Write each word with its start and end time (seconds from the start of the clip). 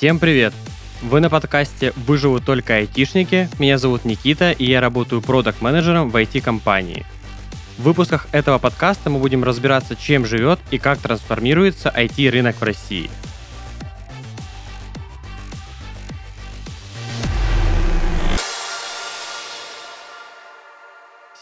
Всем 0.00 0.18
привет! 0.18 0.54
Вы 1.02 1.20
на 1.20 1.28
подкасте 1.28 1.92
«Выживут 1.94 2.46
только 2.46 2.76
айтишники». 2.76 3.50
Меня 3.58 3.76
зовут 3.76 4.06
Никита, 4.06 4.50
и 4.50 4.64
я 4.64 4.80
работаю 4.80 5.20
продакт-менеджером 5.20 6.08
в 6.08 6.16
IT-компании. 6.16 7.04
В 7.76 7.82
выпусках 7.82 8.26
этого 8.32 8.58
подкаста 8.58 9.10
мы 9.10 9.18
будем 9.18 9.44
разбираться, 9.44 9.94
чем 9.96 10.24
живет 10.24 10.58
и 10.70 10.78
как 10.78 11.00
трансформируется 11.00 11.92
IT-рынок 11.94 12.56
в 12.56 12.62
России. 12.62 13.10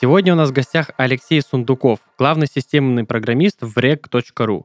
Сегодня 0.01 0.33
у 0.33 0.37
нас 0.37 0.51
в 0.51 0.53
гостях 0.53 0.91
Алексей 0.97 1.41
Сундуков, 1.43 2.01
главный 2.19 2.49
системный 2.53 3.05
программист 3.05 3.59
в 3.61 3.79
reg.ru. 3.79 4.65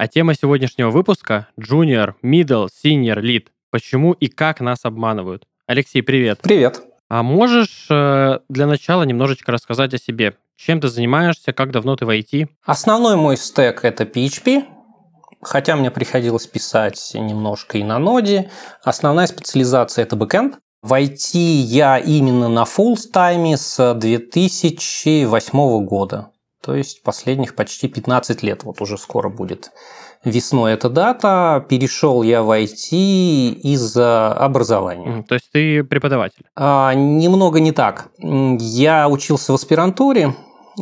А 0.00 0.06
тема 0.06 0.34
сегодняшнего 0.34 0.90
выпуска– 0.90 1.48
Junior, 1.60 2.12
Middle, 2.22 2.68
Senior, 2.68 3.20
Lead. 3.20 3.46
Почему 3.72 4.12
и 4.12 4.28
как 4.28 4.60
нас 4.60 4.84
обманывают. 4.84 5.42
Алексей, 5.66 6.02
привет. 6.02 6.38
Привет. 6.40 6.82
А 7.08 7.24
можешь 7.24 7.88
э, 7.90 8.38
для 8.48 8.68
начала 8.68 9.02
немножечко 9.02 9.50
рассказать 9.50 9.94
о 9.94 9.98
себе? 9.98 10.36
Чем 10.54 10.80
ты 10.80 10.86
занимаешься, 10.86 11.52
как 11.52 11.72
давно 11.72 11.96
ты 11.96 12.06
в 12.06 12.10
IT? 12.10 12.46
Основной 12.64 13.16
мой 13.16 13.36
стек– 13.36 13.80
это 13.82 14.04
PHP, 14.04 14.66
хотя 15.42 15.74
мне 15.74 15.90
приходилось 15.90 16.46
писать 16.46 17.10
немножко 17.14 17.78
и 17.78 17.82
на 17.82 17.98
ноде. 17.98 18.52
Основная 18.84 19.26
специализация– 19.26 20.04
это 20.04 20.14
бэкэнд. 20.14 20.60
В 20.80 20.92
IT 20.92 21.32
я 21.34 21.98
именно 21.98 22.48
на 22.48 22.62
full 22.62 22.94
тайме 23.12 23.56
с 23.56 23.94
2008 23.94 25.84
года 25.84 26.30
то 26.62 26.74
есть 26.74 27.02
последних 27.02 27.54
почти 27.54 27.88
15 27.88 28.42
лет, 28.42 28.64
вот 28.64 28.80
уже 28.80 28.98
скоро 28.98 29.28
будет 29.28 29.70
весной 30.24 30.72
эта 30.72 30.88
дата. 30.88 31.64
Перешел 31.68 32.22
я 32.22 32.42
в 32.42 32.50
IT 32.50 32.90
из-за 32.90 34.32
образования. 34.32 35.24
То 35.28 35.34
есть 35.34 35.50
ты 35.52 35.84
преподаватель? 35.84 36.44
А, 36.56 36.92
немного 36.94 37.60
не 37.60 37.72
так. 37.72 38.08
Я 38.18 39.08
учился 39.08 39.52
в 39.52 39.54
аспирантуре, 39.54 40.34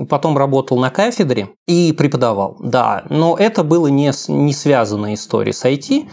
потом 0.08 0.36
работал 0.36 0.78
на 0.78 0.90
кафедре 0.90 1.50
и 1.66 1.92
преподавал, 1.92 2.56
да. 2.60 3.04
Но 3.10 3.36
это 3.36 3.64
было 3.64 3.88
не, 3.88 4.12
не 4.28 4.52
связанная 4.52 5.14
история 5.14 5.52
с 5.52 5.64
IT, 5.64 6.08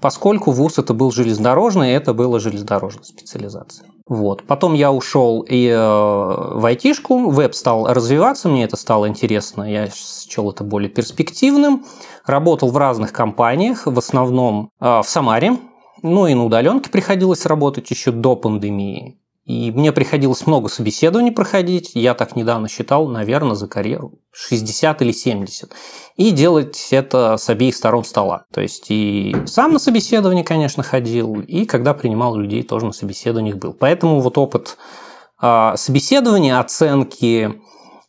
поскольку 0.00 0.50
вуз 0.50 0.78
это 0.78 0.94
был 0.94 1.10
железнодорожный, 1.10 1.92
это 1.92 2.14
была 2.14 2.38
железнодорожная 2.40 3.04
специализация. 3.04 3.88
Вот. 4.06 4.42
Потом 4.46 4.74
я 4.74 4.92
ушел 4.92 5.40
и 5.48 5.66
э, 5.66 5.76
в 5.76 6.64
айтишку, 6.66 7.30
веб 7.30 7.54
стал 7.54 7.86
развиваться, 7.86 8.48
мне 8.50 8.64
это 8.64 8.76
стало 8.76 9.08
интересно, 9.08 9.62
я 9.62 9.88
счел 9.88 10.50
это 10.50 10.62
более 10.62 10.90
перспективным. 10.90 11.84
Работал 12.26 12.70
в 12.70 12.76
разных 12.76 13.12
компаниях, 13.12 13.86
в 13.86 13.98
основном 13.98 14.70
э, 14.80 15.00
в 15.02 15.04
Самаре, 15.04 15.56
ну 16.02 16.26
и 16.26 16.34
на 16.34 16.44
удаленке 16.44 16.90
приходилось 16.90 17.46
работать 17.46 17.90
еще 17.90 18.10
до 18.10 18.36
пандемии. 18.36 19.18
И 19.44 19.70
мне 19.70 19.92
приходилось 19.92 20.46
много 20.46 20.68
собеседований 20.68 21.30
проходить. 21.30 21.92
Я 21.94 22.14
так 22.14 22.34
недавно 22.34 22.68
считал, 22.68 23.08
наверное, 23.08 23.54
за 23.54 23.68
карьеру 23.68 24.18
60 24.32 25.02
или 25.02 25.12
70. 25.12 25.70
И 26.16 26.30
делать 26.30 26.88
это 26.90 27.36
с 27.36 27.50
обеих 27.50 27.76
сторон 27.76 28.04
стола. 28.04 28.46
То 28.52 28.62
есть 28.62 28.86
и 28.88 29.36
сам 29.44 29.74
на 29.74 29.78
собеседование, 29.78 30.44
конечно, 30.44 30.82
ходил, 30.82 31.40
и 31.40 31.66
когда 31.66 31.92
принимал 31.92 32.36
людей, 32.36 32.62
тоже 32.62 32.86
на 32.86 32.92
собеседованиях 32.92 33.56
был. 33.56 33.74
Поэтому 33.74 34.20
вот 34.20 34.38
опыт 34.38 34.78
а, 35.38 35.76
собеседования, 35.76 36.58
оценки 36.58 37.60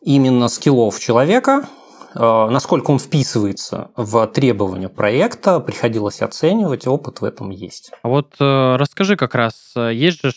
именно 0.02 0.48
скиллов 0.48 1.00
человека– 1.00 1.68
насколько 2.16 2.92
он 2.92 3.00
вписывается 3.00 3.92
в 3.96 4.26
требования 4.28 4.90
проекта, 4.90 5.60
приходилось 5.60 6.22
оценивать, 6.22 6.88
опыт 6.88 7.22
в 7.22 7.26
этом 7.26 7.50
есть. 7.50 7.92
А 8.02 8.08
вот 8.08 8.36
э, 8.40 8.76
расскажи 8.78 9.18
как 9.18 9.36
раз, 9.36 9.74
э, 9.76 9.92
есть 9.94 10.22
же 10.22 10.32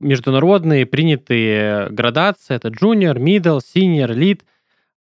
международные 0.00 0.86
принятые 0.86 1.88
градации, 1.90 2.56
это 2.56 2.68
junior, 2.68 3.16
middle, 3.16 3.60
senior, 3.60 4.10
lead. 4.10 4.40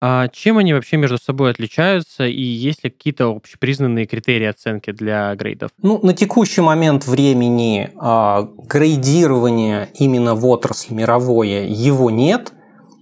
А 0.03 0.29
чем 0.29 0.57
они 0.57 0.73
вообще 0.73 0.97
между 0.97 1.19
собой 1.19 1.51
отличаются 1.51 2.25
и 2.25 2.41
есть 2.41 2.83
ли 2.83 2.89
какие-то 2.89 3.27
общепризнанные 3.27 4.07
критерии 4.07 4.47
оценки 4.47 4.91
для 4.91 5.35
грейдов? 5.35 5.69
Ну, 5.79 5.99
на 6.01 6.13
текущий 6.13 6.61
момент 6.61 7.05
времени 7.05 7.91
э, 7.93 8.47
грейдирования 8.67 9.89
именно 9.93 10.33
в 10.33 10.43
отрасли 10.47 10.95
мировое 10.95 11.67
его 11.67 12.09
нет– 12.09 12.53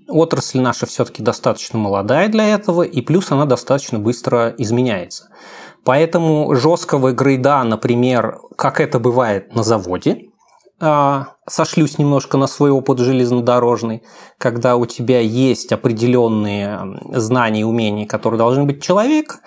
отрасль 0.09 0.59
наша 0.59 0.85
все-таки 0.85 1.23
достаточно 1.23 1.79
молодая 1.79 2.27
для 2.29 2.47
этого, 2.47 2.83
и 2.83 3.01
плюс 3.01 3.31
она 3.31 3.45
достаточно 3.45 3.99
быстро 3.99 4.53
изменяется. 4.57 5.29
Поэтому 5.83 6.53
жесткого 6.55 7.11
грейда, 7.11 7.63
например, 7.63 8.39
как 8.55 8.79
это 8.81 8.99
бывает 8.99 9.55
на 9.55 9.63
заводе, 9.63 10.29
а, 10.81 11.33
сошлюсь 11.47 11.97
немножко 11.97 12.37
на 12.37 12.47
свой 12.47 12.71
опыт 12.71 12.99
железнодорожный, 12.99 14.03
когда 14.37 14.77
у 14.77 14.85
тебя 14.85 15.19
есть 15.19 15.71
определенные 15.73 16.99
знания 17.11 17.61
и 17.61 17.65
умения, 17.65 18.07
которые 18.07 18.37
должны 18.37 18.63
быть 18.63 18.81
человек, 18.81 19.39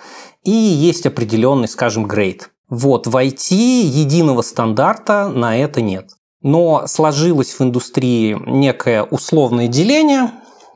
и 0.43 0.51
есть 0.51 1.05
определенный, 1.05 1.67
скажем, 1.67 2.05
грейд. 2.05 2.51
Вот, 2.69 3.07
в 3.07 3.15
IT 3.15 3.55
единого 3.55 4.41
стандарта 4.41 5.27
на 5.29 5.57
это 5.57 5.81
нет. 5.81 6.11
Но 6.41 6.85
сложилось 6.87 7.53
в 7.53 7.61
индустрии 7.61 8.37
некое 8.45 9.03
условное 9.03 9.67
деление, 9.67 10.31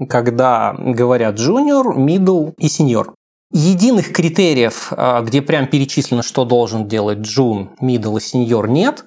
когда 0.10 0.76
говорят 0.78 1.36
junior, 1.36 1.96
middle 1.96 2.54
и 2.58 2.68
senior. 2.68 3.14
Единых 3.52 4.12
критериев, 4.12 4.92
а, 4.92 5.22
где 5.22 5.42
прям 5.42 5.68
перечислено, 5.68 6.22
что 6.22 6.44
должен 6.44 6.88
делать 6.88 7.20
джун, 7.20 7.72
middle 7.82 8.18
и 8.18 8.22
senior, 8.22 8.68
нет. 8.68 9.06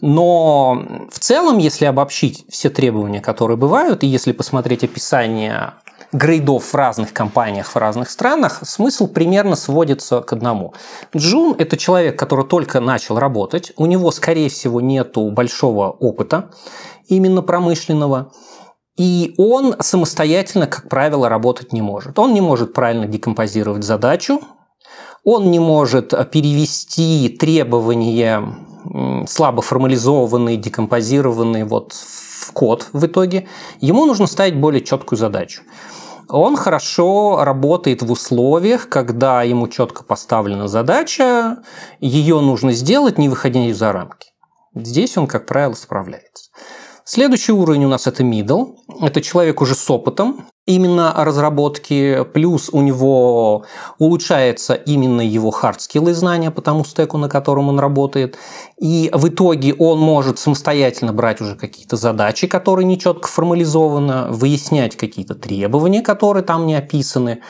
Но 0.00 1.08
в 1.10 1.18
целом, 1.18 1.58
если 1.58 1.86
обобщить 1.86 2.44
все 2.48 2.70
требования, 2.70 3.20
которые 3.20 3.56
бывают, 3.56 4.04
и 4.04 4.06
если 4.06 4.32
посмотреть 4.32 4.84
описание 4.84 5.74
грейдов 6.12 6.64
в 6.64 6.74
разных 6.74 7.12
компаниях 7.12 7.68
в 7.68 7.76
разных 7.76 8.10
странах, 8.10 8.60
смысл 8.62 9.08
примерно 9.08 9.56
сводится 9.56 10.20
к 10.20 10.32
одному. 10.32 10.74
Джун– 11.14 11.54
это 11.58 11.76
человек, 11.76 12.18
который 12.18 12.46
только 12.46 12.80
начал 12.80 13.18
работать, 13.18 13.72
у 13.76 13.86
него, 13.86 14.10
скорее 14.10 14.48
всего, 14.48 14.80
нет 14.80 15.16
большого 15.16 15.90
опыта 15.90 16.50
именно 17.08 17.42
промышленного, 17.42 18.32
и 18.98 19.34
он 19.38 19.76
самостоятельно, 19.80 20.66
как 20.66 20.88
правило, 20.88 21.28
работать 21.28 21.72
не 21.72 21.80
может. 21.80 22.18
Он 22.18 22.34
не 22.34 22.40
может 22.40 22.74
правильно 22.74 23.06
декомпозировать 23.06 23.84
задачу, 23.84 24.40
он 25.24 25.50
не 25.50 25.60
может 25.60 26.10
перевести 26.30 27.28
требования 27.38 28.42
слабо 29.28 29.62
формализованные, 29.62 30.56
декомпозированные 30.56 31.64
вот 31.64 31.92
в 31.92 32.52
код 32.52 32.88
в 32.92 33.06
итоге. 33.06 33.46
Ему 33.80 34.04
нужно 34.04 34.26
ставить 34.26 34.56
более 34.56 34.82
четкую 34.82 35.18
задачу. 35.18 35.62
Он 36.28 36.56
хорошо 36.56 37.42
работает 37.42 38.02
в 38.02 38.10
условиях, 38.10 38.88
когда 38.88 39.42
ему 39.42 39.68
четко 39.68 40.04
поставлена 40.04 40.68
задача, 40.68 41.58
ее 42.00 42.40
нужно 42.40 42.72
сделать, 42.72 43.16
не 43.16 43.28
выходя 43.28 43.72
за 43.72 43.92
рамки. 43.92 44.30
Здесь 44.74 45.16
он, 45.16 45.26
как 45.26 45.46
правило, 45.46 45.74
справляется. 45.74 46.50
Следующий 47.10 47.52
уровень 47.52 47.86
у 47.86 47.88
нас 47.88 48.06
это 48.06 48.22
middle. 48.22 48.74
Это 49.00 49.22
человек 49.22 49.62
уже 49.62 49.74
с 49.74 49.90
опытом 49.90 50.46
именно 50.66 51.14
разработки, 51.16 52.22
плюс 52.34 52.68
у 52.70 52.82
него 52.82 53.64
улучшается 53.98 54.74
именно 54.74 55.22
его 55.22 55.50
хардскиллы 55.50 56.12
знания 56.12 56.50
по 56.50 56.60
тому 56.60 56.84
стеку, 56.84 57.16
на 57.16 57.30
котором 57.30 57.70
он 57.70 57.80
работает. 57.80 58.36
И 58.78 59.10
в 59.14 59.28
итоге 59.28 59.72
он 59.72 59.98
может 59.98 60.38
самостоятельно 60.38 61.14
брать 61.14 61.40
уже 61.40 61.56
какие-то 61.56 61.96
задачи, 61.96 62.46
которые 62.46 62.84
нечетко 62.84 63.26
формализованы, 63.26 64.30
выяснять 64.30 64.94
какие-то 64.94 65.34
требования, 65.34 66.02
которые 66.02 66.44
там 66.44 66.66
не 66.66 66.74
описаны, 66.74 67.40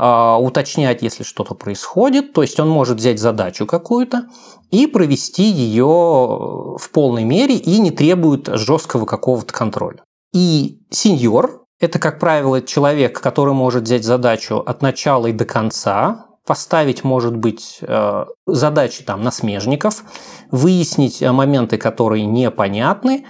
а, 0.00 0.38
уточнять, 0.38 1.02
если 1.02 1.24
что-то 1.24 1.54
происходит. 1.54 2.32
То 2.32 2.42
есть 2.42 2.60
он 2.60 2.68
может 2.68 2.98
взять 2.98 3.18
задачу 3.18 3.66
какую-то 3.66 4.26
и 4.70 4.86
провести 4.86 5.44
ее 5.44 5.86
в 5.86 6.90
полной 6.92 7.24
мере 7.24 7.56
и 7.56 7.78
не 7.78 7.90
требует 7.90 8.48
жесткого 8.52 9.06
какого-то 9.06 9.52
контроля. 9.52 10.04
И 10.32 10.80
сеньор– 10.90 11.64
это, 11.80 11.98
как 11.98 12.18
правило, 12.18 12.60
человек, 12.60 13.20
который 13.20 13.54
может 13.54 13.84
взять 13.84 14.04
задачу 14.04 14.56
от 14.58 14.82
начала 14.82 15.28
и 15.28 15.32
до 15.32 15.44
конца, 15.44 16.26
поставить, 16.46 17.04
может 17.04 17.36
быть, 17.36 17.78
э, 17.82 18.24
задачи 18.46 19.04
там 19.04 19.22
на 19.22 19.30
смежников, 19.30 20.02
выяснить 20.50 21.22
э, 21.22 21.30
моменты, 21.30 21.76
которые 21.76 22.24
непонятны, 22.24 23.26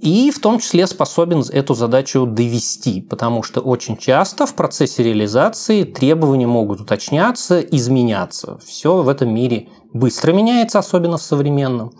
и 0.00 0.30
в 0.30 0.40
том 0.40 0.58
числе 0.58 0.86
способен 0.86 1.42
эту 1.50 1.74
задачу 1.74 2.26
довести, 2.26 3.00
потому 3.00 3.42
что 3.42 3.60
очень 3.60 3.96
часто 3.96 4.46
в 4.46 4.54
процессе 4.54 5.02
реализации 5.02 5.84
требования 5.84 6.46
могут 6.46 6.80
уточняться, 6.80 7.60
изменяться. 7.60 8.58
Все 8.64 9.02
в 9.02 9.08
этом 9.08 9.34
мире 9.34 9.68
быстро 9.98 10.32
меняется, 10.32 10.78
особенно 10.78 11.16
в 11.16 11.22
современном. 11.22 11.92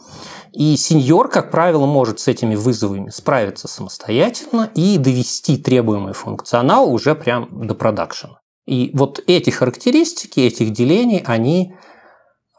И 0.53 0.77
сеньор, 0.77 1.29
как 1.29 1.51
правило, 1.51 1.87
может 1.87 2.21
с 2.21 2.29
этими 2.29 2.55
вызовами 2.55 3.11
справиться 3.11 3.69
самостоятельно 3.69 4.71
и 4.75 4.99
довести 4.99 5.57
требуемый 5.57 6.13
функционал 6.13 6.93
уже 6.93 7.15
прям 7.15 7.67
до 7.67 7.75
продакшена. 7.75 8.41
И 8.67 8.91
вот 8.95 9.23
эти 9.27 9.51
характеристики, 9.51 10.41
этих 10.41 10.71
делений, 10.73 11.23
они 11.27 11.75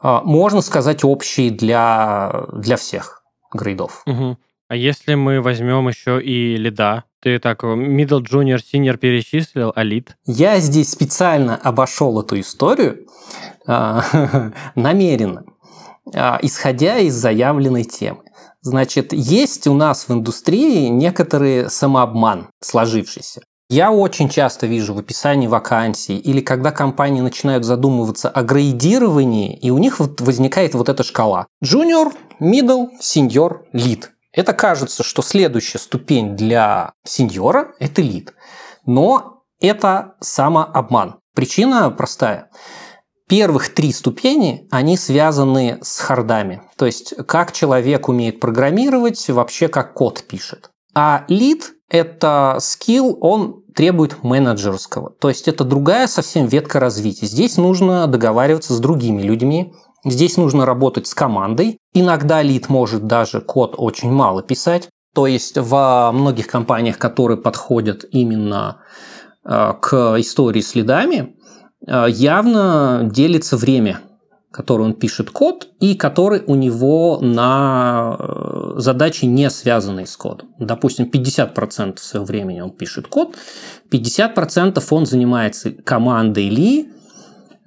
А, 0.00 0.22
можно 0.22 0.62
сказать, 0.62 1.02
общий 1.02 1.50
для, 1.50 2.46
для 2.52 2.76
всех 2.76 3.22
грейдов. 3.52 4.02
Угу. 4.06 4.36
А 4.68 4.76
если 4.76 5.16
мы 5.16 5.40
возьмем 5.40 5.88
еще 5.88 6.22
и 6.22 6.56
лида, 6.56 7.02
ты 7.20 7.40
так 7.40 7.64
middle, 7.64 8.22
junior, 8.22 8.60
senior 8.60 8.96
перечислил, 8.96 9.72
а 9.74 9.82
лид? 9.82 10.16
Я 10.24 10.60
здесь 10.60 10.90
специально 10.90 11.56
обошел 11.56 12.20
эту 12.20 12.38
историю 12.38 13.06
намеренно, 14.74 15.44
а, 16.14 16.38
исходя 16.42 16.98
из 16.98 17.14
заявленной 17.14 17.84
темы. 17.84 18.22
Значит, 18.62 19.12
есть 19.12 19.66
у 19.66 19.74
нас 19.74 20.08
в 20.08 20.12
индустрии 20.12 20.88
некоторый 20.88 21.70
самообман 21.70 22.48
сложившийся. 22.60 23.42
Я 23.70 23.92
очень 23.92 24.30
часто 24.30 24.66
вижу 24.66 24.94
в 24.94 24.98
описании 24.98 25.46
вакансий 25.46 26.16
или 26.16 26.40
когда 26.40 26.72
компании 26.72 27.20
начинают 27.20 27.64
задумываться 27.64 28.30
о 28.30 28.42
грейдировании, 28.42 29.58
и 29.58 29.70
у 29.70 29.76
них 29.76 30.00
вот 30.00 30.22
возникает 30.22 30.72
вот 30.74 30.88
эта 30.88 31.02
шкала. 31.02 31.46
Junior, 31.62 32.10
middle, 32.40 32.88
senior, 33.00 33.58
lead. 33.74 34.06
Это 34.32 34.54
кажется, 34.54 35.02
что 35.02 35.20
следующая 35.20 35.78
ступень 35.78 36.34
для 36.34 36.92
сеньора– 37.04 37.72
это 37.78 38.00
lead. 38.00 38.30
Но 38.86 39.42
это 39.60 40.14
самообман. 40.20 41.16
Причина 41.34 41.90
простая. 41.90 42.48
Первых 43.28 43.68
три 43.74 43.92
ступени, 43.92 44.66
они 44.70 44.96
связаны 44.96 45.78
с 45.82 45.98
хардами. 46.00 46.62
То 46.76 46.86
есть, 46.86 47.14
как 47.26 47.52
человек 47.52 48.08
умеет 48.08 48.40
программировать, 48.40 49.28
вообще 49.28 49.68
как 49.68 49.92
код 49.92 50.24
пишет. 50.26 50.70
А 50.94 51.24
лид– 51.28 51.74
это 51.90 52.56
скилл, 52.60 53.18
он 53.20 53.62
требует 53.74 54.24
менеджерского. 54.24 55.10
То 55.10 55.28
есть 55.28 55.46
это 55.46 55.64
другая 55.64 56.06
совсем 56.06 56.46
ветка 56.46 56.80
развития. 56.80 57.26
Здесь 57.26 57.56
нужно 57.58 58.06
договариваться 58.06 58.74
с 58.74 58.80
другими 58.80 59.22
людьми, 59.22 59.72
здесь 60.04 60.36
нужно 60.36 60.66
работать 60.66 61.06
с 61.06 61.14
командой. 61.14 61.78
Иногда 61.92 62.42
лид 62.42 62.68
может 62.68 63.06
даже 63.06 63.40
код 63.40 63.74
очень 63.76 64.10
мало 64.10 64.42
писать. 64.42 64.88
То 65.14 65.26
есть 65.26 65.56
во 65.58 66.10
многих 66.12 66.46
компаниях, 66.46 66.98
которые 66.98 67.38
подходят 67.38 68.04
именно 68.10 68.82
э, 69.44 69.74
к 69.80 70.16
истории 70.18 70.60
с 70.60 70.74
лидами, 70.74 71.36
явно 71.86 73.08
делится 73.12 73.56
время 73.56 74.00
который 74.50 74.82
он 74.82 74.94
пишет 74.94 75.30
код, 75.30 75.68
и 75.78 75.94
который 75.94 76.42
у 76.46 76.54
него 76.54 77.18
на 77.20 78.16
э, 78.18 78.72
задачи 78.76 79.26
не 79.26 79.50
связанные 79.50 80.06
с 80.06 80.16
кодом. 80.16 80.48
Допустим, 80.58 81.10
50% 81.12 81.98
своего 81.98 82.24
времени 82.24 82.60
он 82.60 82.70
пишет 82.70 83.08
код, 83.08 83.36
50% 83.90 84.82
он 84.90 85.06
занимается 85.06 85.70
командой 85.70 86.48
ли, 86.48 86.88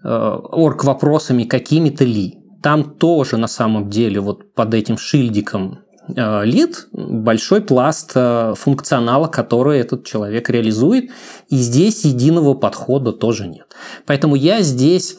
э, 0.04 0.08
орг 0.08 0.84
вопросами 0.84 1.44
какими-то 1.44 2.04
ли. 2.04 2.40
Там 2.63 2.96
тоже 2.96 3.38
на 3.38 3.48
самом 3.48 3.90
деле 3.90 4.19
вот 4.19 4.54
под 4.56 4.74
этим 4.74 4.98
шильдиком 4.98 5.74
э, 5.74 5.91
лид 6.07 6.88
большой 6.92 7.62
пласт 7.62 8.13
функционала, 8.13 9.27
который 9.27 9.80
этот 9.80 10.06
человек 10.06 10.50
реализует, 10.50 11.12
и 11.50 11.56
здесь 11.56 12.06
единого 12.06 12.53
подхода 12.53 13.12
тоже 13.12 13.48
нет. 13.48 13.68
Поэтому 14.06 14.36
я 14.36 14.62
здесь 14.62 15.18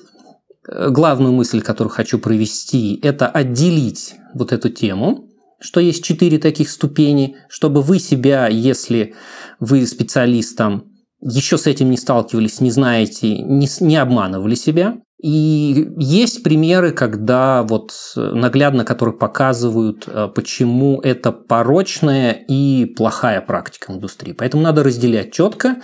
главную 0.67 1.33
мысль, 1.33 1.61
которую 1.61 1.93
хочу 1.93 2.19
провести, 2.19 2.99
это 3.03 3.27
отделить 3.27 4.15
вот 4.35 4.53
эту 4.53 4.69
тему, 4.69 5.29
что 5.61 5.81
есть 5.81 6.05
четыре 6.05 6.39
таких 6.39 6.71
ступени, 6.71 7.37
чтобы 7.49 7.83
вы 7.83 7.99
себя, 7.99 8.49
если 8.49 9.15
вы 9.61 9.87
специалистом, 9.87 10.89
еще 11.21 11.57
с 11.57 11.67
этим 11.67 11.91
не 11.91 11.97
сталкивались, 11.97 12.61
не 12.61 12.73
знаете, 12.73 13.39
не, 13.39 13.69
не 13.81 13.97
обманывали 13.97 14.57
себя. 14.57 14.97
И 15.23 15.89
есть 15.99 16.43
примеры, 16.43 16.91
когда 16.91 17.63
вот 17.63 17.93
наглядно, 18.17 18.85
которые 18.85 19.17
показывают, 19.17 20.05
э, 20.09 20.29
почему 20.35 21.01
это 21.01 21.31
порочная 21.31 22.33
и 22.33 22.87
плохая 22.87 23.41
практика 23.41 23.93
индустрии. 23.93 24.33
Поэтому 24.33 24.65
надо 24.65 24.83
разделять 24.83 25.33
четко 25.33 25.77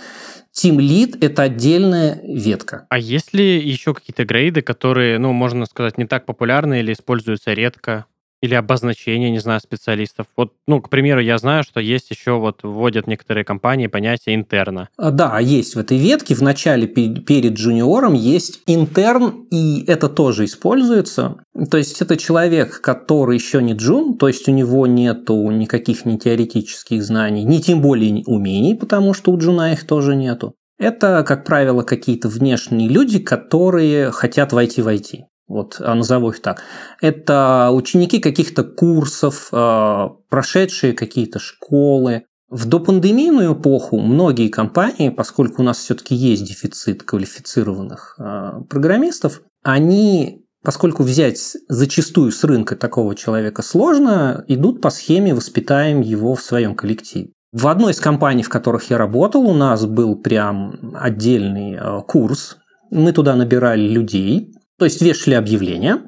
Team 0.53 0.77
Lead– 0.77 1.17
это 1.21 1.43
отдельная 1.43 2.19
ветка. 2.23 2.85
А 2.89 2.97
есть 2.97 3.33
ли 3.33 3.59
еще 3.59 3.93
какие-то 3.93 4.25
грейды, 4.25 4.61
которые, 4.61 5.19
ну, 5.19 5.31
можно 5.31 5.65
сказать, 5.65 5.97
не 5.97 6.05
так 6.05 6.25
популярны 6.25 6.79
или 6.79 6.91
используются 6.91 7.53
редко? 7.53 8.05
Или 8.41 8.55
обозначения, 8.55 9.29
не 9.31 9.39
знаю, 9.39 9.59
специалистов. 9.59 10.27
Вот, 10.37 10.53
ну, 10.67 10.81
к 10.81 10.89
примеру, 10.89 11.19
я 11.19 11.37
знаю, 11.37 11.63
что 11.63 11.79
есть 11.79 12.09
еще, 12.09 12.39
вот, 12.39 12.61
вводят 12.63 13.05
некоторые 13.07 13.43
компании 13.43 13.87
понятие 13.87 14.35
интерна. 14.35 14.89
А, 14.97 15.11
да, 15.11 15.39
есть 15.39 15.75
в 15.75 15.79
этой 15.79 15.97
ветке. 15.97 16.35
В 16.35 16.41
начале 16.41 16.87
перед 16.87 17.53
джуниором 17.53 18.13
есть 18.13 18.61
интерн, 18.65 19.47
и 19.51 19.83
это 19.87 20.07
тоже 20.07 20.45
используется. 20.45 21.43
То 21.69 21.77
есть 21.77 22.01
это 22.01 22.15
человек, 22.15 22.79
который 22.81 23.35
еще 23.35 23.61
не 23.61 23.73
джун, 23.73 24.17
то 24.17 24.27
есть 24.27 24.47
у 24.47 24.51
него 24.51 24.87
нету 24.87 25.49
никаких 25.51 26.05
ни 26.05 26.17
теоретических 26.17 27.03
знаний, 27.03 27.43
ни 27.43 27.57
тем 27.57 27.81
более 27.81 28.23
умений, 28.25 28.75
потому 28.75 29.13
что 29.13 29.31
у 29.31 29.37
джуна 29.37 29.73
их 29.73 29.85
тоже 29.85 30.15
нету. 30.15 30.55
Это, 30.77 31.23
как 31.27 31.43
правило, 31.43 31.83
какие-то 31.83 32.29
внешние 32.29 32.87
люди, 32.87 33.19
которые 33.19 34.11
хотят 34.11 34.53
войти 34.53 34.81
в 34.81 34.87
IT 34.87 35.23
вот 35.49 35.77
а, 35.79 35.95
назову 35.95 36.29
их 36.29 36.41
так, 36.41 36.61
это 37.01 37.71
ученики 37.73 38.19
каких-то 38.19 38.63
курсов, 38.63 39.49
а, 39.51 40.09
прошедшие 40.29 40.93
какие-то 40.93 41.39
школы. 41.39 42.23
В 42.49 42.67
допандемийную 42.67 43.53
эпоху 43.53 43.99
многие 43.99 44.47
компании, 44.47 45.09
поскольку 45.09 45.61
у 45.61 45.65
нас 45.65 45.77
все-таки 45.79 46.15
есть 46.15 46.45
дефицит 46.45 47.03
квалифицированных 47.03 48.15
а, 48.19 48.61
программистов, 48.69 49.41
они 49.63 50.45
поскольку 50.61 51.03
взять 51.03 51.55
зачастую 51.69 52.31
с 52.31 52.43
рынка 52.43 52.75
такого 52.75 53.15
человека 53.15 53.61
сложно, 53.61 54.43
идут 54.47 54.81
по 54.81 54.89
схеме 54.89 55.33
«воспитаем 55.33 56.01
его 56.01 56.35
в 56.35 56.41
своем 56.41 56.75
коллективе». 56.75 57.31
В 57.53 57.67
одной 57.67 57.93
из 57.93 57.99
компаний, 57.99 58.43
в 58.43 58.49
которых 58.49 58.89
я 58.89 58.97
работал, 58.97 59.41
у 59.47 59.53
нас 59.53 59.85
был 59.85 60.17
прям 60.17 60.93
отдельный 60.95 61.79
курс. 62.03 62.57
Мы 62.91 63.13
туда 63.13 63.35
набирали 63.35 63.87
людей, 63.87 64.51
то 64.79 64.85
есть 64.85 65.01
вешали 65.01 65.35
объявления, 65.35 66.01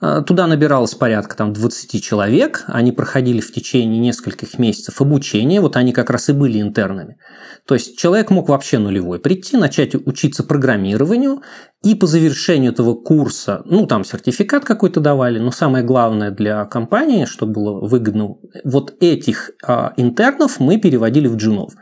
а, 0.00 0.22
Туда 0.22 0.46
набиралось 0.46 0.94
порядка 0.94 1.36
там, 1.36 1.52
20 1.52 2.02
человек, 2.02 2.64
они 2.68 2.90
проходили 2.90 3.40
в 3.40 3.52
течение 3.52 3.98
нескольких 3.98 4.58
месяцев 4.58 5.00
обучения, 5.00 5.60
вот 5.60 5.76
они 5.76 5.92
как 5.92 6.08
раз 6.10 6.30
и 6.30 6.32
были 6.32 6.60
интернами. 6.60 7.18
То 7.66 7.74
есть 7.74 7.98
человек 7.98 8.30
мог 8.30 8.48
вообще 8.48 8.78
нулевой 8.78 9.20
прийти, 9.20 9.56
начать 9.58 9.94
учиться 9.94 10.42
программированию, 10.42 11.42
и 11.82 11.94
по 11.94 12.06
завершению 12.06 12.72
этого 12.72 12.94
курса, 12.94 13.62
ну 13.66 13.86
там 13.86 14.04
сертификат 14.04 14.64
какой-то 14.64 15.00
давали, 15.00 15.38
но 15.38 15.50
самое 15.50 15.84
главное 15.84 16.30
для 16.30 16.64
компании, 16.64 17.26
чтобы 17.26 17.52
было 17.52 17.86
выгодно, 17.86 18.36
вот 18.64 18.94
этих 19.00 19.50
а, 19.62 19.92
интернов 19.96 20.60
мы 20.60 20.78
переводили 20.78 21.26
в 21.26 21.36
джунов. 21.36 21.74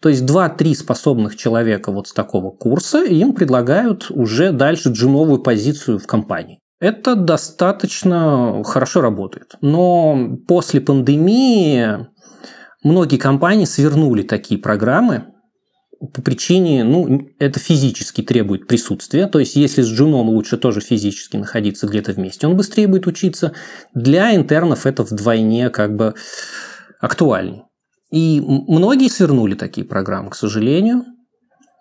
То 0.00 0.08
есть 0.08 0.22
2-3 0.22 0.74
способных 0.74 1.36
человека 1.36 1.92
вот 1.92 2.08
с 2.08 2.12
такого 2.12 2.50
курса 2.50 3.04
им 3.04 3.34
предлагают 3.34 4.10
уже 4.10 4.52
дальше 4.52 4.90
джуновую 4.90 5.42
позицию 5.42 5.98
в 5.98 6.06
компании. 6.06 6.58
Это 6.80 7.14
достаточно 7.14 8.62
хорошо 8.64 9.02
работает. 9.02 9.56
Но 9.60 10.38
после 10.48 10.80
пандемии 10.80 12.06
многие 12.82 13.18
компании 13.18 13.66
свернули 13.66 14.22
такие 14.22 14.58
программы 14.58 15.26
по 16.14 16.22
причине, 16.22 16.82
ну, 16.82 17.28
это 17.38 17.60
физически 17.60 18.22
требует 18.22 18.66
присутствия. 18.66 19.26
То 19.26 19.38
есть, 19.38 19.54
если 19.54 19.82
с 19.82 19.86
джуном 19.86 20.30
лучше 20.30 20.56
тоже 20.56 20.80
физически 20.80 21.36
находиться 21.36 21.86
где-то 21.86 22.12
вместе, 22.12 22.46
он 22.46 22.56
быстрее 22.56 22.86
будет 22.88 23.06
учиться. 23.06 23.52
Для 23.92 24.34
интернов 24.34 24.86
это 24.86 25.02
вдвойне 25.02 25.68
как 25.68 25.94
бы 25.94 26.14
актуальнее. 27.00 27.64
И 28.10 28.40
многие 28.40 29.08
свернули 29.08 29.54
такие 29.54 29.86
программы, 29.86 30.30
к 30.30 30.34
сожалению. 30.36 31.04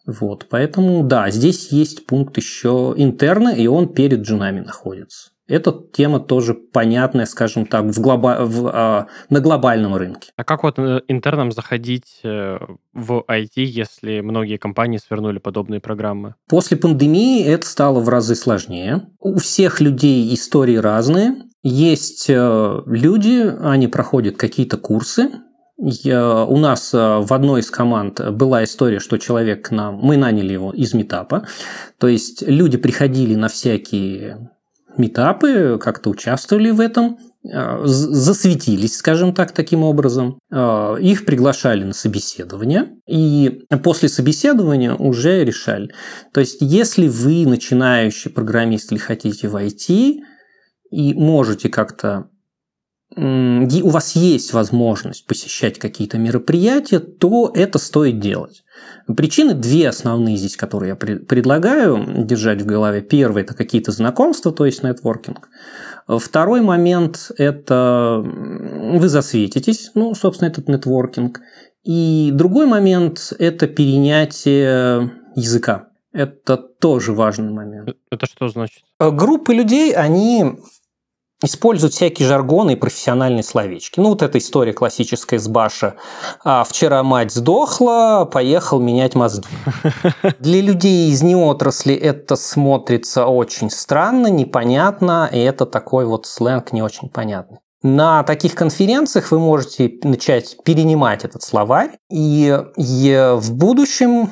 Вот, 0.05 0.48
поэтому, 0.50 1.03
да, 1.03 1.29
здесь 1.29 1.71
есть 1.71 2.05
пункт 2.05 2.38
еще 2.38 2.93
интерна, 2.98 3.50
и 3.50 3.67
он 3.67 3.93
перед 3.93 4.21
джунами 4.21 4.62
находится. 4.62 5.29
Эта 5.50 5.75
тема 5.93 6.19
тоже 6.19 6.53
понятная, 6.53 7.25
скажем 7.25 7.65
так, 7.65 7.86
в 7.86 8.00
глоба... 8.00 8.45
в, 8.45 8.69
а, 8.71 9.07
на 9.29 9.39
глобальном 9.39 9.95
рынке. 9.95 10.31
А 10.36 10.43
как 10.43 10.62
вот 10.62 10.77
э, 10.77 11.01
интернам 11.07 11.51
заходить 11.51 12.19
э, 12.24 12.59
в 12.93 13.24
IT, 13.27 13.50
если 13.55 14.21
многие 14.21 14.57
компании 14.57 15.00
свернули 15.00 15.39
подобные 15.39 15.79
программы? 15.79 16.36
После 16.48 16.77
пандемии 16.77 17.43
это 17.43 17.65
стало 17.65 18.00
в 18.00 18.09
разы 18.09 18.36
сложнее. 18.36 19.07
У 19.19 19.39
всех 19.39 19.81
людей 19.81 20.31
истории 20.36 20.75
разные. 20.75 21.36
Есть 21.63 22.29
э, 22.29 22.81
люди, 22.86 23.51
они 23.62 23.88
проходят 23.88 24.38
какие-то 24.38 24.77
курсы, 24.77 25.31
я, 25.79 26.45
у 26.45 26.57
нас 26.57 26.93
э, 26.93 26.98
в 26.98 27.31
одной 27.33 27.62
из 27.62 27.71
команд 27.71 28.19
была 28.31 28.63
история, 28.63 29.00
что 29.00 29.17
человек 29.17 29.69
к 29.69 29.71
нам, 29.71 29.95
мы 29.95 30.17
наняли 30.17 30.53
его 30.53 30.71
из 30.74 30.93
метапа, 30.93 31.48
то 31.98 32.07
есть 32.07 32.41
люди 32.45 32.77
приходили 32.77 33.36
на 33.36 33.48
всякие 33.48 34.50
метапы, 34.98 35.79
как-то 35.81 36.09
участвовали 36.09 36.71
в 36.71 36.81
этом, 36.81 37.17
э, 37.43 37.81
засветились, 37.86 38.98
скажем 38.98 39.33
так, 39.33 39.53
таким 39.53 39.83
образом. 39.83 40.39
Э, 40.51 40.98
их 41.00 41.25
приглашали 41.25 41.86
на 41.86 41.93
собеседование, 41.93 42.98
и 43.07 43.63
после 43.81 44.09
собеседования 44.09 44.93
уже 44.93 45.45
решали. 45.45 45.93
То 46.33 46.41
есть, 46.41 46.57
если 46.59 47.07
вы 47.07 47.45
начинающий 47.45 48.31
программист 48.31 48.91
или 48.91 49.00
хотите 49.00 49.48
войти, 49.48 50.24
и 50.91 51.13
можете 51.13 51.69
как-то 51.69 52.29
у 53.15 53.89
вас 53.89 54.15
есть 54.15 54.53
возможность 54.53 55.25
посещать 55.25 55.79
какие-то 55.79 56.17
мероприятия, 56.17 56.99
то 56.99 57.51
это 57.53 57.79
стоит 57.79 58.19
делать. 58.19 58.63
Причины 59.07 59.55
две 59.55 59.89
основные 59.89 60.37
здесь, 60.37 60.55
которые 60.55 60.89
я 60.89 60.95
предлагаю 60.95 62.23
держать 62.23 62.61
в 62.61 62.65
голове. 62.65 63.01
Первый– 63.01 63.41
это 63.43 63.55
какие-то 63.55 63.91
знакомства, 63.91 64.51
то 64.51 64.65
есть 64.65 64.83
нетворкинг. 64.83 65.49
Второй 66.07 66.61
момент– 66.61 67.31
это 67.37 68.23
вы 68.23 69.09
засветитесь, 69.09 69.91
ну, 69.95 70.13
собственно, 70.13 70.49
этот 70.49 70.69
нетворкинг. 70.69 71.41
И 71.83 72.29
другой 72.33 72.67
момент– 72.67 73.33
это 73.39 73.67
перенятие 73.67 75.11
языка. 75.35 75.89
Это 76.11 76.57
тоже 76.57 77.13
важный 77.13 77.51
момент. 77.51 77.95
Это 78.11 78.25
что 78.25 78.47
значит? 78.47 78.83
Группы 78.99 79.53
людей, 79.53 79.93
они 79.93 80.59
используют 81.43 81.93
всякие 81.93 82.27
жаргоны 82.27 82.74
и 82.74 82.75
профессиональные 82.75 83.43
словечки. 83.43 84.00
Ну, 84.00 84.10
вот 84.10 84.22
эта 84.22 84.38
история 84.38 84.74
классическая 84.74 85.39
с 85.39 85.48
Баша. 85.48 85.96
А, 86.43 86.63
«Вчера 86.63 87.03
мать 87.03 87.31
сдохла, 87.31 88.29
поехал 88.31 88.79
менять 88.79 89.15
мозги». 89.15 89.48
Для 90.39 90.62
людей 90.62 91.10
из 91.10 91.22
неотрасли 91.22 91.96
это 91.96 92.36
смотрится 92.36 93.25
очень 93.25 93.69
странно, 93.69 94.27
непонятно, 94.27 95.29
и 95.31 95.39
это 95.39 95.65
такой 95.65 96.05
вот 96.05 96.25
сленг 96.25 96.74
не 96.74 96.81
очень 96.81 97.10
понятный. 97.10 97.60
На 97.81 98.24
таких 98.24 98.55
конференциях 98.55 99.31
вы 99.31 99.39
можете 99.39 100.00
начать 100.03 100.58
перенимать 100.65 101.24
этот 101.24 101.43
словарь, 101.43 101.98
и 102.10 102.62
в 102.75 103.53
будущем 103.53 104.29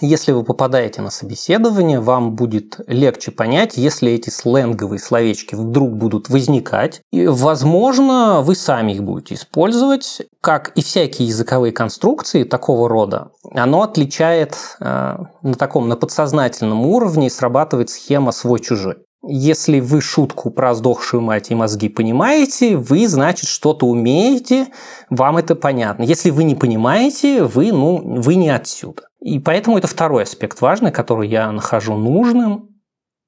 если 0.00 0.32
вы 0.32 0.44
попадаете 0.44 1.00
на 1.00 1.10
собеседование, 1.10 2.00
вам 2.00 2.34
будет 2.34 2.80
легче 2.86 3.30
понять, 3.30 3.76
если 3.76 4.12
эти 4.12 4.28
сленговые 4.28 4.98
словечки 4.98 5.54
вдруг 5.54 5.96
будут 5.96 6.28
возникать. 6.28 7.00
И, 7.10 7.26
возможно, 7.26 8.42
вы 8.42 8.54
сами 8.54 8.92
их 8.92 9.02
будете 9.02 9.34
использовать. 9.34 10.22
Как 10.40 10.72
и 10.76 10.82
всякие 10.82 11.28
языковые 11.28 11.72
конструкции 11.72 12.44
такого 12.44 12.88
рода, 12.88 13.30
оно 13.52 13.82
отличает 13.82 14.56
э, 14.80 15.16
на 15.42 15.54
таком 15.54 15.88
на 15.88 15.96
подсознательном 15.96 16.86
уровне 16.86 17.30
срабатывает 17.30 17.90
схема 17.90 18.32
свой-чужой. 18.32 18.96
Если 19.22 19.80
вы 19.80 20.00
шутку 20.00 20.50
про 20.50 20.74
сдохшую 20.74 21.20
мать 21.20 21.50
и 21.50 21.54
мозги 21.54 21.90
понимаете, 21.90 22.76
вы, 22.76 23.06
значит, 23.06 23.50
что-то 23.50 23.86
умеете, 23.86 24.68
вам 25.10 25.36
это 25.36 25.54
понятно. 25.54 26.04
Если 26.04 26.30
вы 26.30 26.44
не 26.44 26.54
понимаете, 26.54 27.42
вы, 27.42 27.70
ну, 27.70 28.00
вы 28.02 28.36
не 28.36 28.48
отсюда. 28.48 29.09
И 29.20 29.38
поэтому 29.38 29.78
это 29.78 29.86
второй 29.86 30.22
аспект 30.22 30.60
важный, 30.60 30.92
который 30.92 31.28
я 31.28 31.50
нахожу 31.52 31.96
нужным, 31.96 32.68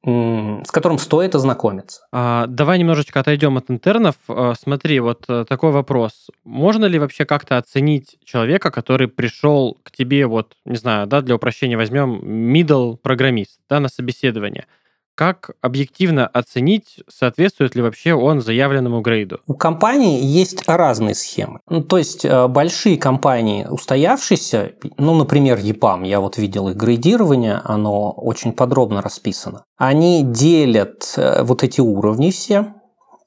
с 0.04 0.70
которым 0.72 0.98
стоит 0.98 1.34
ознакомиться. 1.34 2.00
А, 2.10 2.46
давай 2.48 2.78
немножечко 2.78 3.20
отойдем 3.20 3.56
от 3.56 3.70
интернов. 3.70 4.16
А, 4.26 4.54
смотри, 4.60 4.98
вот 4.98 5.26
э, 5.28 5.44
такой 5.48 5.70
вопрос. 5.70 6.28
Можно 6.42 6.86
ли 6.86 6.98
вообще 6.98 7.24
как-то 7.24 7.56
оценить 7.56 8.16
человека, 8.24 8.72
который 8.72 9.06
пришел 9.06 9.78
к 9.84 9.92
тебе, 9.92 10.26
вот, 10.26 10.56
не 10.64 10.76
знаю, 10.76 11.06
да, 11.06 11.20
для 11.20 11.36
упрощения 11.36 11.76
возьмем 11.76 12.18
middle 12.52 12.96
программист, 12.96 13.60
да, 13.68 13.78
на 13.78 13.88
собеседование– 13.88 14.66
как 15.14 15.50
объективно 15.60 16.26
оценить, 16.26 17.00
соответствует 17.08 17.74
ли 17.74 17.82
вообще 17.82 18.14
он 18.14 18.40
заявленному 18.40 19.00
грейду? 19.00 19.40
У 19.46 19.54
компании 19.54 20.24
есть 20.24 20.66
разные 20.66 21.14
схемы. 21.14 21.60
Ну, 21.68 21.82
то 21.82 21.98
есть 21.98 22.24
э, 22.24 22.48
большие 22.48 22.96
компании, 22.96 23.66
устоявшиеся, 23.66 24.72
ну, 24.98 25.14
например, 25.14 25.58
EPAM, 25.58 26.06
я 26.06 26.20
вот 26.20 26.38
видел 26.38 26.68
их 26.68 26.76
грейдирование, 26.76 27.60
оно 27.64 28.10
очень 28.10 28.52
подробно 28.52 29.02
расписано. 29.02 29.64
Они 29.76 30.22
делят 30.24 31.14
э, 31.16 31.42
вот 31.42 31.62
эти 31.62 31.80
уровни 31.80 32.30
все, 32.30 32.74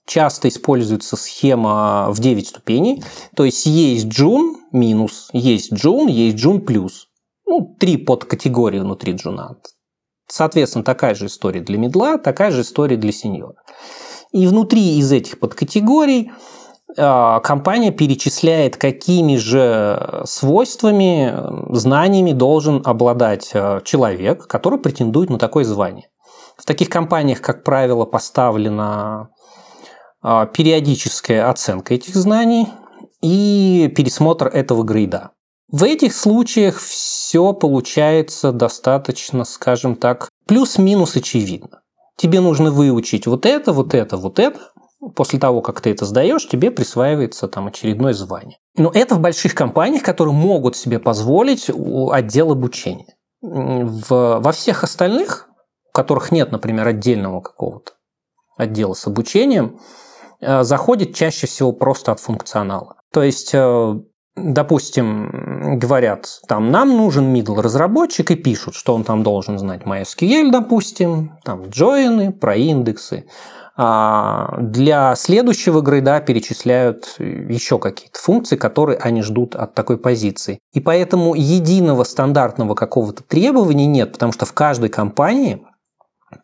часто 0.06 0.48
используется 0.48 1.15
схема 1.15 2.08
в 2.10 2.20
9 2.20 2.48
ступеней. 2.48 3.04
То 3.36 3.46
есть 3.46 3.65
есть 3.65 4.08
джун 4.08 4.58
минус, 4.72 5.30
есть 5.34 5.74
джун, 5.74 6.08
есть 6.08 6.38
джун 6.38 6.62
плюс. 6.62 7.08
Ну, 7.46 7.75
три 7.80 7.98
подкатегории 7.98 8.80
внутри 8.80 9.13
джуна. 9.13 9.58
Соответственно, 10.27 10.84
такая 10.84 11.15
же 11.15 11.27
история 11.27 11.62
для 11.62 11.77
медла, 11.77 12.17
такая 12.17 12.51
же 12.51 12.62
история 12.62 12.98
для 12.98 13.12
сеньора. 13.12 13.55
И 14.32 14.48
внутри 14.48 14.98
из 14.98 15.12
этих 15.12 15.39
подкатегорий 15.39 16.32
а, 16.98 17.39
компания 17.41 17.91
перечисляет, 17.91 18.77
какими 18.77 19.36
же 19.38 20.24
свойствами, 20.25 21.34
знаниями 21.75 22.32
должен 22.32 22.82
обладать 22.86 23.51
а, 23.53 23.82
человек, 23.82 24.48
который 24.48 24.79
претендует 24.79 25.29
на 25.29 25.38
такое 25.38 25.63
звание. 25.63 26.10
В 26.58 26.65
таких 26.65 26.89
компаниях, 26.89 27.41
как 27.41 27.63
правило, 27.63 28.05
поставлена 28.05 29.29
а, 30.22 30.48
периодическая 30.48 31.50
оценка 31.50 31.94
этих 31.94 32.15
знаний 32.15 32.67
и 33.22 33.91
пересмотр 33.96 34.48
этого 34.48 34.84
грейда. 34.84 35.32
В 35.72 35.84
этих 35.84 36.15
случаях 36.15 36.77
все 36.77 37.53
получается 37.53 38.51
достаточно, 38.51 39.43
скажем 39.45 39.95
так, 39.95 40.29
плюс-минус 40.48 41.15
очевидно. 41.15 41.81
Тебе 42.17 42.39
нужно 42.39 42.72
выучить 42.72 43.27
вот 43.27 43.45
это, 43.45 43.74
вот 43.74 43.93
это, 43.93 44.17
вот 44.17 44.39
это. 44.39 44.60
После 45.15 45.39
того, 45.39 45.62
как 45.62 45.81
ты 45.81 45.91
это 45.91 46.05
сдаешь, 46.05 46.48
тебе 46.48 46.72
присваивается 46.72 47.48
там 47.48 47.67
очередное 47.67 48.13
звание. 48.13 48.57
Но 48.77 48.91
это 48.93 49.15
в 49.15 49.19
больших 49.19 49.53
компаниях, 49.53 50.03
которые 50.03 50.34
могут 50.34 50.75
себе 50.75 51.00
позволить 51.00 51.69
отдел 51.69 52.51
обучения. 52.51 53.15
В, 53.41 54.39
во 54.39 54.51
всех 54.51 54.84
остальных, 54.84 55.50
у 55.89 55.91
которых 55.93 56.31
нет, 56.31 56.51
например, 56.51 56.88
отдельного 56.88 57.41
какого-то 57.41 57.93
отдела 58.57 58.93
с 58.93 59.05
обучением, 59.05 59.79
э, 60.39 60.63
заходит 60.63 61.13
чаще 61.13 61.45
всего 61.45 61.72
просто 61.74 62.12
от 62.12 62.19
функционала. 62.19 62.95
То 63.12 63.22
есть 63.22 63.51
э, 63.53 64.00
допустим, 64.36 65.80
говорят, 65.80 66.42
там, 66.48 66.72
нам 66.72 66.89
нужен 66.89 67.34
middle 67.34 67.62
разработчик 67.62 68.32
и 68.32 68.36
пишут, 68.36 68.75
что 68.75 68.94
он 68.94 69.04
там 69.04 69.24
должен 69.24 69.58
знать 69.58 69.84
MySQL, 69.84 70.51
допустим, 70.51 71.38
там, 71.44 71.70
джойны, 71.70 72.32
про 72.32 72.56
индексы. 72.56 73.25
А 73.77 74.56
для 74.60 75.15
следующего 75.15 75.82
грейда 75.82 76.22
перечисляют 76.22 77.15
еще 77.20 77.77
какие-то 77.77 78.18
функции, 78.18 78.56
которые 78.56 78.98
они 78.98 79.22
ждут 79.22 79.56
от 79.56 79.74
такой 79.74 79.98
позиции. 79.98 80.60
И 80.74 80.80
поэтому 80.80 81.36
единого 81.36 82.06
стандартного 82.06 82.74
какого-то 82.74 83.24
требования 83.24 83.86
нет, 83.86 84.13
потому 84.13 84.32
что 84.32 84.46
в 84.46 84.54
каждой 84.54 84.88
компании 84.88 85.65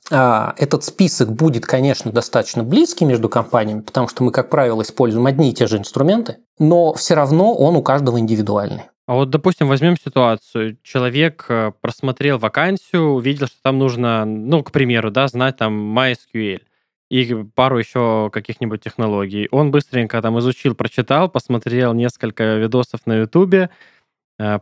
этот 0.09 0.83
список 0.83 1.31
будет, 1.31 1.65
конечно, 1.65 2.11
достаточно 2.11 2.63
близкий 2.63 3.05
между 3.05 3.29
компаниями, 3.29 3.81
потому 3.81 4.07
что 4.07 4.23
мы, 4.23 4.31
как 4.31 4.49
правило, 4.49 4.81
используем 4.81 5.25
одни 5.25 5.49
и 5.49 5.53
те 5.53 5.67
же 5.67 5.77
инструменты, 5.77 6.37
но 6.59 6.93
все 6.93 7.15
равно 7.15 7.53
он 7.55 7.75
у 7.75 7.81
каждого 7.81 8.19
индивидуальный. 8.19 8.83
А 9.07 9.15
вот, 9.15 9.29
допустим, 9.29 9.67
возьмем 9.67 9.97
ситуацию. 9.97 10.77
Человек 10.83 11.45
э, 11.49 11.73
просмотрел 11.81 12.37
вакансию, 12.37 13.09
увидел, 13.09 13.47
что 13.47 13.57
там 13.61 13.77
нужно, 13.77 14.23
ну, 14.25 14.63
к 14.63 14.71
примеру, 14.71 15.11
да, 15.11 15.27
знать 15.27 15.57
там 15.57 15.97
MySQL 15.97 16.61
и 17.09 17.43
пару 17.55 17.77
еще 17.77 18.29
каких-нибудь 18.31 18.81
технологий. 18.81 19.49
Он 19.51 19.69
быстренько 19.69 20.21
там 20.21 20.39
изучил, 20.39 20.75
прочитал, 20.75 21.27
посмотрел 21.27 21.93
несколько 21.93 22.55
видосов 22.55 23.01
на 23.05 23.23
э, 23.23 23.69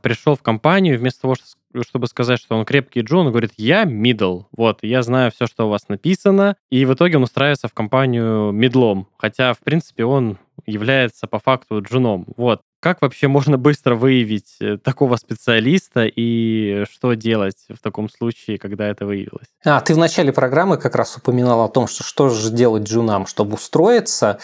пришел 0.02 0.36
в 0.36 0.42
компанию, 0.42 0.98
вместо 0.98 1.22
того, 1.22 1.36
чтобы 1.82 2.08
сказать, 2.08 2.40
что 2.40 2.58
он 2.58 2.66
крепкий 2.66 3.02
джун, 3.02 3.28
он 3.28 3.32
говорит, 3.32 3.52
я 3.58 3.84
middle, 3.84 4.46
вот, 4.52 4.80
я 4.82 5.02
знаю 5.04 5.32
все, 5.32 5.46
что 5.46 5.68
у 5.68 5.70
вас 5.70 5.88
написано, 5.88 6.56
и 6.70 6.86
в 6.86 6.94
итоге 6.94 7.18
он 7.18 7.24
устраивается 7.24 7.68
в 7.68 7.74
компанию 7.74 8.52
медлом, 8.52 9.08
хотя, 9.18 9.54
в 9.54 9.60
принципе, 9.60 10.06
он 10.06 10.38
является 10.66 11.28
по 11.28 11.40
факту 11.40 11.82
джуном, 11.82 12.26
вот. 12.38 12.62
Как 12.82 13.02
вообще 13.02 13.28
можно 13.28 13.58
быстро 13.58 13.96
выявить 13.96 14.56
э, 14.62 14.78
такого 14.78 15.18
специалиста 15.18 16.06
и 16.06 16.86
что 16.90 17.14
делать 17.14 17.58
в 17.68 17.82
таком 17.82 18.10
случае, 18.10 18.58
когда 18.58 18.88
это 18.88 19.06
выявилось? 19.06 19.48
А, 19.66 19.82
ты 19.82 19.94
в 19.94 19.98
начале 19.98 20.32
программы 20.32 20.78
как 20.78 20.96
раз 20.96 21.18
упоминал 21.18 21.62
о 21.66 21.68
том, 21.68 21.88
что 21.88 22.06
что 22.06 22.30
же 22.30 22.52
делать 22.52 22.84
джунам, 22.84 23.28
чтобы 23.28 23.56
устроиться. 23.56 24.40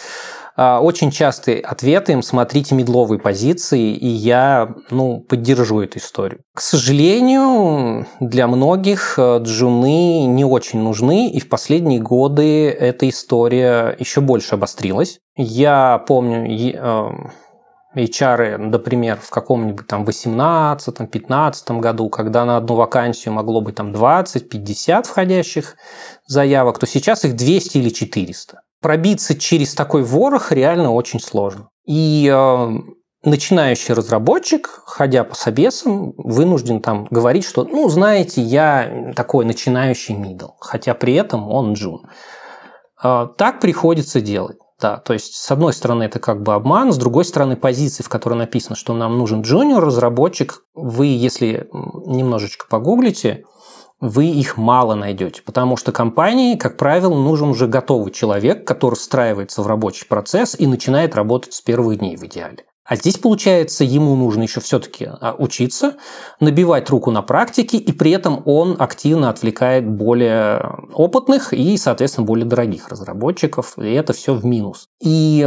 А, 0.54 0.80
очень 0.80 1.10
частый 1.10 1.60
ответ 1.60 2.08
им 2.08 2.22
смотрите 2.22 2.74
медловые 2.74 3.18
позиции, 3.18 3.94
и 3.94 4.06
я 4.06 4.74
ну, 4.90 5.20
поддержу 5.20 5.80
эту 5.80 5.98
историю. 5.98 6.40
К 6.54 6.60
сожалению, 6.60 8.06
для 8.20 8.46
многих 8.48 9.18
э, 9.18 9.38
джуны 9.42 10.24
не 10.24 10.44
очень 10.44 10.80
нужны, 10.80 11.30
и 11.30 11.40
в 11.40 11.48
последние 11.48 12.00
годы 12.00 12.68
эта 12.68 13.08
история 13.08 13.94
еще 13.98 14.20
больше 14.20 14.54
обострилась. 14.54 15.20
Я 15.36 16.02
помню, 16.06 16.46
HR, 17.96 18.58
например, 18.58 19.18
в 19.20 19.30
каком-нибудь 19.30 19.86
там 19.86 20.04
18-15 20.04 21.80
году, 21.80 22.08
когда 22.10 22.44
на 22.44 22.58
одну 22.58 22.74
вакансию 22.74 23.34
могло 23.34 23.60
быть 23.60 23.74
там 23.74 23.92
20-50 23.92 25.04
входящих 25.04 25.76
заявок, 26.26 26.78
то 26.78 26.86
сейчас 26.86 27.24
их 27.24 27.36
200 27.36 27.78
или 27.78 27.88
400. 27.88 28.60
Пробиться 28.82 29.38
через 29.38 29.74
такой 29.74 30.02
ворох 30.02 30.52
реально 30.52 30.92
очень 30.92 31.20
сложно. 31.20 31.70
И 31.86 32.30
э, 32.32 32.68
начинающий 33.24 33.94
разработчик, 33.94 34.68
ходя 34.84 35.24
по 35.24 35.34
собесам, 35.34 36.12
вынужден 36.16 36.80
там 36.80 37.06
говорить, 37.10 37.44
что, 37.44 37.64
ну, 37.64 37.88
знаете, 37.88 38.42
я 38.42 39.12
такой 39.16 39.44
начинающий 39.46 40.14
middle, 40.14 40.52
хотя 40.60 40.94
при 40.94 41.14
этом 41.14 41.50
он 41.50 41.72
джун. 41.72 42.06
Э, 43.02 43.28
так 43.38 43.60
приходится 43.60 44.20
делать. 44.20 44.58
Да, 44.80 44.98
то 44.98 45.14
есть, 45.14 45.34
с 45.34 45.50
одной 45.50 45.72
стороны, 45.72 46.02
это 46.02 46.18
как 46.18 46.42
бы 46.42 46.52
обман, 46.52 46.92
с 46.92 46.98
другой 46.98 47.24
стороны, 47.24 47.56
позиции, 47.56 48.02
в 48.02 48.10
которой 48.10 48.34
написано, 48.34 48.76
что 48.76 48.92
нам 48.92 49.16
нужен 49.16 49.40
джуниор 49.40 49.82
разработчик, 49.82 50.64
вы, 50.74 51.06
если 51.06 51.68
немножечко 51.72 52.66
погуглите, 52.68 53.44
вы 54.00 54.26
их 54.26 54.58
мало 54.58 54.94
найдете, 54.94 55.40
потому 55.42 55.78
что 55.78 55.92
компании, 55.92 56.56
как 56.56 56.76
правило, 56.76 57.14
нужен 57.14 57.48
уже 57.48 57.66
готовый 57.66 58.12
человек, 58.12 58.66
который 58.66 58.96
встраивается 58.96 59.62
в 59.62 59.66
рабочий 59.66 60.06
процесс 60.06 60.54
и 60.58 60.66
начинает 60.66 61.14
работать 61.14 61.54
с 61.54 61.62
первых 61.62 61.98
дней 61.98 62.16
в 62.16 62.24
идеале. 62.24 62.66
А 62.86 62.94
здесь, 62.94 63.18
получается, 63.18 63.82
ему 63.82 64.14
нужно 64.14 64.42
еще 64.42 64.60
все-таки 64.60 65.08
а, 65.08 65.34
учиться, 65.36 65.94
набивать 66.38 66.88
руку 66.88 67.10
на 67.10 67.20
практике, 67.20 67.78
и 67.78 67.92
при 67.92 68.12
этом 68.12 68.42
он 68.44 68.76
активно 68.78 69.28
отвлекает 69.28 69.88
более 69.88 70.76
опытных 70.92 71.52
и, 71.52 71.76
соответственно, 71.76 72.26
более 72.26 72.46
дорогих 72.46 72.88
разработчиков, 72.88 73.76
и 73.78 73.92
это 73.92 74.12
все 74.12 74.34
в 74.34 74.44
минус. 74.44 74.88
И 75.00 75.44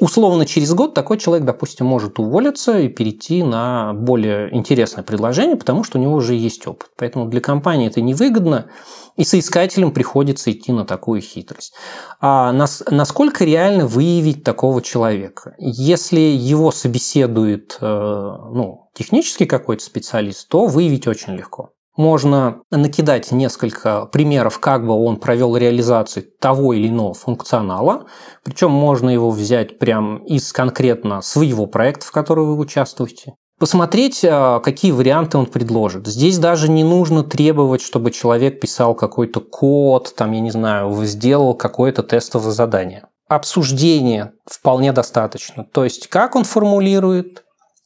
условно 0.00 0.46
через 0.46 0.72
год 0.72 0.94
такой 0.94 1.18
человек, 1.18 1.44
допустим, 1.44 1.86
может 1.86 2.18
уволиться 2.18 2.78
и 2.78 2.88
перейти 2.88 3.42
на 3.42 3.92
более 3.92 4.54
интересное 4.56 5.04
предложение, 5.04 5.56
потому 5.56 5.84
что 5.84 5.98
у 5.98 6.00
него 6.00 6.14
уже 6.14 6.34
есть 6.34 6.66
опыт. 6.66 6.88
Поэтому 6.96 7.26
для 7.26 7.40
компании 7.40 7.88
это 7.88 8.00
невыгодно, 8.00 8.66
и 9.16 9.24
соискателям 9.24 9.92
приходится 9.92 10.50
идти 10.50 10.72
на 10.72 10.84
такую 10.84 11.20
хитрость. 11.20 11.74
А 12.20 12.52
нас, 12.52 12.82
насколько 12.90 13.44
реально 13.44 13.86
выявить 13.86 14.44
такого 14.44 14.82
человека? 14.82 15.54
Если 15.58 16.20
его 16.20 16.70
собеседует 16.70 17.78
э, 17.80 17.86
ну, 17.86 18.88
технический 18.94 19.46
какой-то 19.46 19.84
специалист, 19.84 20.48
то 20.48 20.66
выявить 20.66 21.06
очень 21.06 21.34
легко. 21.34 21.70
Можно 21.96 22.62
накидать 22.70 23.32
несколько 23.32 24.06
примеров, 24.06 24.58
как 24.60 24.86
бы 24.86 24.94
он 24.94 25.18
провел 25.18 25.56
реализацию 25.56 26.24
того 26.40 26.72
или 26.72 26.88
иного 26.88 27.12
функционала. 27.12 28.06
Причем 28.44 28.70
можно 28.70 29.10
его 29.10 29.30
взять 29.30 29.78
прямо 29.78 30.24
из 30.24 30.52
конкретно 30.54 31.20
своего 31.20 31.66
проекта, 31.66 32.06
в 32.06 32.12
котором 32.12 32.46
вы 32.46 32.56
участвуете 32.56 33.34
посмотреть, 33.62 34.24
а, 34.24 34.58
какие 34.58 34.90
варианты 34.90 35.38
он 35.38 35.46
предложит. 35.46 36.08
Здесь 36.08 36.38
даже 36.38 36.68
не 36.68 36.82
нужно 36.82 37.22
требовать, 37.22 37.80
чтобы 37.80 38.10
человек 38.10 38.58
писал 38.58 38.96
какой-то 38.96 39.38
код, 39.40 40.12
там, 40.16 40.32
я 40.32 40.40
не 40.40 40.50
знаю, 40.50 40.92
сделал 41.04 41.54
какое-то 41.54 42.02
тестовое 42.02 42.50
задание. 42.50 43.04
Обсуждение 43.28 44.32
вполне 44.50 44.90
достаточно. 44.90 45.62
То 45.62 45.84
есть, 45.84 46.08
как 46.08 46.34
он 46.34 46.42
формулирует, 46.42 47.44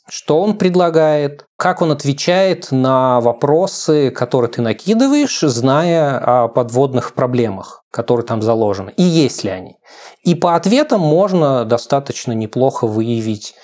что 0.09 0.41
он 0.41 0.57
предлагает, 0.57 1.45
как 1.59 1.83
он 1.83 1.93
отвечает 1.93 2.69
на 2.71 3.21
вопросы, 3.21 4.11
которые 4.11 4.51
ты 4.51 4.63
накидываешь, 4.63 5.41
зная 5.41 6.19
о 6.45 6.49
подводных 6.49 7.13
проблемах, 7.13 7.85
которые 7.91 8.25
там 8.25 8.41
заложены, 8.41 8.95
и 8.97 9.03
есть 9.03 9.45
ли 9.45 9.51
они. 9.51 9.77
И 10.23 10.35
по 10.35 10.57
ответам 10.57 11.03
можно 11.03 11.67
достаточно 11.67 12.33
неплохо 12.33 12.87
выявить 12.87 13.55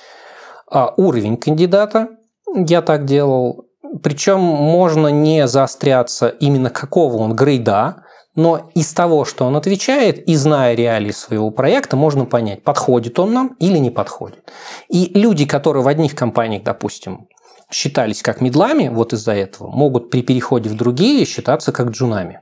а, 0.73 0.95
уровень 0.97 1.37
кандидата. 1.37 2.09
Я 2.55 2.83
так 2.83 3.05
делал. 3.05 3.67
Причем 4.03 4.41
можно 4.41 5.09
не 5.09 5.47
заостряться 5.47 6.29
именно 6.29 6.71
какого 6.71 7.19
он 7.19 7.35
грейда, 7.35 8.05
но 8.35 8.71
из 8.75 8.93
того, 8.95 9.27
что 9.27 9.45
он 9.45 9.57
отвечает, 9.57 10.27
и 10.27 10.35
зная 10.35 10.75
реалии 10.75 11.11
своего 11.11 11.51
проекта, 11.51 11.97
можно 11.97 12.25
понять, 12.25 12.63
подходит 12.63 13.19
он 13.19 13.35
нам 13.35 13.57
или 13.61 13.77
не 13.77 13.91
подходит. 13.91 14.51
И 14.89 15.13
люди, 15.15 15.45
которые 15.45 15.83
в 15.83 15.89
одних 15.89 16.15
компаниях, 16.15 16.63
допустим, 16.63 17.29
считались 17.71 18.23
как 18.23 18.41
медлами, 18.41 18.89
вот 18.89 19.13
из-за 19.13 19.33
этого, 19.33 19.69
могут 19.69 20.11
при 20.11 20.23
переходе 20.23 20.71
в 20.71 20.75
другие 20.75 21.27
считаться 21.27 21.73
как 21.73 21.91
джунами. 21.91 22.41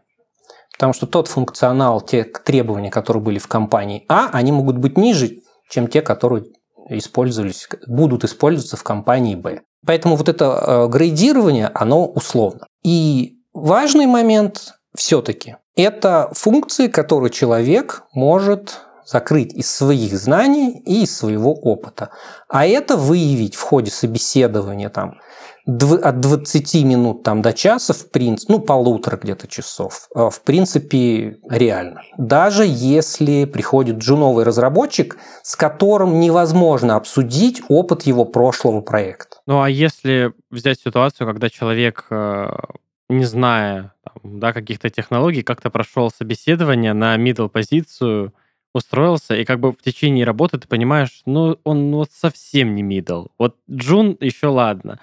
Потому 0.73 0.93
что 0.93 1.07
тот 1.07 1.27
функционал, 1.27 2.01
те 2.01 2.23
требования, 2.23 2.91
которые 2.91 3.23
были 3.23 3.39
в 3.39 3.49
компании 3.49 4.05
А, 4.09 4.31
они 4.33 4.53
могут 4.53 4.79
быть 4.79 4.97
ниже, 4.97 5.39
чем 5.69 5.89
те, 5.89 6.01
которые 6.01 6.45
использовались, 6.99 7.69
будут 7.87 8.25
использоваться 8.25 8.77
в 8.77 8.83
компании 8.83 9.35
Б. 9.35 9.61
Поэтому 9.87 10.17
вот 10.17 10.29
это 10.29 10.45
э, 10.45 10.89
грейдирование, 10.89 11.71
оно 11.75 12.07
условно. 12.07 12.67
И 12.83 13.39
важный 13.53 14.07
момент 14.07 14.75
все-таки– 14.95 15.57
это 15.77 16.31
функции, 16.33 16.89
которые 16.89 17.31
человек 17.31 18.03
может 18.13 18.81
закрыть 19.07 19.53
из 19.55 19.71
своих 19.71 20.17
знаний 20.17 20.83
и 20.87 21.03
из 21.03 21.17
своего 21.17 21.53
опыта. 21.53 22.11
А 22.49 22.67
это 22.67 22.97
выявить 22.97 23.57
в 23.57 23.63
ходе 23.63 23.91
собеседования 23.91 24.89
там, 24.89 25.19
от 26.03 26.21
20 26.21 26.75
минут 26.85 27.23
там, 27.23 27.43
до 27.43 27.53
часа, 27.53 27.93
в 27.93 28.11
принципе, 28.11 28.53
ну, 28.53 28.59
полутора 28.61 29.17
где-то 29.17 29.47
часов, 29.47 30.09
э, 30.15 30.29
в 30.31 30.43
принципе, 30.43 31.39
реально. 31.49 32.03
Даже 32.19 32.65
если 32.67 33.45
приходит 33.45 33.99
джуновый 33.99 34.45
разработчик, 34.45 35.17
с 35.43 35.57
которым 35.57 36.21
невозможно 36.21 36.97
обсудить 36.97 37.63
опыт 37.69 38.03
его 38.03 38.25
прошлого 38.25 38.81
проекта. 38.81 39.37
Ну, 39.47 39.63
а 39.63 39.71
если 39.71 40.33
взять 40.51 40.81
ситуацию, 40.81 41.27
когда 41.27 41.49
человек, 41.49 42.07
э, 42.11 42.49
не 43.09 43.25
зная 43.25 43.95
там, 44.05 44.41
да, 44.41 44.53
каких-то 44.53 44.91
технологий, 44.91 45.43
как-то 45.43 45.71
прошел 45.71 46.11
собеседование 46.11 46.93
на 46.93 47.17
middle 47.17 47.49
позицию, 47.49 48.33
устроился, 48.73 49.35
и 49.35 49.45
как 49.45 49.61
бы 49.61 49.73
в 49.73 49.83
течение 49.83 50.25
работы 50.25 50.59
ты 50.59 50.69
понимаешь, 50.69 51.23
ну, 51.27 51.59
он 51.65 51.93
вот 51.93 52.11
совсем 52.13 52.75
не 52.75 52.83
middle. 52.83 53.29
Вот 53.39 53.57
Джун 53.71 54.17
еще 54.21 54.47
ладно. 54.47 55.01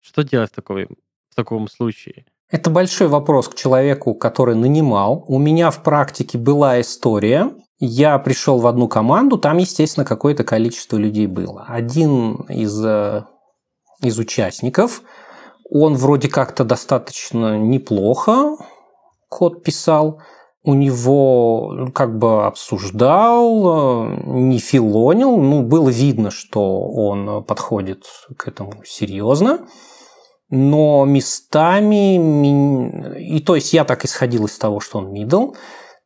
Что 0.00 0.22
делать 0.22 0.50
в, 0.50 0.54
такой, 0.54 0.86
в 1.30 1.34
таком 1.34 1.68
случае? 1.68 2.26
Это 2.50 2.70
большой 2.70 3.08
вопрос 3.08 3.48
к 3.48 3.54
человеку, 3.54 4.14
который 4.14 4.54
нанимал. 4.54 5.24
У 5.28 5.38
меня 5.38 5.70
в 5.70 5.82
практике 5.82 6.38
была 6.38 6.80
история. 6.80 7.52
Я 7.78 8.18
пришел 8.18 8.58
в 8.58 8.66
одну 8.66 8.88
команду, 8.88 9.38
там, 9.38 9.58
естественно, 9.58 10.04
какое-то 10.04 10.44
количество 10.44 10.96
людей 10.96 11.26
было. 11.26 11.64
Один 11.68 12.34
из, 12.48 12.84
э, 12.84 13.24
из 14.02 14.18
участников, 14.18 15.02
он 15.70 15.94
вроде 15.94 16.28
как-то 16.28 16.64
достаточно 16.64 17.58
неплохо 17.58 18.56
код 19.28 19.62
писал, 19.62 20.20
у 20.68 20.74
него 20.74 21.72
ну, 21.72 21.92
как 21.92 22.18
бы 22.18 22.44
обсуждал, 22.44 24.10
э, 24.10 24.22
не 24.26 24.58
филонил, 24.58 25.36
ну, 25.38 25.62
было 25.62 25.88
видно, 25.88 26.30
что 26.30 26.80
он 26.80 27.42
подходит 27.44 28.04
к 28.36 28.48
этому 28.48 28.84
серьезно 28.84 29.60
но 30.50 31.04
местами, 31.04 32.16
и 33.18 33.40
то 33.40 33.54
есть 33.54 33.74
я 33.74 33.84
так 33.84 34.04
исходил 34.06 34.46
из 34.46 34.56
того, 34.56 34.80
что 34.80 34.98
он 34.98 35.12
middle, 35.12 35.54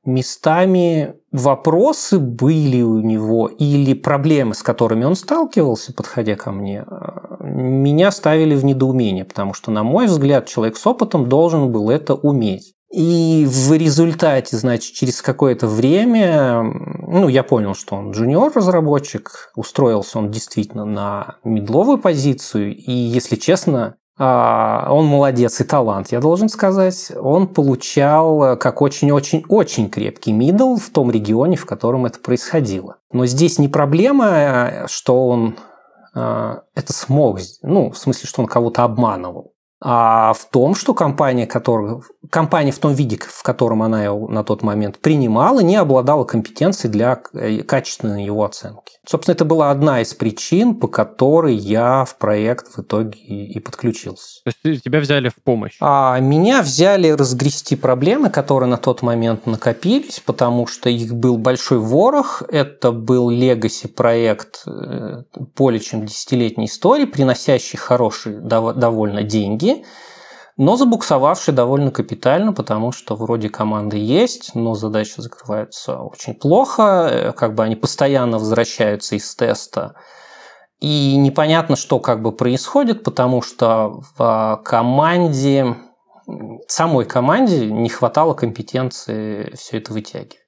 местами 0.04 1.14
вопросы 1.30 2.18
были 2.18 2.82
у 2.82 3.00
него 3.00 3.46
или 3.46 3.94
проблемы, 3.94 4.54
с 4.54 4.62
которыми 4.62 5.04
он 5.04 5.14
сталкивался, 5.14 5.94
подходя 5.94 6.34
ко 6.34 6.50
мне, 6.50 6.84
э, 6.84 7.44
меня 7.44 8.10
ставили 8.10 8.56
в 8.56 8.64
недоумение, 8.64 9.24
потому 9.24 9.54
что, 9.54 9.70
на 9.70 9.84
мой 9.84 10.06
взгляд, 10.06 10.46
человек 10.46 10.76
с 10.76 10.86
опытом 10.86 11.28
должен 11.28 11.70
был 11.70 11.88
это 11.88 12.14
уметь. 12.14 12.74
И 12.92 13.46
в 13.48 13.72
результате, 13.72 14.58
значит, 14.58 14.94
через 14.94 15.22
какое-то 15.22 15.66
время, 15.66 16.62
ну, 16.62 17.28
я 17.28 17.42
понял, 17.42 17.74
что 17.74 17.96
он 17.96 18.10
джуниор-разработчик, 18.10 19.50
устроился 19.56 20.18
он 20.18 20.30
действительно 20.30 20.84
на 20.84 21.36
медловую 21.42 21.96
позицию, 21.96 22.76
и, 22.76 22.92
если 22.92 23.36
честно, 23.36 23.96
а, 24.18 24.88
он 24.90 25.06
молодец 25.06 25.58
и 25.62 25.64
талант, 25.64 26.12
я 26.12 26.20
должен 26.20 26.50
сказать. 26.50 27.10
Он 27.18 27.48
получал 27.48 28.44
э, 28.44 28.56
как 28.56 28.82
очень-очень-очень 28.82 29.88
крепкий 29.88 30.32
мидл 30.32 30.76
в 30.76 30.90
том 30.90 31.10
регионе, 31.10 31.56
в 31.56 31.64
котором 31.64 32.04
это 32.04 32.20
происходило. 32.20 32.98
Но 33.10 33.24
здесь 33.24 33.58
не 33.58 33.68
проблема, 33.68 34.28
э, 34.28 34.86
что 34.86 35.28
он 35.28 35.56
э, 36.14 36.56
это 36.74 36.92
смог, 36.92 37.40
ну, 37.62 37.90
в 37.90 37.96
смысле, 37.96 38.28
что 38.28 38.42
он 38.42 38.48
кого-то 38.48 38.84
обманывал 38.84 39.54
а 39.84 40.32
в 40.32 40.44
том, 40.44 40.76
что 40.76 40.94
компания, 40.94 41.44
которая, 41.44 42.02
компания 42.30 42.70
в 42.70 42.78
том 42.78 42.94
виде, 42.94 43.18
в 43.20 43.42
котором 43.42 43.82
она 43.82 44.04
его 44.04 44.28
на 44.28 44.44
тот 44.44 44.62
момент 44.62 45.00
принимала, 45.00 45.58
не 45.58 45.74
обладала 45.74 46.22
компетенцией 46.22 46.92
для 46.92 47.20
э, 47.34 47.62
качественной 47.64 48.24
его 48.24 48.44
оценки. 48.44 48.92
Собственно, 49.04 49.34
это 49.34 49.44
была 49.44 49.72
одна 49.72 50.00
из 50.00 50.14
причин, 50.14 50.76
по 50.76 50.86
которой 50.86 51.56
я 51.56 52.04
в 52.04 52.16
проект 52.18 52.68
в 52.76 52.82
итоге 52.82 53.18
и 53.18 53.58
подключился. 53.58 54.42
То 54.62 54.68
есть 54.68 54.84
тебя 54.84 55.00
взяли 55.00 55.28
в 55.28 55.42
помощь? 55.42 55.76
А 55.80 56.20
меня 56.20 56.62
взяли 56.62 57.08
разгрести 57.08 57.74
проблемы, 57.74 58.30
которые 58.30 58.68
на 58.68 58.76
тот 58.76 59.02
момент 59.02 59.46
накопились, 59.46 60.20
потому 60.20 60.68
что 60.68 60.90
их 60.90 61.12
был 61.12 61.38
большой 61.38 61.78
ворох. 61.78 62.44
Это 62.48 62.92
был 62.92 63.30
легаси 63.30 63.88
проект 63.88 64.62
э, 64.68 65.24
более 65.56 65.80
чем 65.80 66.06
десятилетней 66.06 66.66
истории, 66.66 67.06
приносящий 67.06 67.76
хорошие 67.78 68.38
довольно 68.38 69.24
деньги 69.24 69.71
но 70.56 70.76
забуксовавший 70.76 71.54
довольно 71.54 71.90
капитально, 71.90 72.52
потому 72.52 72.92
что 72.92 73.16
вроде 73.16 73.48
команды 73.48 73.96
есть, 73.96 74.54
но 74.54 74.74
задача 74.74 75.22
закрывается 75.22 75.98
очень 75.98 76.34
плохо, 76.34 77.08
э, 77.10 77.32
как 77.32 77.54
бы 77.54 77.64
они 77.64 77.76
постоянно 77.76 78.38
возвращаются 78.38 79.16
из 79.16 79.34
теста, 79.34 79.94
и 80.80 81.16
непонятно, 81.16 81.76
что 81.76 82.00
как 82.00 82.22
бы 82.22 82.32
происходит, 82.32 83.04
потому 83.04 83.40
что 83.40 84.02
в 84.16 84.60
команде, 84.64 85.76
самой 86.66 87.04
команде 87.04 87.66
не 87.66 87.88
хватало 87.88 88.34
компетенции 88.34 89.54
все 89.54 89.78
это 89.78 89.92
вытягивать. 89.92 90.38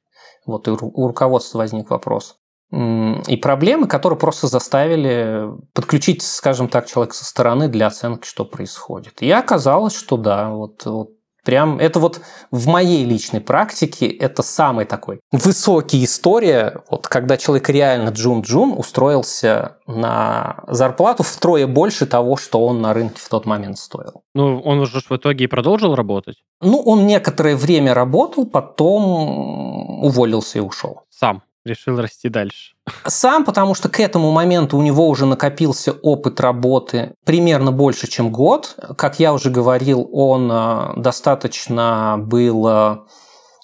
Вот 0.45 0.69
и 0.69 0.73
у 0.73 1.07
руководства 1.07 1.59
возник 1.59 1.91
вопрос 1.91 2.37
и 2.75 3.37
проблемы, 3.37 3.87
которые 3.87 4.19
просто 4.19 4.49
заставили 4.49 5.49
подключить, 5.75 6.23
скажем 6.23 6.69
так, 6.69 6.87
человека 6.87 7.15
со 7.15 7.25
стороны 7.25 7.69
для 7.69 7.87
оценки, 7.87 8.27
что 8.27 8.45
происходит. 8.45 9.23
И 9.23 9.31
оказалось, 9.31 9.97
что 9.97 10.17
да, 10.17 10.51
вот, 10.51 10.85
вот 10.85 11.11
Прям 11.45 11.79
это 11.79 12.01
вот 12.01 12.23
в 12.51 12.67
моей 12.69 13.05
личной 13.05 13.41
практике 13.41 14.09
это 14.09 14.43
самый 14.43 14.87
такой 14.87 15.21
высокий 15.31 16.03
история, 16.03 16.83
вот 16.89 17.07
когда 17.07 17.37
человек 17.37 17.69
реально 17.69 18.09
Джун-Джун 18.09 18.73
устроился 18.79 19.77
на 19.87 20.65
зарплату 20.69 21.23
втрое 21.23 21.67
больше 21.67 22.07
того, 22.07 22.37
что 22.37 22.65
он 22.65 22.81
на 22.81 22.95
рынке 22.95 23.21
в 23.21 23.29
тот 23.29 23.45
момент 23.45 23.79
стоил. 23.79 24.23
Ну, 24.35 24.59
он 24.61 24.79
уже 24.79 25.01
в 25.01 25.13
итоге 25.13 25.45
и 25.45 25.47
продолжил 25.47 25.95
работать? 25.95 26.37
Ну, 26.63 26.79
он 26.79 27.07
некоторое 27.07 27.57
время 27.57 27.93
работал, 27.93 28.47
потом 28.47 30.03
уволился 30.03 30.59
и 30.59 30.63
ушел. 30.63 31.03
Сам? 31.11 31.43
Решил 31.65 32.01
расти 32.01 32.29
дальше? 32.29 32.75
Сам, 33.07 33.45
потому 33.45 33.75
что 33.75 33.89
к 33.89 34.01
этому 34.01 34.31
моменту 34.31 34.77
у 34.77 34.83
него 34.83 35.09
уже 35.09 35.27
накопился 35.27 35.93
опыт 35.93 36.41
работы 36.41 37.15
примерно 37.25 37.73
больше, 37.73 38.07
чем 38.07 38.31
год. 38.31 38.77
Как 38.97 39.19
я 39.19 39.33
уже 39.33 39.51
говорил, 39.51 40.09
он 40.13 40.51
э, 40.53 40.93
достаточно 40.97 42.17
был 42.19 42.67
э, 42.67 42.97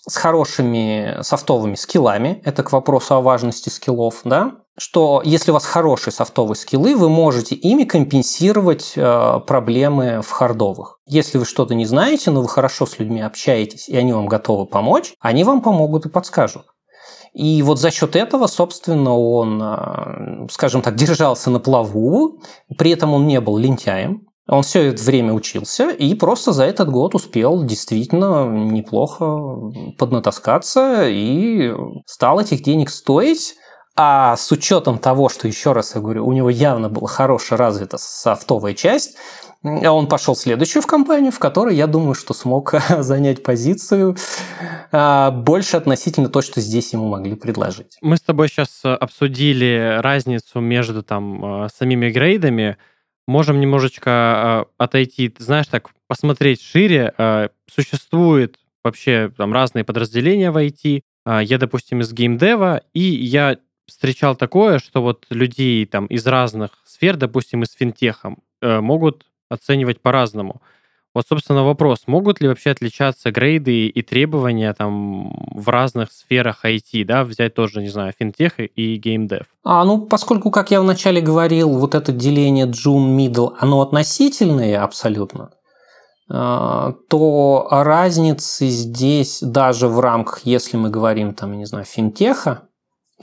с 0.08 0.16
хорошими 0.16 1.18
софтовыми 1.22 1.74
скиллами. 1.74 2.40
Это 2.44 2.62
к 2.62 2.72
вопросу 2.72 3.14
о 3.14 3.20
важности 3.20 3.68
скиллов, 3.68 4.20
да? 4.24 4.60
что 4.80 5.20
если 5.24 5.50
у 5.50 5.54
вас 5.54 5.66
хорошие 5.66 6.12
софтовые 6.12 6.56
скиллы, 6.56 6.96
вы 6.96 7.10
можете 7.10 7.54
ими 7.54 7.84
компенсировать 7.84 8.94
э, 8.96 9.40
проблемы 9.46 10.22
в 10.22 10.30
хардовых. 10.30 10.98
Если 11.06 11.36
вы 11.36 11.44
что-то 11.44 11.74
не 11.74 11.84
знаете, 11.84 12.30
но 12.30 12.40
вы 12.40 12.48
хорошо 12.48 12.86
с 12.86 12.98
людьми 12.98 13.20
общаетесь, 13.20 13.90
и 13.90 13.96
они 13.96 14.14
вам 14.14 14.26
готовы 14.26 14.64
помочь, 14.64 15.12
они 15.20 15.44
вам 15.44 15.60
помогут 15.60 16.06
и 16.06 16.08
подскажут. 16.08 16.64
И 17.32 17.62
вот 17.62 17.78
за 17.78 17.90
счет 17.90 18.16
этого, 18.16 18.46
собственно, 18.46 19.16
он, 19.16 19.60
а, 19.62 20.46
скажем 20.50 20.82
так, 20.82 20.94
держался 20.96 21.50
на 21.50 21.60
плаву, 21.60 22.40
при 22.76 22.90
этом 22.90 23.14
он 23.14 23.26
не 23.26 23.40
был 23.40 23.56
лентяем, 23.56 24.26
он 24.48 24.62
все 24.62 24.88
это 24.88 25.02
время 25.04 25.32
учился 25.32 25.90
и 25.90 26.12
просто 26.14 26.52
за 26.52 26.64
этот 26.64 26.90
год 26.90 27.14
успел 27.14 27.62
действительно 27.62 28.46
неплохо 28.46 29.72
поднатаскаться 29.96 31.04
и 31.08 31.72
стал 32.04 32.40
этих 32.40 32.62
денег 32.62 32.90
стоить. 32.90 33.54
А 33.96 34.36
с 34.36 34.50
учетом 34.50 34.98
того, 34.98 35.28
что, 35.28 35.46
еще 35.46 35.72
раз 35.72 35.94
я 35.94 36.00
говорю, 36.00 36.26
у 36.26 36.32
него 36.32 36.48
явно 36.48 36.88
была 36.88 37.06
хорошая 37.06 37.58
развита 37.58 37.98
софтовая 37.98 38.72
часть, 38.72 39.16
а 39.62 39.92
он 39.92 40.08
пошел 40.08 40.34
в 40.34 40.38
следующую 40.38 40.82
в 40.82 40.86
компанию, 40.86 41.32
в 41.32 41.38
которой, 41.38 41.76
я 41.76 41.86
думаю, 41.86 42.14
что 42.14 42.32
смог 42.32 42.74
занять 42.98 43.42
позицию 43.42 44.16
а, 44.90 45.30
больше 45.30 45.76
относительно 45.76 46.28
то, 46.28 46.40
что 46.40 46.60
здесь 46.60 46.92
ему 46.92 47.08
могли 47.08 47.34
предложить. 47.34 47.98
Мы 48.00 48.16
с 48.16 48.22
тобой 48.22 48.48
сейчас 48.48 48.80
э, 48.84 48.94
обсудили 48.94 49.98
разницу 50.00 50.60
между 50.60 51.02
там 51.02 51.64
э, 51.64 51.68
самими 51.76 52.10
грейдами. 52.10 52.78
Можем 53.26 53.60
немножечко 53.60 54.10
э, 54.10 54.82
отойти, 54.82 55.34
знаешь, 55.38 55.66
так 55.66 55.90
посмотреть 56.08 56.62
шире. 56.62 57.14
Существует 57.70 58.56
вообще 58.82 59.30
там 59.36 59.52
разные 59.52 59.84
подразделения 59.84 60.50
в 60.50 60.56
IT. 60.56 61.02
Я, 61.42 61.58
допустим, 61.58 62.00
из 62.00 62.12
геймдева, 62.12 62.82
и 62.94 63.00
я 63.00 63.58
встречал 63.86 64.34
такое, 64.34 64.80
что 64.80 65.02
вот 65.02 65.26
людей 65.30 65.86
там 65.86 66.06
из 66.06 66.26
разных 66.26 66.70
сфер, 66.84 67.16
допустим, 67.16 67.62
из 67.62 67.72
финтеха, 67.72 68.34
могут 68.60 69.29
оценивать 69.50 70.00
по-разному. 70.00 70.62
Вот, 71.12 71.26
собственно, 71.28 71.64
вопрос, 71.64 72.04
могут 72.06 72.40
ли 72.40 72.46
вообще 72.46 72.70
отличаться 72.70 73.32
грейды 73.32 73.88
и 73.88 74.02
требования 74.02 74.72
там 74.74 75.32
в 75.52 75.68
разных 75.68 76.12
сферах 76.12 76.64
IT, 76.64 77.04
да, 77.04 77.24
взять 77.24 77.54
тоже, 77.54 77.82
не 77.82 77.88
знаю, 77.88 78.12
финтех 78.16 78.60
и 78.60 78.96
геймдев? 78.96 79.46
А, 79.64 79.84
ну, 79.84 80.06
поскольку, 80.06 80.52
как 80.52 80.70
я 80.70 80.80
вначале 80.80 81.20
говорил, 81.20 81.76
вот 81.76 81.96
это 81.96 82.12
деление 82.12 82.66
Джун, 82.66 83.18
Middle, 83.18 83.56
оно 83.58 83.80
относительное 83.80 84.84
абсолютно, 84.84 85.50
а, 86.30 86.94
то 87.08 87.66
разницы 87.72 88.68
здесь 88.68 89.40
даже 89.42 89.88
в 89.88 89.98
рамках, 89.98 90.42
если 90.44 90.76
мы 90.76 90.90
говорим, 90.90 91.34
там, 91.34 91.58
не 91.58 91.64
знаю, 91.64 91.86
финтеха 91.86 92.68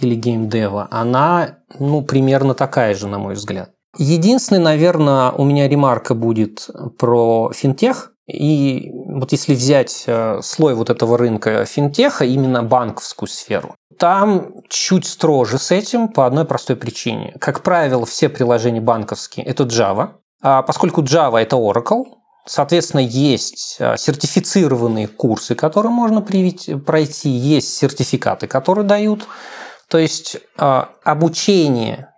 или 0.01 0.13
геймдева, 0.15 0.89
она, 0.91 1.59
ну, 1.79 2.01
примерно 2.01 2.53
такая 2.53 2.93
же, 2.95 3.07
на 3.07 3.17
мой 3.17 3.35
взгляд. 3.35 3.71
Единственный, 3.97 4.59
наверное, 4.59 5.31
у 5.31 5.43
меня 5.43 5.67
ремарка 5.67 6.13
будет 6.13 6.69
про 6.97 7.51
финтех. 7.53 8.11
И 8.27 8.91
вот 8.93 9.31
если 9.31 9.55
взять 9.55 10.03
э, 10.05 10.41
слой 10.43 10.75
вот 10.75 10.89
этого 10.89 11.17
рынка 11.17 11.63
финтеха, 11.65 12.25
именно 12.25 12.61
банковскую 12.61 13.29
сферу, 13.29 13.75
там 13.97 14.51
чуть 14.69 15.05
строже 15.05 15.57
с 15.57 15.71
этим 15.71 16.09
по 16.09 16.25
одной 16.25 16.45
простой 16.45 16.75
причине. 16.75 17.33
Как 17.39 17.63
правило, 17.63 18.05
все 18.05 18.29
приложения 18.29 18.81
банковские– 18.81 19.45
это 19.47 19.63
Java. 19.63 20.09
А 20.41 20.61
поскольку 20.61 21.01
Java– 21.01 21.37
это 21.39 21.55
Oracle, 21.55 22.03
Соответственно, 22.47 23.01
есть 23.01 23.75
э, 23.79 23.97
сертифицированные 23.97 25.09
курсы, 25.09 25.53
которые 25.53 25.91
можно 25.91 26.21
пройти, 26.21 27.29
есть 27.29 27.73
сертификаты, 27.75 28.47
которые 28.47 28.85
дают. 28.85 29.27
То 29.89 29.97
есть 29.97 30.37
э, 30.57 30.83
обучение 31.03 32.09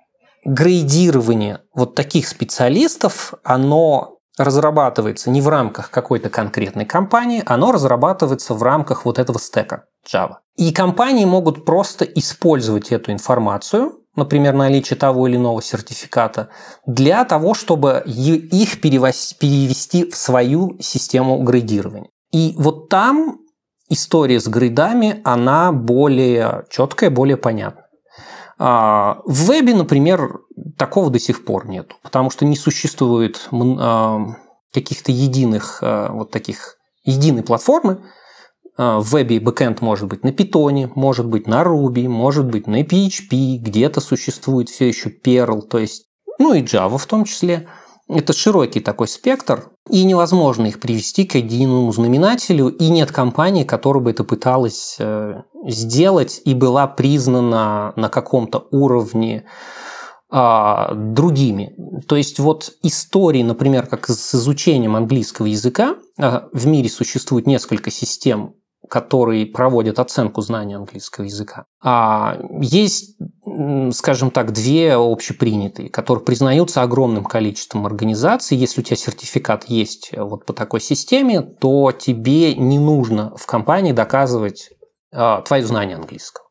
грейдирование 0.45 1.61
вот 1.73 1.95
таких 1.95 2.27
специалистов, 2.27 3.33
оно 3.43 4.19
разрабатывается 4.37 5.29
не 5.29 5.41
в 5.41 5.49
рамках 5.49 5.91
какой-то 5.91 6.29
конкретной 6.29 6.85
компании, 6.85 7.43
оно 7.45 7.73
разрабатывается 7.73 8.53
в 8.53 8.63
рамках 8.63 9.03
вот 9.03 9.19
этого 9.19 9.37
стека 9.37 9.85
Java. 10.07 10.35
И 10.55 10.71
компании 10.71 11.25
могут 11.25 11.65
просто 11.65 12.05
использовать 12.05 12.91
эту 12.91 13.11
информацию, 13.11 13.99
например, 14.15 14.53
наличие 14.53 14.97
того 14.97 15.27
или 15.27 15.35
иного 15.35 15.61
сертификата, 15.61 16.49
для 16.85 17.25
того, 17.25 17.53
чтобы 17.53 18.01
их 18.05 18.79
перевести 18.79 20.09
в 20.09 20.15
свою 20.15 20.77
систему 20.79 21.41
грейдирования. 21.43 22.09
И 22.31 22.55
вот 22.57 22.87
там 22.89 23.39
история 23.89 24.39
с 24.39 24.47
грейдами, 24.47 25.19
она 25.25 25.73
более 25.73 26.63
четкая, 26.69 27.09
более 27.09 27.37
понятная. 27.37 27.88
А, 28.61 29.21
в 29.25 29.45
вебе, 29.45 29.73
например, 29.73 30.41
такого 30.77 31.09
до 31.09 31.17
сих 31.17 31.45
пор 31.45 31.67
нет, 31.67 31.93
потому 32.03 32.29
что 32.29 32.43
не 32.45 32.57
существует 32.57 33.47
а, 33.51 34.19
каких-то 34.73 35.13
единых 35.13 35.79
а, 35.81 36.11
вот 36.11 36.31
таких 36.31 36.75
единой 37.05 37.43
платформы. 37.43 38.03
В 38.77 39.11
вебе 39.11 39.41
бэкэнд 39.41 39.81
может 39.81 40.07
быть 40.07 40.23
на 40.23 40.29
Python, 40.29 40.89
может 40.95 41.25
быть 41.25 41.47
на 41.47 41.63
Ruby, 41.63 42.07
может 42.07 42.45
быть 42.45 42.65
на 42.65 42.81
PHP, 42.81 43.57
где-то 43.57 43.99
существует 43.99 44.69
все 44.69 44.87
еще 44.87 45.09
Perl, 45.09 45.63
то 45.63 45.79
есть, 45.79 46.05
ну 46.37 46.53
и 46.53 46.61
Java 46.61 46.97
в 46.97 47.05
том 47.05 47.25
числе. 47.25 47.67
Это 48.09 48.33
широкий 48.33 48.79
такой 48.79 49.07
спектр, 49.07 49.69
и 49.87 50.03
невозможно 50.03 50.65
их 50.65 50.79
привести 50.79 51.25
к 51.25 51.35
единому 51.35 51.91
знаменателю, 51.91 52.69
и 52.69 52.89
нет 52.89 53.11
компании, 53.11 53.63
которая 53.63 54.03
бы 54.03 54.09
это 54.09 54.23
пыталась 54.23 54.95
э, 54.97 55.43
сделать 55.67 56.41
и 56.43 56.55
была 56.55 56.87
признана 56.87 57.93
на 57.95 58.09
каком-то 58.09 58.67
уровне 58.71 59.45
а, 60.31 60.93
другими. 60.93 61.75
То 62.07 62.15
есть 62.15 62.39
вот 62.39 62.71
истории, 62.83 63.43
например, 63.43 63.87
как 63.87 64.09
с 64.09 64.35
изучением 64.35 64.95
английского 64.95 65.45
языка, 65.45 65.95
а, 66.19 66.49
в 66.51 66.67
мире 66.67 66.89
существует 66.89 67.47
несколько 67.47 67.91
систем 67.91 68.55
которые 68.89 69.45
проводят 69.45 69.99
оценку 69.99 70.41
знания 70.41 70.75
английского 70.75 71.25
языка. 71.25 71.65
А 71.81 72.37
есть, 72.59 73.17
скажем 73.93 74.31
так, 74.31 74.51
две 74.51 74.93
общепринятые, 74.93 75.89
которые 75.89 76.23
признаются 76.23 76.81
огромным 76.81 77.25
количеством 77.25 77.85
организаций. 77.85 78.57
Если 78.57 78.81
у 78.81 78.83
тебя 78.83 78.97
сертификат 78.97 79.65
есть 79.67 80.11
вот 80.15 80.45
по 80.45 80.53
такой 80.53 80.81
системе, 80.81 81.41
то 81.41 81.91
тебе 81.91 82.55
не 82.55 82.79
нужно 82.79 83.35
в 83.35 83.45
компании 83.45 83.91
доказывать 83.91 84.71
а, 85.11 85.41
твое 85.41 85.65
знание 85.65 85.95
английского. 85.95 86.45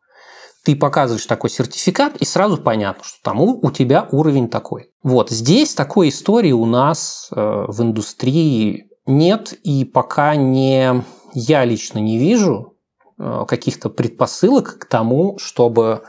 Ты 0.64 0.76
показываешь 0.76 1.24
такой 1.26 1.50
сертификат, 1.50 2.16
и 2.16 2.24
сразу 2.24 2.58
понятно, 2.58 3.02
что 3.04 3.18
тому 3.22 3.58
у 3.62 3.70
тебя 3.70 4.08
уровень 4.10 4.48
такой. 4.48 4.90
Вот 5.02 5.30
здесь 5.30 5.74
такой 5.74 6.10
истории 6.10 6.52
у 6.52 6.66
нас 6.66 7.30
э, 7.34 7.64
в 7.68 7.80
индустрии 7.80 8.90
нет, 9.06 9.54
и 9.62 9.86
пока 9.86 10.36
не 10.36 11.02
я 11.32 11.64
лично 11.64 12.00
не 12.00 12.18
вижу 12.18 12.74
э, 13.18 13.44
каких-то 13.48 13.88
предпосылок 13.88 14.80
к 14.80 14.84
тому, 14.84 15.38
чтобы 15.38 16.02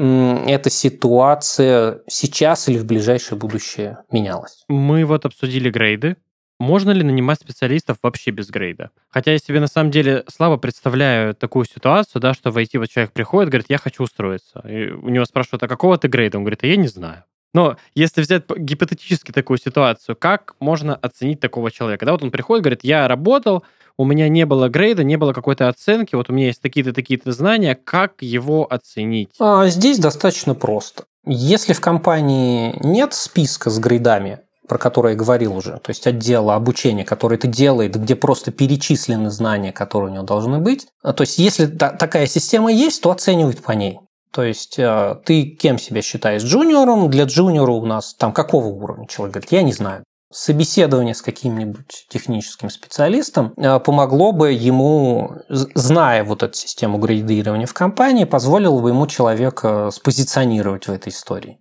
эта 0.00 0.70
ситуация 0.70 2.00
сейчас 2.08 2.68
или 2.68 2.78
в 2.78 2.86
ближайшее 2.86 3.38
будущее 3.38 3.98
менялась. 4.10 4.64
Мы 4.68 5.04
вот 5.04 5.26
обсудили 5.26 5.70
грейды, 5.70 6.16
можно 6.58 6.90
ли 6.90 7.02
нанимать 7.02 7.40
специалистов 7.40 7.98
вообще 8.02 8.30
без 8.30 8.48
грейда? 8.48 8.90
Хотя 9.08 9.32
я 9.32 9.38
себе 9.38 9.60
на 9.60 9.66
самом 9.66 9.90
деле 9.90 10.24
слабо 10.28 10.58
представляю 10.58 11.34
такую 11.34 11.64
ситуацию, 11.64 12.20
да, 12.20 12.34
что 12.34 12.50
в 12.50 12.58
IT 12.58 12.78
вот 12.78 12.90
человек 12.90 13.12
приходит, 13.12 13.50
говорит, 13.50 13.66
я 13.70 13.78
хочу 13.78 14.02
устроиться. 14.02 14.62
И 14.68 14.90
у 14.90 15.08
него 15.08 15.24
спрашивают, 15.24 15.62
а 15.62 15.68
какого 15.68 15.96
ты 15.96 16.08
грейда? 16.08 16.36
Он 16.36 16.44
говорит, 16.44 16.62
а 16.62 16.66
я 16.66 16.76
не 16.76 16.88
знаю. 16.88 17.24
Но 17.52 17.76
если 17.94 18.20
взять 18.20 18.44
гипотетически 18.56 19.32
такую 19.32 19.58
ситуацию, 19.58 20.16
как 20.16 20.54
можно 20.60 20.94
оценить 20.94 21.40
такого 21.40 21.70
человека? 21.70 22.06
Да, 22.06 22.12
вот 22.12 22.22
он 22.22 22.30
приходит, 22.30 22.62
говорит, 22.62 22.84
я 22.84 23.08
работал, 23.08 23.64
у 24.00 24.04
меня 24.06 24.30
не 24.30 24.46
было 24.46 24.70
грейда, 24.70 25.04
не 25.04 25.18
было 25.18 25.34
какой-то 25.34 25.68
оценки, 25.68 26.14
вот 26.14 26.30
у 26.30 26.32
меня 26.32 26.46
есть 26.46 26.62
такие-то, 26.62 26.94
такие-то 26.94 27.32
знания, 27.32 27.74
как 27.74 28.22
его 28.22 28.66
оценить? 28.72 29.28
А, 29.38 29.66
здесь 29.68 29.98
достаточно 29.98 30.54
просто. 30.54 31.04
Если 31.26 31.74
в 31.74 31.82
компании 31.82 32.74
нет 32.82 33.12
списка 33.12 33.68
с 33.68 33.78
грейдами, 33.78 34.38
про 34.66 34.78
который 34.78 35.12
я 35.12 35.18
говорил 35.18 35.54
уже, 35.54 35.72
то 35.72 35.90
есть 35.90 36.06
отдела 36.06 36.54
обучения, 36.54 37.04
который 37.04 37.36
это 37.36 37.46
делает, 37.46 37.94
где 37.94 38.16
просто 38.16 38.52
перечислены 38.52 39.28
знания, 39.28 39.70
которые 39.70 40.12
у 40.12 40.14
него 40.14 40.24
должны 40.24 40.60
быть. 40.60 40.86
А, 41.02 41.12
то 41.12 41.20
есть 41.20 41.38
если 41.38 41.66
такая 41.66 42.26
система 42.26 42.72
есть, 42.72 43.02
то 43.02 43.10
оценивают 43.10 43.62
по 43.62 43.72
ней. 43.72 43.98
То 44.32 44.44
есть 44.44 44.78
э, 44.78 45.16
ты 45.26 45.44
кем 45.44 45.78
себя 45.78 46.00
считаешь? 46.00 46.42
Джуниором? 46.42 47.10
Для 47.10 47.24
джуниора 47.24 47.72
у 47.72 47.84
нас 47.84 48.14
там 48.14 48.32
какого 48.32 48.68
уровня 48.68 49.06
человек 49.08 49.34
говорит? 49.34 49.52
Я 49.52 49.62
не 49.62 49.74
знаю. 49.74 50.04
Собеседование 50.32 51.14
с 51.14 51.22
каким-нибудь 51.22 52.06
техническим 52.08 52.70
специалистом 52.70 53.52
э, 53.56 53.80
помогло 53.80 54.30
бы 54.30 54.52
ему, 54.52 55.32
зная 55.48 56.22
вот 56.22 56.44
эту 56.44 56.56
систему 56.56 56.98
градирования 56.98 57.66
в 57.66 57.74
компании, 57.74 58.22
позволило 58.22 58.78
бы 58.80 58.90
ему 58.90 59.08
человека 59.08 59.90
спозиционировать 59.92 60.86
в 60.86 60.92
этой 60.92 61.08
истории. 61.08 61.58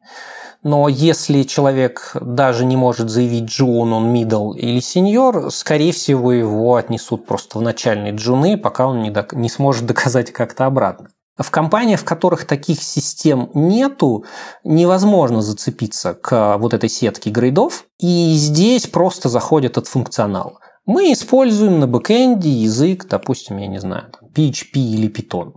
Но 0.61 0.87
если 0.87 1.41
человек 1.43 2.11
даже 2.21 2.63
не 2.63 2.75
может 2.75 3.09
заявить 3.09 3.45
джун, 3.45 3.91
он 3.91 4.13
middle 4.13 4.55
или 4.55 4.81
сеньор, 4.81 5.51
скорее 5.51 5.91
всего, 5.91 6.31
его 6.31 6.75
отнесут 6.75 7.25
просто 7.25 7.57
в 7.57 7.63
начальные 7.63 8.13
джуны, 8.13 8.55
пока 8.55 8.85
он 8.85 9.01
не, 9.01 9.09
док- 9.09 9.33
не 9.33 9.49
сможет 9.49 9.87
доказать 9.87 10.31
как-то 10.31 10.67
обратно. 10.67 11.09
В 11.39 11.51
компаниях, 11.51 12.01
в 12.01 12.05
которых 12.05 12.45
таких 12.45 12.83
систем 12.83 13.49
нету, 13.53 14.25
невозможно 14.63 15.41
зацепиться 15.41 16.13
к 16.13 16.57
вот 16.57 16.73
этой 16.73 16.89
сетке 16.89 17.29
грейдов, 17.29 17.85
и 17.99 18.33
здесь 18.33 18.87
просто 18.87 19.29
заходит 19.29 19.77
от 19.77 19.87
функционала. 19.87 20.59
Мы 20.85 21.13
используем 21.13 21.79
на 21.79 21.87
бэкэнде 21.87 22.49
язык, 22.49 23.05
допустим, 23.07 23.57
я 23.57 23.67
не 23.67 23.79
знаю, 23.79 24.11
PHP 24.35 24.73
или 24.73 25.09
Python. 25.09 25.53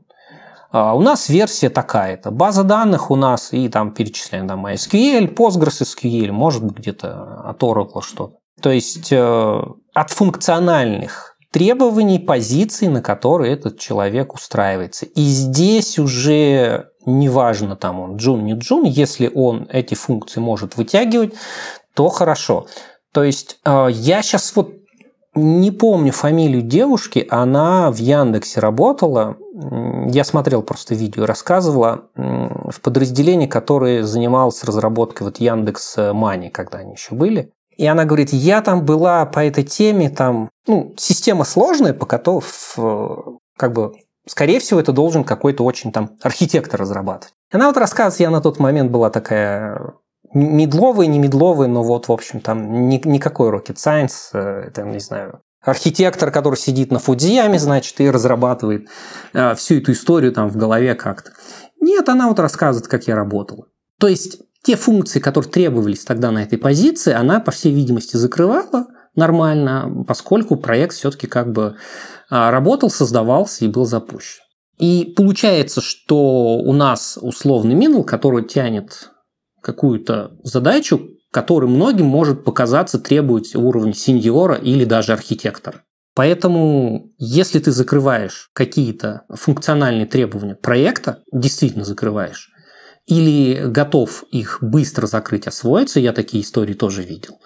А, 0.71 0.95
у 0.95 1.01
нас 1.01 1.29
версия 1.29 1.69
такая-то. 1.69 2.31
База 2.31 2.65
данных 2.65 3.11
у 3.11 3.17
нас 3.17 3.53
и 3.53 3.69
там 3.69 3.93
перечисляем 3.93 4.47
там 4.47 4.67
MySQL, 4.67 5.35
PostgreSQL, 5.35 6.33
может 6.33 6.65
быть 6.65 6.79
где-то 6.79 7.43
от 7.45 7.63
Oracle 7.63 8.03
что-то. 8.03 8.37
То 8.61 8.71
есть 8.71 9.13
э, 9.13 9.63
от 9.95 10.11
функциональных 10.11 11.32
требований, 11.53 12.19
позиций, 12.19 12.89
на 12.89 13.03
которые 13.03 13.53
этот 13.53 13.79
человек 13.79 14.35
устраивается. 14.35 15.07
И 15.07 15.23
здесь 15.23 15.99
уже 15.99 16.89
неважно, 17.07 17.77
там 17.77 18.01
он 18.01 18.17
джун, 18.17 18.45
не 18.45 18.55
джун, 18.55 18.85
если 18.85 19.31
он 19.33 19.69
эти 19.71 19.95
функции 19.95 20.41
может 20.41 20.77
вытягивать, 20.77 21.35
то 21.95 22.09
хорошо. 22.09 22.67
То 23.13 23.23
есть 23.23 23.59
э, 23.65 23.89
я 23.91 24.23
сейчас 24.23 24.57
вот 24.57 24.73
не 25.35 25.71
помню 25.71 26.13
фамилию 26.13 26.63
девушки, 26.63 27.27
она 27.31 27.91
в 27.91 27.97
Яндексе 27.97 28.61
работала, 28.61 29.37
я 30.09 30.25
смотрел 30.25 30.63
просто 30.63 30.95
видео, 30.95 31.25
рассказывала 31.25 32.03
в 32.15 32.81
подразделении, 32.83 33.47
которое 33.47 34.05
занималось 34.05 34.63
разработкой 34.65 35.27
вот 35.27 35.39
Яндекс 35.39 35.97
Мани, 36.13 36.51
когда 36.51 36.79
они 36.79 36.93
еще 36.93 37.15
были. 37.15 37.53
И 37.83 37.87
она 37.89 38.05
говорит, 38.05 38.33
я 38.33 38.63
там 38.63 38.85
была 38.85 39.27
по 39.27 39.45
этой 39.45 39.65
теме, 39.65 40.09
там, 40.09 40.51
ну, 40.69 40.95
система 40.97 41.43
сложная, 41.43 41.93
по 41.93 42.07
которой, 42.07 42.45
как 43.57 43.73
бы, 43.73 43.95
скорее 44.25 44.61
всего, 44.61 44.79
это 44.79 44.93
должен 44.93 45.25
какой-то 45.25 45.65
очень 45.65 45.91
там 45.91 46.13
архитектор 46.23 46.81
разрабатывать. 46.81 47.35
Она 47.51 47.67
вот 47.67 47.77
рассказывает, 47.77 48.21
я 48.21 48.31
на 48.31 48.41
тот 48.41 48.61
момент 48.61 48.93
была 48.93 49.11
такая 49.11 49.95
медловый, 50.33 51.09
не 51.09 51.19
медловый, 51.19 51.67
но 51.67 51.83
вот, 51.83 52.07
в 52.07 52.13
общем, 52.13 52.39
там 52.41 52.89
ни, 52.89 53.01
никакой 53.05 53.51
rocket 53.51 53.75
science, 53.75 54.31
э, 54.33 54.71
там, 54.71 54.93
не 54.93 55.01
знаю, 55.01 55.41
архитектор, 55.61 56.31
который 56.31 56.55
сидит 56.55 56.93
на 56.93 57.01
Фудзияме, 57.01 57.59
значит, 57.59 58.01
и 58.01 58.09
разрабатывает 58.09 58.87
э, 59.33 59.57
всю 59.57 59.79
эту 59.79 59.91
историю 59.91 60.31
там 60.31 60.49
в 60.49 60.57
голове 60.57 60.95
как-то. 60.95 61.33
Нет, 61.81 62.09
она 62.09 62.29
вот 62.29 62.39
рассказывает, 62.39 62.87
как 62.87 63.09
я 63.09 63.17
работала. 63.17 63.67
То 63.99 64.07
есть 64.07 64.39
те 64.63 64.77
функции, 64.77 65.21
которые 65.21 65.51
требовались 65.51 66.05
тогда 66.05 66.31
на 66.31 66.43
этой 66.43 66.59
позиции, 66.59 67.13
она, 67.13 67.41
по 67.41 67.51
всей 67.51 67.73
видимости, 67.73 68.17
закрывала 68.17 68.87
нормально, 69.17 70.05
поскольку 70.07 70.57
проект 70.57 70.95
все-таки 70.95 71.27
как 71.27 71.53
бы 71.53 71.77
а, 72.31 72.51
работал, 72.51 72.91
создавался 72.91 73.65
и 73.65 73.69
был 73.69 73.85
запущен. 73.85 74.43
И 74.79 75.13
получается, 75.17 75.81
что 75.81 76.57
у 76.57 76.73
нас 76.73 77.19
условный 77.21 77.75
минул, 77.75 78.05
который 78.05 78.45
тянет 78.45 79.11
какую-то 79.61 80.33
задачу, 80.43 81.09
который 81.31 81.69
многим 81.69 82.07
может 82.07 82.45
показаться 82.45 82.99
требовать 82.99 83.55
уровня 83.55 83.95
сеньора 83.95 84.55
или 84.55 84.85
даже 84.85 85.13
архитектора. 85.13 85.83
Поэтому, 86.15 87.11
если 87.17 87.59
ты 87.59 87.71
закрываешь 87.73 88.51
какие-то 88.53 89.23
функциональные 89.31 90.07
требования 90.07 90.55
проекта, 90.55 91.23
действительно 91.33 91.85
закрываешь, 91.85 92.52
или 93.07 93.67
готов 93.67 94.25
их 94.31 94.59
быстро 94.61 95.07
закрыть, 95.07 95.47
освоиться, 95.47 96.01
я 96.01 96.13
такие 96.13 96.43
истории 96.43 96.75
тоже 96.75 97.03
видел, 97.03 97.39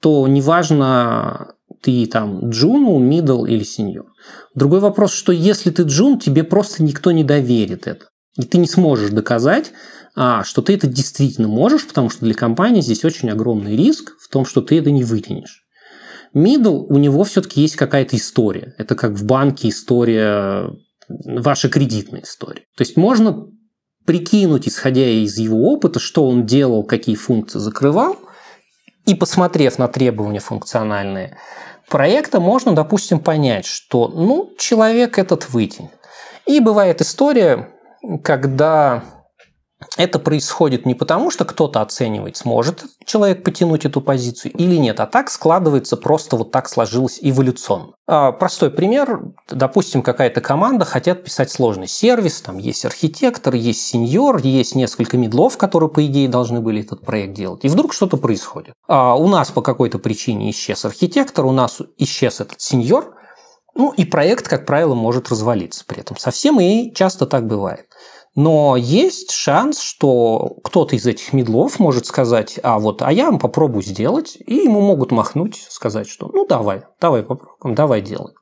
то 0.00 0.26
неважно, 0.26 1.54
ты 1.82 2.06
там 2.06 2.50
джуну, 2.50 2.98
мидл 2.98 3.44
или 3.44 3.62
сеньор. 3.62 4.06
Другой 4.54 4.80
вопрос, 4.80 5.12
что 5.12 5.32
если 5.32 5.70
ты 5.70 5.82
джун, 5.82 6.18
тебе 6.18 6.44
просто 6.44 6.82
никто 6.82 7.12
не 7.12 7.24
доверит 7.24 7.86
это. 7.86 8.06
И 8.38 8.42
ты 8.42 8.58
не 8.58 8.66
сможешь 8.66 9.10
доказать, 9.10 9.72
а, 10.14 10.44
что 10.44 10.62
ты 10.62 10.74
это 10.74 10.86
действительно 10.86 11.48
можешь, 11.48 11.86
потому 11.86 12.10
что 12.10 12.24
для 12.24 12.34
компании 12.34 12.82
здесь 12.82 13.04
очень 13.04 13.30
огромный 13.30 13.76
риск 13.76 14.16
в 14.20 14.28
том, 14.28 14.44
что 14.44 14.60
ты 14.60 14.78
это 14.78 14.90
не 14.90 15.04
вытянешь. 15.04 15.62
Middle, 16.34 16.84
у 16.88 16.98
него 16.98 17.24
все-таки 17.24 17.62
есть 17.62 17.76
какая-то 17.76 18.16
история. 18.16 18.74
Это 18.78 18.94
как 18.94 19.12
в 19.12 19.24
банке 19.24 19.68
история, 19.68 20.70
ваша 21.08 21.68
кредитная 21.68 22.22
история. 22.22 22.64
То 22.76 22.82
есть 22.82 22.96
можно 22.96 23.46
прикинуть, 24.06 24.68
исходя 24.68 25.06
из 25.06 25.36
его 25.36 25.72
опыта, 25.72 25.98
что 25.98 26.26
он 26.26 26.46
делал, 26.46 26.84
какие 26.84 27.16
функции 27.16 27.58
закрывал, 27.58 28.16
и 29.04 29.14
посмотрев 29.14 29.78
на 29.78 29.88
требования 29.88 30.40
функциональные 30.40 31.36
проекта, 31.88 32.40
можно, 32.40 32.74
допустим, 32.74 33.20
понять, 33.20 33.66
что 33.66 34.08
ну, 34.08 34.52
человек 34.58 35.18
этот 35.18 35.50
вытянет. 35.50 35.90
И 36.46 36.60
бывает 36.60 37.00
история, 37.00 37.70
когда 38.22 39.04
это 39.96 40.18
происходит 40.18 40.86
не 40.86 40.94
потому, 40.94 41.30
что 41.30 41.44
кто-то 41.44 41.82
оценивает, 41.82 42.36
сможет 42.36 42.84
человек 43.04 43.44
потянуть 43.44 43.84
эту 43.84 44.00
позицию 44.00 44.52
или 44.52 44.76
нет, 44.76 45.00
а 45.00 45.06
так 45.06 45.30
складывается, 45.30 45.96
просто 45.96 46.36
вот 46.36 46.50
так 46.50 46.68
сложилось 46.68 47.18
эволюционно. 47.20 47.92
А, 48.06 48.32
простой 48.32 48.70
пример. 48.70 49.20
Допустим, 49.50 50.02
какая-то 50.02 50.40
команда 50.40 50.84
хотят 50.84 51.24
писать 51.24 51.50
сложный 51.50 51.88
сервис, 51.88 52.40
там 52.40 52.56
есть 52.58 52.84
архитектор, 52.84 53.54
есть 53.54 53.82
сеньор, 53.86 54.38
есть 54.38 54.74
несколько 54.74 55.18
медлов, 55.18 55.58
которые, 55.58 55.90
по 55.90 56.04
идее, 56.06 56.28
должны 56.28 56.60
были 56.60 56.82
этот 56.82 57.02
проект 57.02 57.34
делать. 57.34 57.64
И 57.64 57.68
вдруг 57.68 57.92
что-то 57.92 58.16
происходит. 58.16 58.74
А 58.88 59.14
у 59.14 59.28
нас 59.28 59.50
по 59.50 59.60
какой-то 59.60 59.98
причине 59.98 60.50
исчез 60.50 60.84
архитектор, 60.84 61.44
у 61.44 61.52
нас 61.52 61.82
исчез 61.98 62.40
этот 62.40 62.60
сеньор, 62.60 63.14
ну 63.74 63.92
и 63.92 64.06
проект, 64.06 64.48
как 64.48 64.64
правило, 64.64 64.94
может 64.94 65.28
развалиться 65.28 65.84
при 65.86 66.00
этом 66.00 66.16
совсем, 66.16 66.58
и 66.60 66.94
часто 66.94 67.26
так 67.26 67.46
бывает. 67.46 67.86
Но 68.36 68.76
есть 68.76 69.30
шанс, 69.30 69.80
что 69.80 70.58
кто-то 70.62 70.94
из 70.94 71.06
этих 71.06 71.32
медлов 71.32 71.80
может 71.80 72.04
сказать, 72.04 72.60
а 72.62 72.78
вот, 72.78 73.00
а 73.00 73.10
я 73.10 73.26
вам 73.26 73.38
попробую 73.38 73.82
сделать, 73.82 74.36
и 74.38 74.56
ему 74.56 74.82
могут 74.82 75.10
махнуть, 75.10 75.66
сказать, 75.70 76.06
что 76.06 76.30
ну 76.32 76.46
давай, 76.46 76.82
давай 77.00 77.22
попробуем, 77.22 77.74
давай 77.74 78.02
делай. 78.02 78.34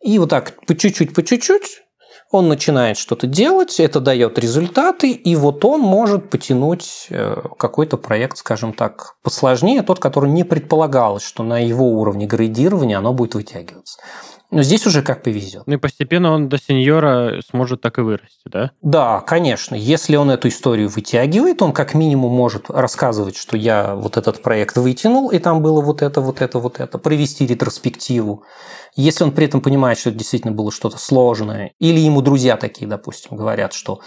И 0.00 0.18
вот 0.18 0.30
так 0.30 0.54
по 0.66 0.74
чуть-чуть, 0.74 1.14
по 1.14 1.22
чуть-чуть 1.22 1.82
он 2.30 2.48
начинает 2.48 2.96
что-то 2.96 3.26
делать, 3.26 3.78
это 3.78 4.00
дает 4.00 4.38
результаты, 4.38 5.10
и 5.10 5.36
вот 5.36 5.64
он 5.66 5.82
может 5.82 6.30
потянуть 6.30 7.06
э, 7.10 7.36
какой-то 7.58 7.98
проект, 7.98 8.38
скажем 8.38 8.72
так, 8.72 9.16
посложнее, 9.22 9.82
тот, 9.82 9.98
который 9.98 10.30
не 10.30 10.44
предполагалось, 10.44 11.22
что 11.22 11.42
на 11.42 11.58
его 11.58 11.92
уровне 11.92 12.26
градирования 12.26 12.96
оно 12.96 13.12
будет 13.12 13.34
вытягиваться. 13.34 14.00
Но 14.54 14.62
здесь 14.62 14.86
уже 14.86 15.02
как 15.02 15.24
повезет. 15.24 15.64
Ну 15.66 15.74
и 15.74 15.78
постепенно 15.78 16.30
он 16.30 16.48
до 16.48 16.58
сеньора 16.58 17.40
сможет 17.50 17.80
так 17.80 17.98
и 17.98 18.02
вырасти, 18.02 18.44
да? 18.46 18.70
Да, 18.82 19.20
конечно. 19.20 19.74
Если 19.74 20.14
он 20.14 20.30
эту 20.30 20.46
историю 20.46 20.88
вытягивает, 20.88 21.60
он 21.60 21.72
как 21.72 21.94
минимум 21.94 22.32
может 22.32 22.70
рассказывать, 22.70 23.36
что 23.36 23.56
я 23.56 23.96
вот 23.96 24.16
этот 24.16 24.42
проект 24.42 24.76
вытянул, 24.76 25.32
и 25.32 25.40
там 25.40 25.60
было 25.60 25.80
вот 25.80 26.02
это, 26.02 26.20
вот 26.20 26.40
это, 26.40 26.60
вот 26.60 26.78
это, 26.78 26.98
провести 26.98 27.44
ретроспективу. 27.48 28.44
Если 28.94 29.24
он 29.24 29.32
при 29.32 29.46
этом 29.46 29.60
понимает, 29.60 29.98
что 29.98 30.10
это 30.10 30.18
действительно 30.18 30.52
было 30.52 30.70
что-то 30.70 30.98
сложное, 30.98 31.72
или 31.80 31.98
ему 31.98 32.22
друзья 32.22 32.56
такие, 32.56 32.86
допустим, 32.86 33.36
говорят, 33.36 33.72
что 33.72 34.02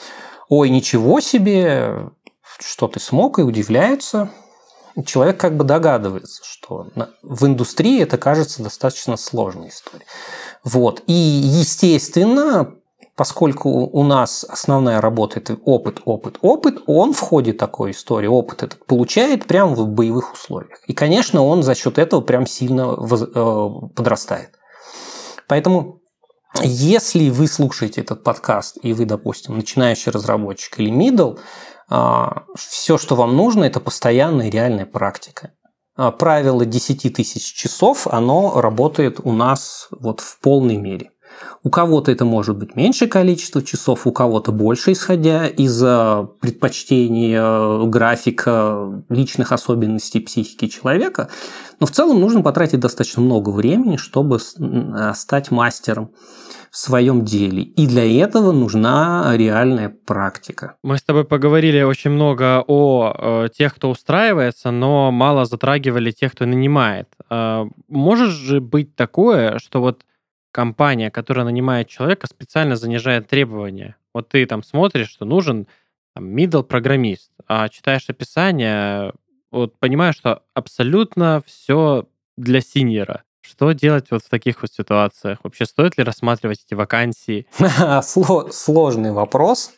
«Ой, 0.48 0.70
ничего 0.70 1.20
себе, 1.20 2.10
что 2.58 2.88
ты 2.88 3.02
смог», 3.02 3.40
и 3.40 3.42
удивляются, 3.42 4.30
человек 5.06 5.40
как 5.40 5.56
бы 5.56 5.64
догадывается, 5.64 6.44
что 6.44 6.88
в 7.22 7.46
индустрии 7.46 8.02
это 8.02 8.18
кажется 8.18 8.64
достаточно 8.64 9.18
сложной 9.18 9.70
историей. 9.70 10.08
Вот. 10.64 11.04
И, 11.08 11.14
естественно, 11.14 12.76
поскольку 13.16 13.70
у 13.70 14.04
нас 14.04 14.46
основная 14.48 15.02
работа– 15.02 15.40
это 15.42 15.58
опыт, 15.66 16.02
опыт, 16.06 16.38
опыт, 16.42 16.82
он 16.88 17.14
в 17.14 17.20
ходе 17.20 17.54
такой 17.54 17.92
истории 17.92 18.28
опыт 18.28 18.64
этот 18.64 18.86
получает 18.86 19.46
прямо 19.46 19.76
в 19.76 19.88
боевых 19.88 20.34
условиях. 20.34 20.80
И, 20.88 20.94
конечно, 20.94 21.44
он 21.44 21.64
за 21.64 21.76
счет 21.76 21.98
этого 21.98 22.22
прям 22.22 22.46
сильно 22.46 22.94
э, 22.94 23.70
подрастает. 23.96 24.52
Поэтому 25.48 26.02
если 26.64 27.30
вы 27.30 27.48
слушаете 27.48 28.02
этот 28.02 28.24
подкаст, 28.24 28.78
и 28.82 28.94
вы, 28.94 29.06
допустим, 29.06 29.58
начинающий 29.58 30.12
разработчик 30.12 30.80
или 30.80 30.92
middle, 30.92 31.40
все, 31.90 32.98
что 32.98 33.16
вам 33.16 33.36
нужно, 33.36 33.64
это 33.64 33.80
постоянная 33.80 34.50
реальная 34.50 34.86
практика. 34.86 35.52
А, 35.98 36.12
правило 36.12 36.66
10 36.66 37.14
тысяч 37.14 37.54
часов, 37.54 38.08
оно 38.08 38.62
работает 38.62 39.20
у 39.24 39.32
нас 39.32 39.88
вот 39.92 40.20
в 40.20 40.40
полной 40.40 40.78
мере. 40.78 41.12
У 41.64 41.70
кого-то 41.70 42.12
это 42.12 42.24
может 42.24 42.58
быть 42.58 42.76
меньшее 42.76 43.10
количество 43.10 43.62
часов, 43.62 44.08
у 44.08 44.12
кого-то 44.12 44.52
больше, 44.52 44.94
исходя 44.94 45.48
из 45.48 45.80
предпочтений, 46.40 47.34
э, 47.36 47.88
графика, 47.88 49.04
личных 49.10 49.52
особенностей 49.52 50.20
психики 50.20 50.68
человека. 50.68 51.30
Но 51.80 51.88
в 51.88 51.92
целом 51.92 52.20
нужно 52.20 52.42
потратить 52.42 52.80
достаточно 52.80 53.22
много 53.22 53.50
времени, 53.50 53.98
чтобы 53.98 54.40
стать 54.40 55.52
мастером 55.52 56.12
в 56.72 56.78
своем 56.78 57.24
деле. 57.26 57.64
И 57.64 57.88
для 57.88 58.06
этого 58.24 58.52
нужна 58.52 59.34
реальная 59.36 59.90
практика. 59.90 60.76
Мы 60.84 60.98
с 60.98 61.04
тобой 61.04 61.26
поговорили 61.26 61.82
очень 61.82 62.12
много 62.12 62.64
о 62.68 63.14
э, 63.46 63.50
тех, 63.56 63.76
кто 63.76 63.90
устраивается, 63.90 64.72
но 64.72 65.12
мало 65.12 65.46
затрагивали 65.46 66.12
тех, 66.12 66.34
кто 66.34 66.46
нанимает. 66.46 67.08
Э, 67.30 67.66
может 67.88 68.30
же 68.32 68.62
быть 68.62 68.96
такое, 68.96 69.60
что 69.60 69.82
вот 69.82 70.04
компания, 70.52 71.12
которая 71.12 71.46
нанимает 71.46 71.88
человека, 71.88 72.28
специально 72.28 72.76
занижает 72.76 73.28
требования. 73.28 73.96
Вот 74.14 74.30
ты 74.30 74.46
там 74.46 74.64
смотришь, 74.64 75.10
что 75.10 75.26
нужен 75.26 75.68
middle 76.18 76.64
программист, 76.64 77.32
а 77.48 77.70
читаешь 77.70 78.10
описание, 78.10 79.14
вот 79.52 79.78
понимаешь, 79.80 80.16
что 80.16 80.44
абсолютно 80.54 81.44
все 81.46 82.08
для 82.38 82.62
синьора. 82.62 83.24
Что 83.50 83.72
делать 83.72 84.08
вот 84.12 84.24
в 84.24 84.30
таких 84.30 84.62
вот 84.62 84.72
ситуациях? 84.74 85.40
Вообще 85.44 85.66
стоит 85.66 85.98
ли 85.98 86.04
рассматривать 86.04 86.64
эти 86.66 86.74
вакансии? 86.74 87.48
Сложный 88.52 89.12
вопрос. 89.12 89.72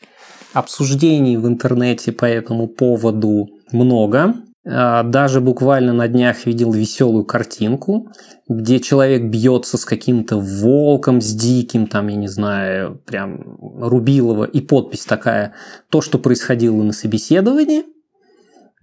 Обсуждений 0.53 1.37
в 1.37 1.47
интернете 1.47 2.11
по 2.11 2.25
этому 2.25 2.67
поводу 2.67 3.49
много. 3.71 4.33
А, 4.65 5.03
даже 5.03 5.39
буквально 5.39 5.93
на 5.93 6.07
днях 6.07 6.47
видел 6.47 6.71
веселую 6.71 7.25
картинку, 7.25 8.07
где 8.47 8.79
человек 8.79 9.23
бьется 9.25 9.77
с 9.77 9.85
каким-то 9.85 10.37
волком, 10.37 11.21
с 11.21 11.31
диким, 11.33 11.85
там, 11.85 12.07
я 12.07 12.15
не 12.15 12.27
знаю, 12.27 12.99
прям 13.05 13.57
Рубилова, 13.61 14.45
и 14.45 14.61
подпись 14.61 15.05
такая, 15.05 15.53
то, 15.89 16.01
что 16.01 16.17
происходило 16.17 16.81
на 16.81 16.91
собеседовании. 16.91 17.83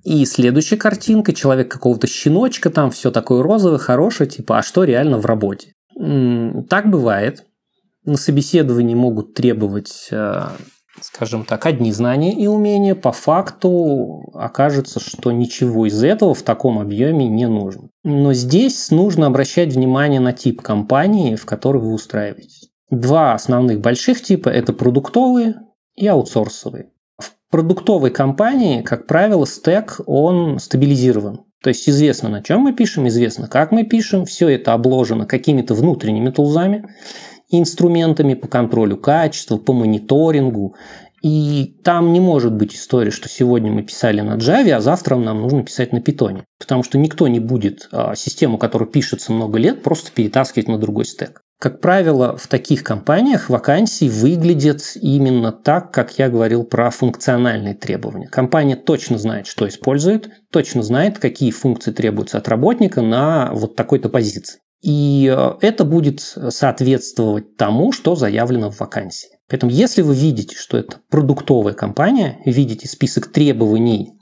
И 0.06 0.24
следующая 0.24 0.76
картинка, 0.76 1.32
человек 1.32 1.68
какого-то 1.68 2.06
щеночка, 2.06 2.70
там 2.70 2.92
все 2.92 3.10
такое 3.10 3.42
розовое, 3.42 3.78
хорошее, 3.78 4.30
типа, 4.30 4.58
а 4.58 4.62
что 4.62 4.84
реально 4.84 5.18
в 5.18 5.26
работе? 5.26 5.72
Так 5.96 6.88
бывает. 6.88 7.44
На 8.04 8.16
собеседовании 8.16 8.94
могут 8.94 9.34
требовать 9.34 10.08
а, 10.12 10.52
скажем 11.00 11.44
так, 11.44 11.66
одни 11.66 11.90
знания 11.90 12.32
и 12.32 12.46
умения, 12.46 12.94
по 12.94 13.10
факту 13.10 14.30
окажется, 14.32 15.00
что 15.00 15.32
ничего 15.32 15.86
из 15.86 16.00
этого 16.04 16.34
в 16.34 16.42
таком 16.42 16.78
объеме 16.78 17.26
не 17.26 17.48
нужно. 17.48 17.88
Но 18.04 18.32
здесь 18.32 18.92
нужно 18.92 19.26
обращать 19.26 19.72
внимание 19.72 20.20
на 20.20 20.32
тип 20.32 20.62
компании, 20.62 21.34
в 21.34 21.46
которой 21.46 21.82
вы 21.82 21.92
устраиваетесь. 21.92 22.70
Два 22.90 23.34
основных 23.34 23.80
больших 23.80 24.22
типа– 24.22 24.48
это 24.50 24.72
продуктовые 24.72 25.56
и 25.96 26.06
аутсорсовые. 26.06 26.90
Продуктовой 27.50 28.10
компании, 28.10 28.82
как 28.82 29.06
правило, 29.06 29.46
стек, 29.46 30.00
он 30.06 30.58
стабилизирован. 30.58 31.44
То 31.62 31.68
есть 31.68 31.88
известно, 31.88 32.28
на 32.28 32.42
чем 32.42 32.60
мы 32.60 32.72
пишем, 32.72 33.08
известно, 33.08 33.48
как 33.48 33.72
мы 33.72 33.84
пишем, 33.84 34.24
все 34.24 34.48
это 34.48 34.72
обложено 34.72 35.26
какими-то 35.26 35.74
внутренними 35.74 36.30
тулзами, 36.30 36.88
инструментами 37.50 38.34
по 38.34 38.48
контролю 38.48 38.96
качества, 38.96 39.56
по 39.56 39.72
мониторингу. 39.72 40.74
И 41.22 41.76
там 41.82 42.12
не 42.12 42.20
может 42.20 42.52
быть 42.52 42.74
истории, 42.74 43.10
что 43.10 43.28
сегодня 43.28 43.72
мы 43.72 43.82
писали 43.82 44.20
на 44.20 44.36
Java, 44.36 44.72
а 44.72 44.80
завтра 44.80 45.16
нам 45.16 45.42
нужно 45.42 45.64
писать 45.64 45.92
на 45.92 45.98
Python. 45.98 46.42
Потому 46.58 46.82
что 46.82 46.98
никто 46.98 47.26
не 47.26 47.40
будет 47.40 47.88
а, 47.90 48.14
систему, 48.14 48.58
которая 48.58 48.88
пишется 48.88 49.32
много 49.32 49.58
лет, 49.58 49.82
просто 49.82 50.12
перетаскивать 50.12 50.68
на 50.68 50.78
другой 50.78 51.04
стек. 51.04 51.42
Как 51.58 51.80
правило, 51.80 52.36
в 52.36 52.48
таких 52.48 52.84
компаниях 52.84 53.48
вакансии 53.48 54.10
выглядят 54.10 54.82
именно 54.96 55.52
так, 55.52 55.90
как 55.90 56.18
я 56.18 56.28
говорил 56.28 56.64
про 56.64 56.90
функциональные 56.90 57.74
требования. 57.74 58.28
Компания 58.28 58.76
точно 58.76 59.16
знает, 59.16 59.46
что 59.46 59.66
использует, 59.66 60.28
точно 60.52 60.82
знает, 60.82 61.18
какие 61.18 61.50
функции 61.50 61.92
требуются 61.92 62.36
от 62.38 62.48
работника 62.48 63.00
на 63.00 63.50
вот 63.54 63.74
такой-то 63.74 64.10
позиции. 64.10 64.60
И 64.82 65.32
э, 65.34 65.54
это 65.62 65.84
будет 65.84 66.20
соответствовать 66.20 67.56
тому, 67.56 67.90
что 67.92 68.16
заявлено 68.16 68.70
в 68.70 68.78
вакансии. 68.78 69.30
Поэтому 69.48 69.72
если 69.72 70.02
вы 70.02 70.14
видите, 70.14 70.56
что 70.56 70.76
это 70.76 70.98
продуктовая 71.08 71.72
компания, 71.72 72.38
видите 72.44 72.86
список 72.88 73.32
требований, 73.32 74.15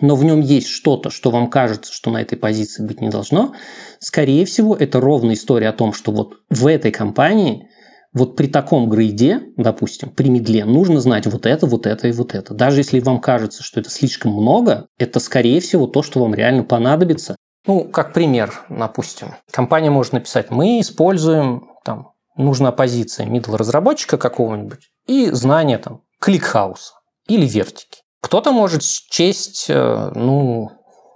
но 0.00 0.16
в 0.16 0.24
нем 0.24 0.40
есть 0.40 0.68
что-то, 0.68 1.10
что 1.10 1.30
вам 1.30 1.48
кажется, 1.48 1.92
что 1.92 2.10
на 2.10 2.22
этой 2.22 2.36
позиции 2.36 2.84
быть 2.84 3.00
не 3.00 3.08
должно, 3.08 3.54
скорее 4.00 4.44
всего, 4.44 4.74
это 4.76 5.00
ровная 5.00 5.34
история 5.34 5.68
о 5.68 5.72
том, 5.72 5.92
что 5.92 6.12
вот 6.12 6.38
в 6.50 6.66
этой 6.66 6.90
компании 6.90 7.68
вот 8.12 8.36
при 8.36 8.46
таком 8.46 8.88
грейде, 8.88 9.42
допустим, 9.56 10.10
при 10.10 10.28
медле, 10.30 10.64
нужно 10.64 11.00
знать 11.00 11.26
вот 11.26 11.46
это, 11.46 11.66
вот 11.66 11.86
это 11.86 12.08
и 12.08 12.12
вот 12.12 12.34
это. 12.34 12.54
Даже 12.54 12.80
если 12.80 13.00
вам 13.00 13.20
кажется, 13.20 13.62
что 13.62 13.80
это 13.80 13.90
слишком 13.90 14.32
много, 14.32 14.88
это, 14.98 15.20
скорее 15.20 15.60
всего, 15.60 15.86
то, 15.86 16.02
что 16.02 16.20
вам 16.20 16.34
реально 16.34 16.64
понадобится 16.64 17.36
ну, 17.68 17.84
как 17.84 18.14
пример, 18.14 18.64
допустим, 18.70 19.34
компания 19.50 19.90
может 19.90 20.14
написать, 20.14 20.50
мы 20.50 20.80
используем, 20.80 21.68
там, 21.84 22.12
нужна 22.34 22.72
позиция 22.72 23.26
middle 23.26 23.56
разработчика 23.56 24.16
какого-нибудь 24.16 24.90
и 25.06 25.30
знание 25.32 25.76
там 25.76 26.00
кликхауса 26.18 26.94
или 27.26 27.46
вертики. 27.46 28.00
Кто-то 28.20 28.52
может 28.52 28.82
счесть, 28.82 29.66
э, 29.68 30.10
ну, 30.14 30.70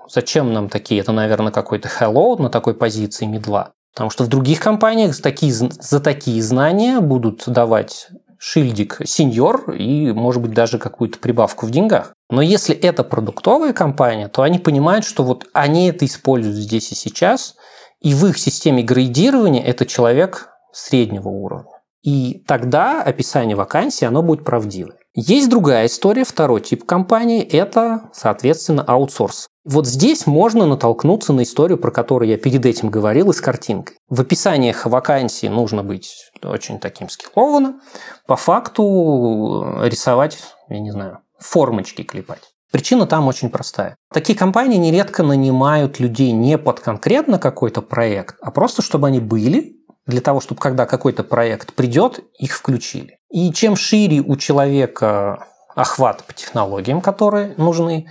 зачем 0.09 0.53
нам 0.53 0.69
такие, 0.69 1.01
это, 1.01 1.13
наверное, 1.13 1.53
какой-то 1.53 1.89
hello 1.89 2.41
на 2.41 2.49
такой 2.49 2.75
позиции 2.75 3.27
мидла. 3.27 3.73
Потому 3.95 4.11
что 4.11 4.25
в 4.25 4.29
других 4.29 4.61
компаниях 4.61 5.15
за 5.15 5.23
такие, 5.23 5.53
за 5.53 6.01
такие 6.01 6.43
знания 6.43 7.01
будут 7.01 7.45
давать 7.47 8.09
шильдик 8.39 8.99
senior 9.05 9.71
и, 9.71 10.11
может 10.13 10.43
быть, 10.43 10.53
даже 10.53 10.79
какую-то 10.79 11.19
прибавку 11.19 11.67
в 11.67 11.71
деньгах. 11.71 12.13
Но 12.29 12.43
если 12.43 12.75
это 12.75 13.05
продуктовая 13.05 13.73
компания, 13.73 14.29
то 14.29 14.43
они 14.43 14.59
понимают, 14.59 15.05
что 15.05 15.23
вот 15.23 15.47
они 15.53 15.89
это 15.89 16.07
используют 16.07 16.57
здесь 16.57 16.91
и 16.91 16.95
сейчас, 16.95 17.55
и 18.01 18.15
в 18.15 18.27
их 18.27 18.39
системе 18.39 18.83
грейдирования 18.83 19.63
это 19.63 19.87
человек 19.87 20.49
среднего 20.73 21.29
уровня. 21.29 21.71
И 22.03 22.43
тогда 22.49 23.03
описание 23.03 23.55
вакансии, 23.55 24.05
оно 24.05 24.23
будет 24.23 24.45
правдивое. 24.45 24.97
Есть 25.15 25.51
другая 25.51 25.87
история, 25.87 26.25
второй 26.25 26.63
тип 26.63 26.87
компании– 26.87 27.43
это, 27.53 28.09
соответственно, 28.15 28.83
аутсорс. 28.83 29.49
Вот 29.63 29.87
здесь 29.87 30.27
можно 30.27 30.65
натолкнуться 30.65 31.35
на 31.35 31.43
историю, 31.43 31.77
про 31.77 31.91
которую 31.91 32.31
я 32.31 32.39
перед 32.39 32.65
этим 32.65 32.89
говорил, 32.89 33.31
и 33.31 33.35
с 33.35 33.41
картинкой. 33.43 33.97
В 34.09 34.23
описаниях 34.23 34.87
вакансии 34.87 35.49
нужно 35.49 35.85
быть 35.85 36.31
очень 36.43 36.81
таким 36.81 37.11
скиллованным. 37.11 37.83
По 38.27 38.37
факту 38.37 39.77
э, 39.83 39.89
рисовать, 39.91 40.39
я 40.71 40.81
не 40.81 40.91
знаю, 40.91 41.19
формочки 41.39 42.03
клепать. 42.05 42.43
Причина 42.71 43.07
там 43.07 43.29
очень 43.29 43.51
простая. 43.51 43.97
Такие 44.15 44.37
компании 44.37 44.79
нередко 44.79 45.23
нанимают 45.23 46.01
людей 46.01 46.33
не 46.33 46.57
под 46.57 46.81
конкретно 46.81 47.39
какой-то 47.39 47.83
проект, 47.83 48.37
а 48.41 48.51
просто 48.51 48.81
чтобы 48.81 49.09
они 49.09 49.21
были, 49.21 49.77
для 50.07 50.21
того, 50.21 50.41
чтобы 50.41 50.61
когда 50.61 50.87
какой-то 50.87 51.23
проект 51.23 51.75
придет, 51.75 52.21
их 52.39 52.57
включили. 52.57 53.19
И 53.33 53.51
чем 53.53 53.77
шире 53.77 54.21
у 54.21 54.37
человека 54.37 55.47
охват 55.75 56.23
по 56.25 56.35
технологиям, 56.35 57.01
которые 57.01 57.55
нужны, 57.57 58.11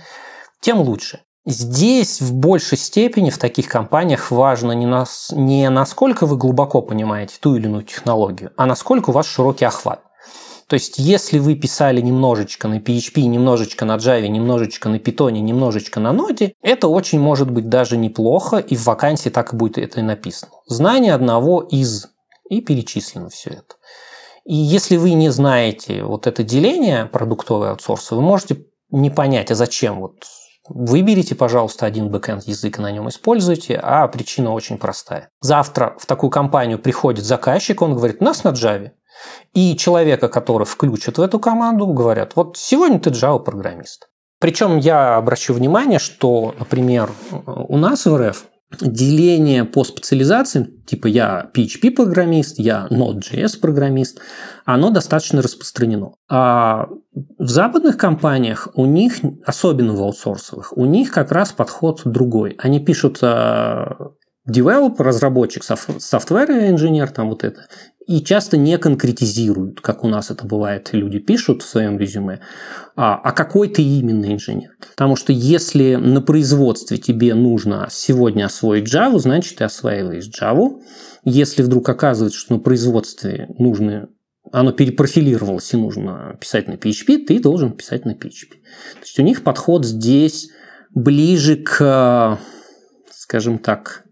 тем 0.60 0.80
лучше. 0.80 1.20
Здесь 1.46 2.20
в 2.20 2.34
большей 2.34 2.76
степени 2.76 3.30
в 3.30 3.38
таких 3.38 3.68
компаниях 3.68 4.32
важно 4.32 4.72
не, 4.72 4.86
нас, 4.86 5.32
не 5.32 5.70
насколько 5.70 6.26
вы 6.26 6.36
глубоко 6.36 6.82
понимаете 6.82 7.36
ту 7.40 7.54
или 7.54 7.66
иную 7.66 7.84
технологию, 7.84 8.52
а 8.56 8.66
насколько 8.66 9.10
у 9.10 9.12
вас 9.12 9.26
широкий 9.26 9.64
охват. 9.64 10.02
То 10.66 10.74
есть, 10.74 10.98
если 10.98 11.38
вы 11.38 11.54
писали 11.54 12.00
немножечко 12.00 12.66
на 12.66 12.78
PHP, 12.78 13.22
немножечко 13.22 13.84
на 13.84 13.96
Java, 13.96 14.26
немножечко 14.26 14.88
на 14.88 14.96
Python, 14.96 15.32
немножечко 15.32 16.00
на 16.00 16.12
Node, 16.12 16.52
это 16.62 16.88
очень 16.88 17.20
может 17.20 17.50
быть 17.50 17.68
даже 17.68 17.96
неплохо, 17.96 18.56
и 18.56 18.74
в 18.74 18.86
вакансии 18.86 19.28
так 19.28 19.52
и 19.52 19.56
будет 19.56 19.78
это 19.78 20.00
и 20.00 20.02
написано. 20.02 20.52
Знание 20.66 21.14
одного 21.14 21.60
из, 21.60 22.08
и 22.48 22.60
перечислено 22.60 23.28
все 23.28 23.50
это. 23.50 23.74
И 24.44 24.54
если 24.54 24.96
вы 24.96 25.12
не 25.12 25.30
знаете 25.30 26.04
вот 26.04 26.26
это 26.26 26.42
деление 26.42 27.06
продуктовой 27.06 27.70
аутсорса, 27.70 28.16
вы 28.16 28.22
можете 28.22 28.66
не 28.90 29.10
понять, 29.10 29.50
а 29.50 29.54
зачем 29.54 30.00
вот 30.00 30.24
Выберите, 30.68 31.34
пожалуйста, 31.34 31.86
один 31.86 32.08
бэкэнд 32.08 32.44
язык 32.44 32.78
и 32.78 32.82
на 32.82 32.92
нем 32.92 33.08
используйте, 33.08 33.80
а 33.82 34.06
причина 34.06 34.52
очень 34.52 34.78
простая. 34.78 35.28
Завтра 35.40 35.96
в 35.98 36.06
такую 36.06 36.30
компанию 36.30 36.78
приходит 36.78 37.24
заказчик, 37.24 37.82
он 37.82 37.96
говорит, 37.96 38.20
нас 38.20 38.44
на 38.44 38.50
Java. 38.50 38.92
И 39.54 39.76
человека, 39.76 40.28
который 40.28 40.64
включит 40.64 41.18
в 41.18 41.20
эту 41.20 41.40
команду, 41.40 41.86
говорят, 41.88 42.36
вот 42.36 42.56
сегодня 42.56 43.00
ты 43.00 43.10
Java-программист. 43.10 44.08
Причем 44.38 44.78
я 44.78 45.16
обращу 45.16 45.52
внимание, 45.52 45.98
что, 45.98 46.54
например, 46.58 47.10
у 47.44 47.76
нас 47.76 48.06
в 48.06 48.16
РФ 48.16 48.44
деление 48.80 49.64
по 49.64 49.84
специализациям, 49.84 50.82
типа 50.86 51.06
я 51.06 51.50
PHP-программист, 51.54 52.58
я 52.58 52.86
Node.js-программист, 52.90 54.20
оно 54.64 54.90
достаточно 54.90 55.42
распространено. 55.42 56.12
А 56.28 56.88
в 57.38 57.48
западных 57.48 57.96
компаниях 57.96 58.68
у 58.74 58.86
них, 58.86 59.20
особенно 59.44 59.94
в 59.94 60.02
аутсорсовых, 60.02 60.76
у 60.76 60.84
них 60.84 61.12
как 61.12 61.32
раз 61.32 61.52
подход 61.52 62.02
другой. 62.04 62.56
Они 62.58 62.80
пишут 62.80 63.20
девелоп, 64.46 65.00
разработчик, 65.00 65.62
software 65.64 66.50
engineer, 66.50 67.10
там 67.10 67.28
вот 67.28 67.44
это, 67.44 67.66
и 68.06 68.22
часто 68.22 68.56
не 68.56 68.78
конкретизируют, 68.78 69.80
как 69.80 70.04
у 70.04 70.08
нас 70.08 70.30
это 70.30 70.46
бывает, 70.46 70.90
люди 70.92 71.18
пишут 71.18 71.62
в 71.62 71.68
своем 71.68 71.98
резюме, 71.98 72.40
а, 72.96 73.14
а 73.16 73.32
какой 73.32 73.68
ты 73.68 73.82
именно 73.82 74.32
инженер. 74.32 74.70
Потому 74.90 75.16
что 75.16 75.32
если 75.32 75.94
на 75.94 76.20
производстве 76.20 76.98
тебе 76.98 77.34
нужно 77.34 77.88
сегодня 77.90 78.46
освоить 78.46 78.92
Java, 78.92 79.18
значит 79.18 79.58
ты 79.58 79.64
осваиваешь 79.64 80.28
Java. 80.28 80.80
Если 81.24 81.62
вдруг 81.62 81.88
оказывается, 81.88 82.38
что 82.38 82.54
на 82.54 82.60
производстве 82.60 83.48
нужно 83.58 84.08
оно 84.50 84.72
перепрофилировалось 84.72 85.72
и 85.72 85.76
нужно 85.76 86.36
писать 86.40 86.68
на 86.68 86.72
PHP, 86.72 87.24
ты 87.24 87.40
должен 87.40 87.72
писать 87.72 88.04
на 88.04 88.10
PHP. 88.10 88.50
То 88.94 89.00
есть 89.02 89.18
у 89.18 89.22
них 89.22 89.44
подход 89.44 89.86
здесь 89.86 90.50
ближе 90.90 91.56
к, 91.56 92.38
скажем 93.10 93.58
так, 93.58 94.04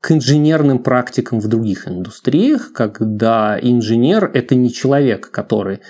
к 0.00 0.12
инженерным 0.12 0.78
практикам 0.78 1.40
в 1.40 1.48
других 1.48 1.86
индустриях, 1.86 2.72
когда 2.72 3.58
инженер– 3.60 4.30
это 4.34 4.54
не 4.54 4.72
человек, 4.72 5.30
который 5.30 5.80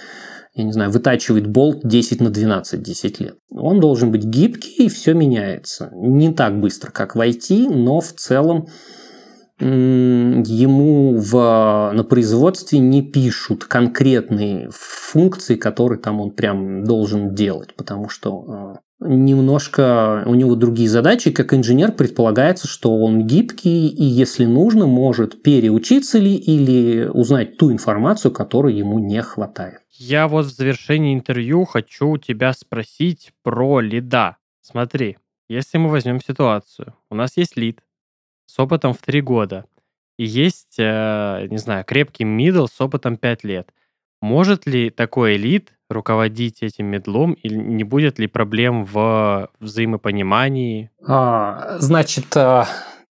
я 0.55 0.65
не 0.65 0.73
знаю, 0.73 0.91
вытачивает 0.91 1.47
болт 1.47 1.81
10 1.85 2.21
на 2.21 2.29
12, 2.29 2.83
10 2.83 3.21
лет. 3.21 3.37
Он 3.51 3.79
должен 3.79 4.11
быть 4.11 4.25
гибкий, 4.25 4.85
и 4.85 4.89
все 4.89 5.15
меняется. 5.15 5.91
Не 5.95 6.33
так 6.33 6.61
быстро, 6.61 6.91
как 6.91 7.15
в 7.15 7.21
IT, 7.21 7.73
но 7.73 8.01
в 8.01 8.13
целом 8.13 8.67
ему 9.61 11.19
в, 11.19 11.93
на 11.95 12.05
производстве 12.05 12.79
не 12.79 13.03
пишут 13.03 13.65
конкретные 13.65 14.71
функции, 14.73 15.57
которые 15.57 15.99
там 15.99 16.21
он 16.21 16.31
прям 16.31 16.85
должен 16.85 17.35
делать, 17.35 17.75
потому 17.77 18.09
что 18.09 18.45
а, 18.49 18.81
немножко 19.01 20.23
у 20.27 20.35
него 20.35 20.55
другие 20.55 20.89
задачи. 20.89 21.31
Как 21.31 21.55
инженер 21.55 21.93
предполагается, 21.93 22.69
что 22.69 22.97
он 22.97 23.27
гибкий 23.27 23.89
и, 23.89 24.05
если 24.05 24.45
нужно, 24.45 24.87
может 24.87 25.43
переучиться 25.43 26.19
ли 26.19 26.35
или 26.35 27.07
узнать 27.07 27.57
ту 27.57 27.73
информацию, 27.73 28.31
которой 28.33 28.75
ему 28.75 28.99
не 28.99 29.23
хватает. 29.23 29.81
Я 29.91 30.29
вот 30.29 30.47
в 30.47 30.51
завершении 30.51 31.15
интервью 31.15 31.65
хочу 31.65 32.09
у 32.09 32.19
тебя 32.19 32.53
спросить 32.53 33.33
про 33.43 33.81
лида. 33.81 34.37
Смотри, 34.63 35.19
если 35.49 35.79
мы 35.79 35.91
возьмем 35.91 36.21
ситуацию, 36.21 36.95
у 37.11 37.15
нас 37.15 37.37
есть 37.37 37.57
лид 37.57 37.83
с 38.47 38.59
опытом 38.59 38.95
в 38.95 38.99
три 38.99 39.21
года, 39.21 39.65
и 40.17 40.25
есть, 40.25 40.77
э, 40.79 41.47
не 41.51 41.59
знаю, 41.59 41.85
крепкий 41.85 42.25
мидл 42.25 42.67
с 42.67 42.81
опытом 42.81 43.17
5 43.17 43.45
лет. 43.45 43.73
Может 44.21 44.67
ли 44.67 44.91
такой 44.91 45.37
лид 45.37 45.73
руководить 45.91 46.63
этим 46.63 46.87
мидлом, 46.87 47.33
или 47.33 47.57
не 47.57 47.85
будет 47.85 48.19
ли 48.19 48.27
проблем 48.27 48.85
в 48.85 49.51
взаимопонимании? 49.61 50.91
А, 51.07 51.77
значит, 51.79 52.37
э, 52.37 52.65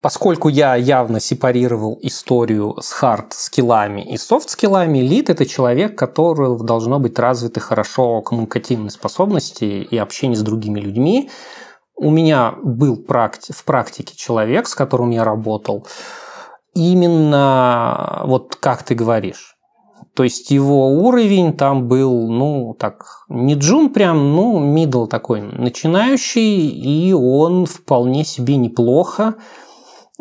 поскольку 0.01 0.49
я 0.49 0.75
явно 0.75 1.19
сепарировал 1.19 1.97
историю 2.01 2.77
с 2.79 2.91
хард-скиллами 2.91 4.01
и 4.01 4.17
софт-скиллами, 4.17 4.99
лид– 4.99 5.29
это 5.31 5.45
человек, 5.45 5.97
который 5.97 6.57
должно 6.63 6.99
быть 6.99 7.17
развиты 7.17 7.59
хорошо 7.59 8.21
коммуникативные 8.21 8.91
способности 8.91 9.65
и 9.65 9.97
общение 9.97 10.37
с 10.37 10.41
другими 10.41 10.79
людьми. 10.79 11.29
У 11.95 12.11
меня 12.11 12.55
был 12.61 13.01
практи- 13.01 13.53
в 13.53 13.63
практике 13.63 14.15
человек, 14.15 14.67
с 14.67 14.75
которым 14.75 15.11
я 15.11 15.23
работал, 15.23 15.87
именно 16.75 18.21
вот 18.25 18.57
как 18.57 18.83
ты 18.83 18.95
говоришь, 18.95 19.54
то 20.15 20.23
есть 20.23 20.49
его 20.49 20.87
уровень 20.87 21.53
там 21.53 21.87
был, 21.87 22.29
ну, 22.29 22.75
так, 22.79 23.25
не 23.27 23.55
джун 23.55 23.89
прям, 23.89 24.35
ну, 24.35 24.59
мидл 24.59 25.07
такой 25.07 25.41
начинающий, 25.41 26.69
и 26.69 27.11
он 27.11 27.65
вполне 27.65 28.23
себе 28.23 28.55
неплохо 28.55 29.35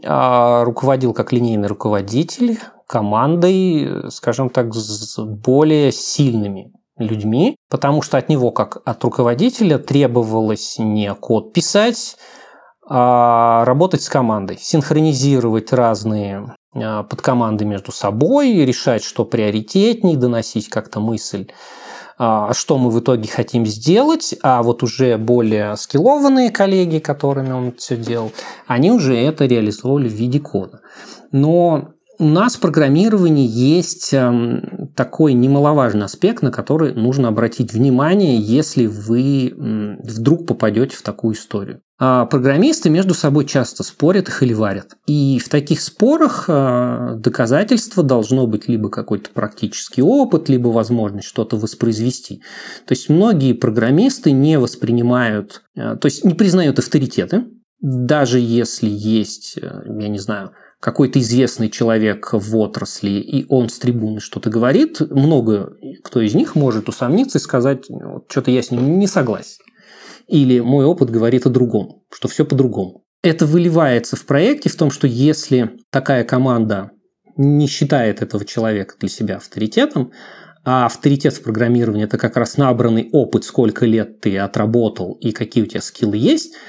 а, 0.05 0.65
руководил 0.65 1.13
как 1.15 1.33
линейный 1.33 1.69
руководитель 1.69 2.59
командой, 2.89 4.11
скажем 4.11 4.51
так, 4.51 4.75
с 4.75 5.17
более 5.19 5.93
сильными 5.93 6.73
людьми, 6.99 7.57
потому 7.71 8.03
что 8.03 8.19
от 8.19 8.29
него, 8.29 8.51
как 8.51 8.83
от 8.85 9.05
руководителя, 9.05 9.79
требовалось 9.79 10.77
не 10.79 11.15
код 11.15 11.53
писать, 11.53 12.17
а 12.87 13.65
работать 13.65 14.03
с 14.03 14.09
командой, 14.09 14.59
синхронизировать 14.61 15.73
разные 15.73 16.55
под 16.75 17.23
команды 17.23 17.65
между 17.65 17.93
собой, 17.93 18.53
решать, 18.65 19.05
что 19.05 19.25
приоритетней, 19.25 20.17
доносить 20.17 20.69
как-то 20.69 21.01
мысль, 21.01 21.47
а, 22.17 22.53
что 22.53 22.79
мы 22.79 22.91
в 22.91 23.01
итоге 23.01 23.29
хотим 23.29 23.67
сделать, 23.67 24.35
а 24.43 24.63
вот 24.63 24.83
уже 24.83 25.17
более 25.19 25.77
скиллованные 25.77 26.51
коллеги, 26.51 26.99
которыми 26.99 27.53
он 27.53 27.75
все 27.77 27.97
делал, 27.97 28.33
они 28.67 28.93
уже 28.93 29.17
это 29.17 29.47
реализовали 29.47 30.09
в 30.09 30.13
виде 30.13 30.39
кода. 30.39 30.81
Но 31.33 31.94
у 32.19 32.29
нас 32.29 32.57
в 32.57 32.61
программировании 32.61 33.49
есть 33.49 34.13
эм, 34.13 34.91
такой 34.97 35.33
немаловажный 35.33 36.05
аспект, 36.05 36.43
на 36.43 36.51
который 36.51 36.95
нужно 36.95 37.29
обратить 37.29 37.73
внимание, 37.73 38.39
если 38.39 38.87
вы 38.87 39.53
вдруг 40.03 40.47
попадете 40.47 40.97
в 40.97 41.03
такую 41.03 41.35
историю. 41.35 41.81
А 41.97 42.27
программисты 42.27 42.91
между 42.91 43.15
собой 43.15 43.47
часто 43.47 43.85
спорят 43.85 44.29
их 44.29 44.43
или 44.43 44.53
варят. 44.53 44.97
И 45.07 45.39
в 45.39 45.49
таких 45.49 45.81
спорах 45.81 46.47
а, 46.49 47.15
доказательство 47.15 48.03
должно 48.03 48.49
быть 48.49 48.69
либо 48.69 48.91
какой-то 48.91 49.31
практический 49.31 50.03
опыт, 50.03 50.49
либо 50.49 50.69
возможность 50.69 51.29
что-то 51.29 51.57
воспроизвести. 51.57 52.43
То 52.87 52.93
есть 52.93 53.09
многие 53.09 53.53
программисты 53.53 54.33
не 54.33 54.59
воспринимают, 54.59 55.63
а, 55.77 55.97
то 55.97 56.07
есть 56.07 56.25
не 56.25 56.35
признают 56.35 56.81
авторитеты, 56.81 57.45
даже 57.81 58.41
если 58.41 58.89
есть, 58.89 59.59
э, 59.59 59.83
я 60.01 60.09
не 60.09 60.19
знаю, 60.19 60.53
какой-то 60.81 61.19
известный 61.21 61.71
человек 61.71 62.31
в 62.33 62.57
отрасли, 62.57 63.11
и 63.11 63.47
он 63.49 63.69
с 63.69 63.79
трибуны 63.79 64.21
что-то 64.21 64.51
говорит, 64.51 65.01
много 65.01 65.77
кто 66.03 66.21
из 66.21 66.35
них 66.35 66.55
может 66.55 66.89
усомниться 66.89 67.39
и 67.39 67.41
сказать, 67.41 67.87
вот, 67.89 68.27
что-то 68.29 68.51
я 68.51 68.63
с 68.63 68.71
ним 68.71 68.99
не 68.99 69.07
согласен 69.07 69.65
или 70.29 70.61
мой 70.61 70.85
опыт 70.85 71.11
говорит 71.11 71.47
о 71.47 71.51
другом, 71.51 72.03
что 72.13 72.29
все 72.29 72.45
по-другому. 72.45 73.05
Это 73.23 73.47
выливается 73.47 74.17
в 74.17 74.27
проекте 74.27 74.69
в 74.69 74.77
том, 74.77 74.91
что 74.91 75.07
если 75.07 75.71
такая 75.91 76.25
команда 76.25 76.91
не 77.37 77.67
считает 77.67 78.23
этого 78.23 78.45
человека 78.45 78.95
для 78.99 79.09
себя 79.09 79.37
авторитетом, 79.37 80.13
а 80.65 80.87
авторитет 80.87 81.35
в 81.35 81.43
программировании– 81.43 82.05
это 82.07 82.17
как 82.17 82.37
раз 82.37 82.57
набранный 82.57 83.09
опыт, 83.13 83.45
сколько 83.45 83.85
лет 83.85 84.21
ты 84.21 84.39
отработал 84.39 85.13
и 85.21 85.33
какие 85.33 85.65
у 85.65 85.67
тебя 85.67 85.81
скиллы 85.81 86.17
есть– 86.17 86.55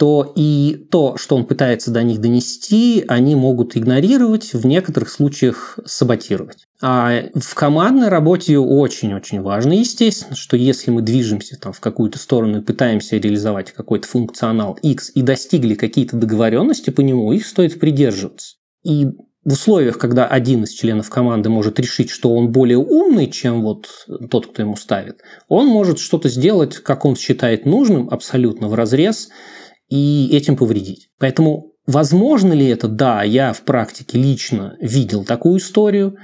то 0.00 0.32
и 0.34 0.86
то, 0.90 1.18
что 1.18 1.36
он 1.36 1.44
пытается 1.44 1.90
до 1.90 2.02
них 2.02 2.22
донести, 2.22 3.04
они 3.06 3.34
могут 3.34 3.76
игнорировать, 3.76 4.54
в 4.54 4.64
некоторых 4.64 5.10
случаях 5.10 5.78
саботировать. 5.84 6.64
А 6.80 7.24
в 7.34 7.54
командной 7.54 8.08
работе 8.08 8.58
очень-очень 8.58 9.42
важно, 9.42 9.74
естественно, 9.74 10.34
что 10.34 10.56
если 10.56 10.90
мы 10.90 11.02
движемся 11.02 11.58
там 11.60 11.74
в 11.74 11.80
какую-то 11.80 12.18
сторону 12.18 12.60
и 12.60 12.64
пытаемся 12.64 13.18
реализовать 13.18 13.72
какой-то 13.72 14.08
функционал 14.08 14.78
X 14.80 15.12
и 15.14 15.20
достигли 15.20 15.74
какие-то 15.74 16.16
договоренности 16.16 16.88
по 16.88 17.02
нему, 17.02 17.30
их 17.32 17.44
стоит 17.44 17.78
придерживаться. 17.78 18.56
И 18.82 19.04
в 19.44 19.52
условиях, 19.52 19.98
когда 19.98 20.26
один 20.26 20.64
из 20.64 20.70
членов 20.70 21.10
команды 21.10 21.50
может 21.50 21.78
решить, 21.78 22.08
что 22.08 22.34
он 22.34 22.52
более 22.52 22.78
умный, 22.78 23.30
чем 23.30 23.60
вот 23.60 24.06
тот, 24.30 24.46
кто 24.46 24.62
ему 24.62 24.76
ставит, 24.76 25.20
он 25.48 25.66
может 25.66 25.98
что-то 25.98 26.30
сделать, 26.30 26.76
как 26.76 27.04
он 27.04 27.16
считает 27.16 27.66
нужным, 27.66 28.08
абсолютно 28.10 28.68
в 28.68 28.74
разрез 28.74 29.28
и 29.90 30.30
этим 30.32 30.56
повредить. 30.56 31.10
Поэтому 31.18 31.72
возможно 31.86 32.52
ли 32.52 32.66
это? 32.66 32.88
Да, 32.88 33.22
я 33.22 33.52
в 33.52 33.62
практике 33.62 34.18
лично 34.18 34.76
видел 34.80 35.24
такую 35.24 35.58
историю, 35.58 36.16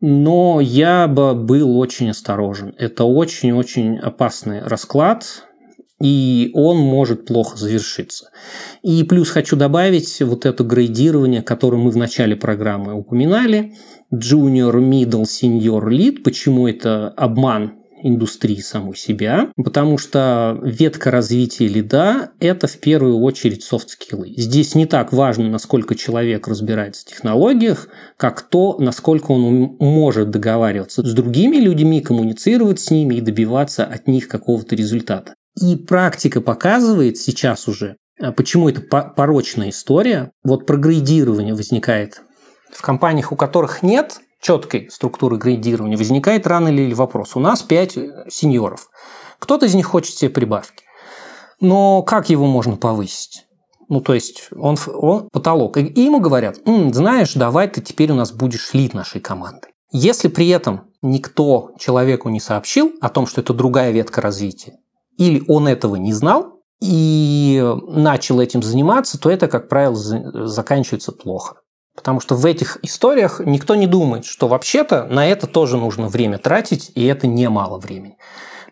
но 0.00 0.60
я 0.60 1.08
бы 1.08 1.34
был 1.34 1.78
очень 1.78 2.10
осторожен. 2.10 2.74
Это 2.78 3.04
очень-очень 3.04 3.98
опасный 3.98 4.62
расклад, 4.62 5.44
и 6.00 6.50
он 6.54 6.76
может 6.76 7.26
плохо 7.26 7.56
завершиться. 7.56 8.30
И 8.82 9.02
плюс 9.02 9.30
хочу 9.30 9.56
добавить 9.56 10.20
вот 10.20 10.46
это 10.46 10.62
грейдирование, 10.62 11.42
которое 11.42 11.78
мы 11.78 11.90
в 11.90 11.96
начале 11.96 12.36
программы 12.36 12.94
упоминали. 12.94 13.74
Junior, 14.14 14.74
Middle, 14.74 15.24
Senior, 15.24 15.84
Lead. 15.88 16.22
Почему 16.22 16.68
это 16.68 17.08
обман 17.08 17.77
индустрии 18.02 18.60
самой 18.60 18.96
себя, 18.96 19.50
потому 19.56 19.98
что 19.98 20.58
ветка 20.62 21.10
развития 21.10 21.68
лида– 21.68 22.30
это 22.40 22.66
в 22.66 22.78
первую 22.78 23.18
очередь 23.18 23.64
софт-скиллы. 23.64 24.34
Здесь 24.36 24.74
не 24.74 24.86
так 24.86 25.12
важно, 25.12 25.48
насколько 25.48 25.94
человек 25.94 26.48
разбирается 26.48 27.02
в 27.02 27.08
технологиях, 27.10 27.88
как 28.16 28.42
то, 28.42 28.76
насколько 28.78 29.32
он 29.32 29.76
может 29.80 30.30
договариваться 30.30 31.02
с 31.02 31.12
другими 31.12 31.56
людьми, 31.56 32.00
коммуницировать 32.00 32.80
с 32.80 32.90
ними 32.90 33.16
и 33.16 33.20
добиваться 33.20 33.84
от 33.84 34.06
них 34.08 34.28
какого-то 34.28 34.74
результата. 34.76 35.34
И 35.60 35.76
практика 35.76 36.40
показывает 36.40 37.16
сейчас 37.16 37.68
уже, 37.68 37.96
а 38.20 38.32
почему 38.32 38.68
это 38.68 38.80
порочная 38.80 39.70
история. 39.70 40.30
Вот 40.44 40.66
прогрейдирование 40.66 41.54
возникает 41.54 42.22
в 42.70 42.82
компаниях, 42.82 43.32
у 43.32 43.36
которых 43.36 43.82
нет 43.82 44.20
четкой 44.40 44.88
структуры 44.90 45.36
грейдирования, 45.36 45.96
возникает 45.96 46.46
рано 46.46 46.68
или 46.68 46.94
вопрос. 46.94 47.36
У 47.36 47.40
нас 47.40 47.62
5 47.62 47.98
сеньоров. 48.28 48.88
Кто-то 49.38 49.66
из 49.66 49.74
них 49.74 49.86
хочет 49.86 50.16
себе 50.16 50.30
прибавки. 50.30 50.84
Но 51.60 52.02
как 52.02 52.30
его 52.30 52.46
можно 52.46 52.76
повысить? 52.76 53.46
Ну, 53.88 54.00
то 54.00 54.14
есть, 54.14 54.48
он, 54.54 54.76
он 54.92 55.28
потолок. 55.30 55.78
И 55.78 56.00
ему 56.00 56.20
говорят, 56.20 56.58
М, 56.66 56.92
знаешь, 56.92 57.34
давай 57.34 57.68
ты 57.68 57.80
теперь 57.80 58.12
у 58.12 58.14
нас 58.14 58.32
будешь 58.32 58.74
лид 58.74 58.94
нашей 58.94 59.20
команды. 59.20 59.68
Если 59.90 60.28
при 60.28 60.48
этом 60.48 60.90
никто 61.00 61.72
человеку 61.78 62.28
не 62.28 62.40
сообщил 62.40 62.92
о 63.00 63.08
том, 63.08 63.26
что 63.26 63.40
это 63.40 63.54
другая 63.54 63.90
ветка 63.90 64.20
развития, 64.20 64.78
или 65.16 65.42
он 65.48 65.66
этого 65.66 65.96
не 65.96 66.12
знал 66.12 66.60
и 66.80 67.64
начал 67.88 68.40
этим 68.40 68.62
заниматься, 68.62 69.18
то 69.18 69.30
это, 69.30 69.48
как 69.48 69.68
правило, 69.68 69.96
заканчивается 70.46 71.12
плохо. 71.12 71.56
Потому 71.98 72.20
что 72.20 72.36
в 72.36 72.46
этих 72.46 72.78
историях 72.82 73.40
никто 73.44 73.74
не 73.74 73.88
думает, 73.88 74.24
что 74.24 74.46
вообще-то 74.46 75.08
на 75.10 75.26
это 75.26 75.48
тоже 75.48 75.76
нужно 75.76 76.06
время 76.06 76.38
тратить, 76.38 76.92
и 76.94 77.04
это 77.04 77.26
немало 77.26 77.80
времени. 77.80 78.16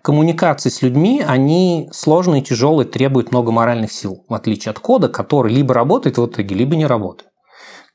Коммуникации 0.01 0.69
с 0.69 0.81
людьми, 0.81 1.25
они 1.27 1.89
сложные, 1.93 2.41
тяжелые, 2.41 2.87
требуют 2.87 3.33
много 3.33 3.51
моральных 3.51 3.91
сил, 3.91 4.25
в 4.29 4.33
отличие 4.33 4.71
от 4.71 4.79
кода, 4.79 5.09
который 5.09 5.53
либо 5.53 5.75
работает 5.75 6.19
в 6.19 6.27
итоге, 6.27 6.55
либо 6.55 6.77
не 6.77 6.87
работает. 6.87 7.33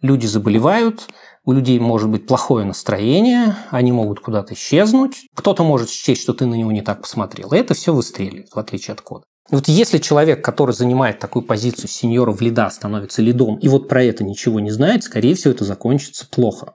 Люди 0.01 0.25
заболевают, 0.25 1.07
у 1.45 1.53
людей 1.53 1.79
может 1.79 2.09
быть 2.09 2.27
плохое 2.27 2.65
настроение, 2.65 3.55
они 3.69 3.93
могут 3.93 4.19
куда-то 4.19 4.53
исчезнуть, 4.53 5.29
кто-то 5.34 5.63
может 5.63 5.89
счесть, 5.89 6.23
что 6.23 6.34
ты 6.34 6.45
на 6.45 6.55
него 6.55 6.73
не 6.73 6.82
так 6.82 7.03
посмотрел, 7.03 7.53
и 7.53 7.57
это 7.57 7.73
все 7.73 7.93
выстреливает, 7.93 8.49
в 8.53 8.59
отличие 8.59 8.95
от 8.95 8.99
кода. 8.99 9.23
Вот 9.49 9.67
если 9.67 9.97
человек, 9.97 10.43
который 10.43 10.73
занимает 10.73 11.19
такую 11.19 11.43
позицию 11.43 11.89
сеньора 11.89 12.31
в 12.31 12.41
лида, 12.41 12.69
становится 12.69 13.21
лидом, 13.21 13.57
и 13.57 13.67
вот 13.67 13.89
про 13.89 14.03
это 14.03 14.23
ничего 14.23 14.59
не 14.59 14.71
знает, 14.71 15.03
скорее 15.03 15.35
всего, 15.35 15.53
это 15.53 15.65
закончится 15.65 16.27
плохо. 16.29 16.73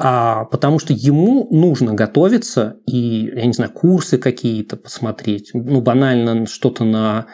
А, 0.00 0.44
потому 0.44 0.78
что 0.78 0.92
ему 0.92 1.48
нужно 1.50 1.92
готовиться 1.92 2.76
и, 2.86 3.32
я 3.34 3.46
не 3.46 3.52
знаю, 3.52 3.72
курсы 3.72 4.16
какие-то 4.16 4.76
посмотреть, 4.76 5.50
ну, 5.54 5.80
банально 5.80 6.46
что-то 6.46 6.84
на, 6.84 7.26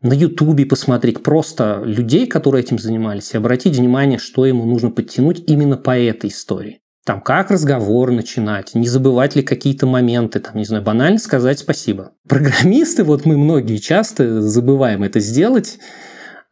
на 0.00 0.14
Ютубе 0.14 0.64
посмотреть, 0.64 1.22
просто 1.22 1.82
людей, 1.84 2.26
которые 2.26 2.62
этим 2.62 2.78
занимались, 2.78 3.34
и 3.34 3.36
обратить 3.36 3.76
внимание, 3.76 4.18
что 4.18 4.46
ему 4.46 4.64
нужно 4.64 4.90
подтянуть 4.90 5.44
именно 5.46 5.76
по 5.76 5.98
этой 5.98 6.30
истории. 6.30 6.80
Там, 7.06 7.20
как 7.20 7.52
разговор 7.52 8.10
начинать, 8.10 8.74
не 8.74 8.88
забывать 8.88 9.36
ли 9.36 9.42
какие-то 9.42 9.86
моменты, 9.86 10.40
там, 10.40 10.56
не 10.56 10.64
знаю, 10.64 10.82
банально 10.82 11.20
сказать 11.20 11.60
спасибо. 11.60 12.10
Программисты, 12.28 13.04
вот 13.04 13.24
мы 13.24 13.36
многие 13.36 13.76
часто 13.76 14.42
забываем 14.42 15.04
это 15.04 15.20
сделать, 15.20 15.78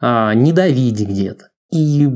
а, 0.00 0.32
не 0.32 0.52
давить 0.52 1.00
где-то. 1.00 1.48
И 1.72 2.08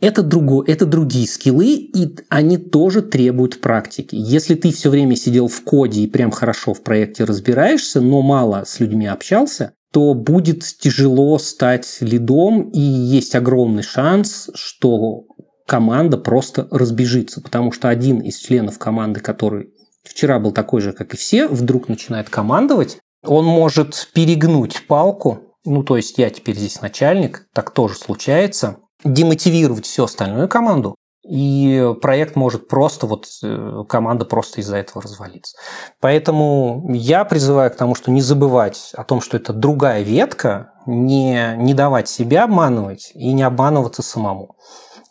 это, 0.00 0.24
друго, 0.24 0.64
это 0.68 0.86
другие 0.86 1.28
скиллы, 1.28 1.68
и 1.68 2.16
они 2.30 2.56
тоже 2.56 3.00
требуют 3.00 3.60
практики. 3.60 4.16
Если 4.16 4.56
ты 4.56 4.72
все 4.72 4.90
время 4.90 5.14
сидел 5.14 5.46
в 5.46 5.62
коде 5.62 6.00
и 6.00 6.08
прям 6.08 6.32
хорошо 6.32 6.74
в 6.74 6.82
проекте 6.82 7.22
разбираешься, 7.22 8.00
но 8.00 8.22
мало 8.22 8.64
с 8.66 8.80
людьми 8.80 9.06
общался, 9.06 9.74
то 9.92 10.14
будет 10.14 10.64
тяжело 10.64 11.38
стать 11.38 11.98
лидом, 12.00 12.70
и 12.70 12.80
есть 12.80 13.36
огромный 13.36 13.84
шанс, 13.84 14.50
что 14.52 15.26
команда 15.66 16.18
просто 16.18 16.68
разбежится, 16.70 17.40
потому 17.40 17.72
что 17.72 17.88
один 17.88 18.20
из 18.20 18.38
членов 18.38 18.78
команды, 18.78 19.20
который 19.20 19.70
вчера 20.02 20.38
был 20.38 20.52
такой 20.52 20.80
же, 20.80 20.92
как 20.92 21.14
и 21.14 21.16
все, 21.16 21.48
вдруг 21.48 21.88
начинает 21.88 22.28
командовать, 22.28 22.98
он 23.24 23.44
может 23.46 24.10
перегнуть 24.12 24.86
палку, 24.86 25.56
ну 25.64 25.82
то 25.82 25.96
есть 25.96 26.18
я 26.18 26.30
теперь 26.30 26.56
здесь 26.56 26.80
начальник, 26.80 27.46
так 27.54 27.70
тоже 27.70 27.94
случается, 27.94 28.78
демотивировать 29.02 29.86
всю 29.86 30.04
остальную 30.04 30.48
команду, 30.48 30.96
и 31.26 31.94
проект 32.02 32.36
может 32.36 32.68
просто, 32.68 33.06
вот 33.06 33.26
э, 33.42 33.84
команда 33.88 34.26
просто 34.26 34.60
из-за 34.60 34.76
этого 34.76 35.02
развалиться. 35.02 35.56
Поэтому 36.00 36.86
я 36.92 37.24
призываю 37.24 37.70
к 37.70 37.76
тому, 37.76 37.94
что 37.94 38.10
не 38.10 38.20
забывать 38.20 38.92
о 38.94 39.04
том, 39.04 39.22
что 39.22 39.38
это 39.38 39.54
другая 39.54 40.02
ветка, 40.02 40.72
не, 40.86 41.54
не 41.56 41.72
давать 41.72 42.08
себя 42.08 42.44
обманывать 42.44 43.10
и 43.14 43.32
не 43.32 43.42
обманываться 43.42 44.02
самому. 44.02 44.56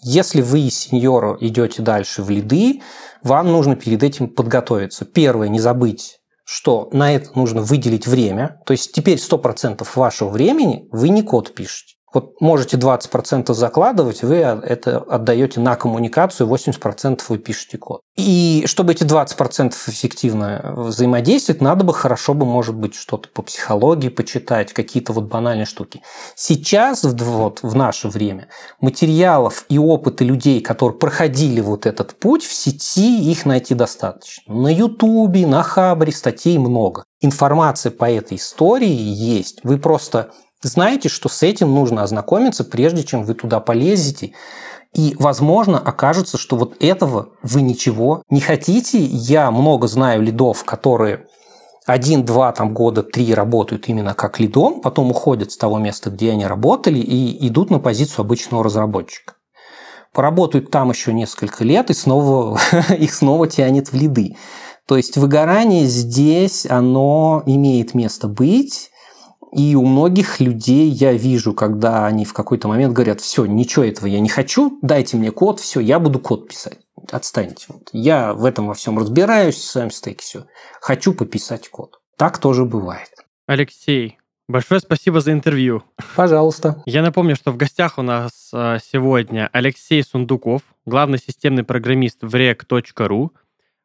Если 0.03 0.41
вы, 0.41 0.69
сеньор, 0.69 1.37
идете 1.41 1.81
дальше 1.81 2.23
в 2.23 2.29
лиды, 2.29 2.81
вам 3.23 3.51
нужно 3.51 3.75
перед 3.75 4.03
этим 4.03 4.27
подготовиться. 4.27 5.05
Первое, 5.05 5.47
не 5.47 5.59
забыть 5.59 6.19
что 6.45 6.89
на 6.91 7.13
это 7.13 7.37
нужно 7.37 7.61
выделить 7.61 8.07
время. 8.07 8.61
То 8.65 8.73
есть 8.73 8.91
теперь 8.91 9.17
100% 9.17 9.87
вашего 9.95 10.29
времени 10.29 10.87
вы 10.91 11.09
не 11.09 11.23
код 11.23 11.53
пишете. 11.53 11.95
Вот 12.13 12.39
можете 12.41 12.77
20% 12.77 13.53
закладывать, 13.53 14.23
вы 14.23 14.35
это 14.35 14.97
отдаете 14.97 15.59
на 15.59 15.75
коммуникацию, 15.75 16.47
80% 16.47 17.21
вы 17.27 17.37
пишете 17.37 17.77
код. 17.77 18.01
И 18.15 18.63
чтобы 18.67 18.91
эти 18.91 19.03
20% 19.03 19.73
эффективно 19.87 20.73
взаимодействовать, 20.77 21.61
надо 21.61 21.83
бы 21.83 21.93
хорошо 21.93 22.35
бы, 22.35 22.45
может 22.45 22.75
быть, 22.75 22.93
что-то 22.93 23.29
по 23.29 23.41
психологии 23.41 24.09
почитать, 24.09 24.73
какие-то 24.73 25.13
вот 25.13 25.25
банальные 25.25 25.65
штуки. 25.65 26.01
Сейчас, 26.35 27.03
вот 27.03 27.63
в 27.63 27.75
наше 27.75 28.07
время, 28.07 28.49
материалов 28.79 29.65
и 29.69 29.79
опыта 29.79 30.23
людей, 30.23 30.61
которые 30.61 30.97
проходили 30.97 31.61
вот 31.61 31.85
этот 31.87 32.13
путь 32.19 32.43
в 32.43 32.53
сети, 32.53 33.31
их 33.31 33.45
найти 33.45 33.73
достаточно. 33.73 34.53
На 34.53 34.67
Ютубе, 34.67 35.47
на 35.47 35.63
Хабре 35.63 36.11
статей 36.11 36.57
много. 36.59 37.05
Информация 37.21 37.91
по 37.91 38.11
этой 38.11 38.37
истории 38.37 38.87
есть. 38.87 39.61
Вы 39.63 39.77
просто 39.77 40.31
знаете, 40.67 41.09
что 41.09 41.29
с 41.29 41.43
этим 41.43 41.73
нужно 41.73 42.03
ознакомиться, 42.03 42.63
прежде 42.63 43.03
чем 43.03 43.23
вы 43.23 43.33
туда 43.33 43.59
полезете. 43.59 44.33
И, 44.93 45.15
возможно, 45.17 45.79
окажется, 45.79 46.37
что 46.37 46.55
вот 46.55 46.75
этого 46.83 47.29
вы 47.41 47.61
ничего 47.61 48.23
не 48.29 48.41
хотите. 48.41 48.99
Я 48.99 49.49
много 49.51 49.87
знаю 49.87 50.21
лидов, 50.21 50.63
которые 50.63 51.25
один-два 51.85 52.51
там 52.53 52.73
года, 52.73 53.03
три 53.03 53.33
работают 53.33 53.89
именно 53.89 54.13
как 54.13 54.39
лидом, 54.39 54.81
потом 54.81 55.11
уходят 55.11 55.51
с 55.51 55.57
того 55.57 55.79
места, 55.79 56.09
где 56.09 56.31
они 56.31 56.45
работали, 56.45 56.99
и 56.99 57.47
идут 57.47 57.71
на 57.71 57.79
позицию 57.79 58.21
обычного 58.21 58.63
разработчика. 58.63 59.33
Поработают 60.13 60.69
там 60.69 60.91
еще 60.91 61.11
несколько 61.11 61.63
лет, 61.63 61.89
и 61.89 61.93
снова 61.93 62.59
их 62.97 63.13
снова 63.13 63.47
тянет 63.47 63.91
в 63.91 63.95
лиды. 63.95 64.37
То 64.87 64.95
есть 64.95 65.17
выгорание 65.17 65.85
здесь, 65.85 66.65
оно 66.65 67.41
имеет 67.45 67.93
место 67.93 68.27
быть, 68.27 68.91
и 69.55 69.75
у 69.75 69.85
многих 69.85 70.39
людей 70.39 70.89
я 70.89 71.13
вижу, 71.13 71.53
когда 71.53 72.05
они 72.05 72.25
в 72.25 72.33
какой-то 72.33 72.67
момент 72.67 72.93
говорят, 72.93 73.21
все, 73.21 73.45
ничего 73.45 73.85
этого 73.85 74.07
я 74.07 74.19
не 74.19 74.29
хочу, 74.29 74.79
дайте 74.81 75.17
мне 75.17 75.31
код, 75.31 75.59
все, 75.59 75.79
я 75.79 75.99
буду 75.99 76.19
код 76.19 76.47
писать. 76.47 76.79
Отстаньте. 77.11 77.65
Вот. 77.67 77.89
Я 77.91 78.33
в 78.33 78.45
этом 78.45 78.67
во 78.67 78.73
всем 78.73 78.97
разбираюсь, 78.97 79.55
в 79.55 79.63
своем 79.63 79.91
стеке 79.91 80.21
все. 80.21 80.45
Хочу 80.81 81.13
пописать 81.13 81.69
код. 81.69 81.99
Так 82.17 82.37
тоже 82.39 82.65
бывает. 82.65 83.09
Алексей, 83.45 84.17
Большое 84.49 84.81
спасибо 84.81 85.21
за 85.21 85.31
интервью. 85.31 85.83
Пожалуйста. 86.17 86.83
Я 86.85 87.01
напомню, 87.01 87.35
что 87.35 87.51
в 87.51 87.57
гостях 87.57 87.97
у 87.97 88.01
нас 88.01 88.49
а, 88.53 88.77
сегодня 88.79 89.49
Алексей 89.53 90.03
Сундуков, 90.03 90.63
главный 90.85 91.17
системный 91.17 91.63
программист 91.63 92.19
в 92.21 92.35
rec.ru, 92.35 93.29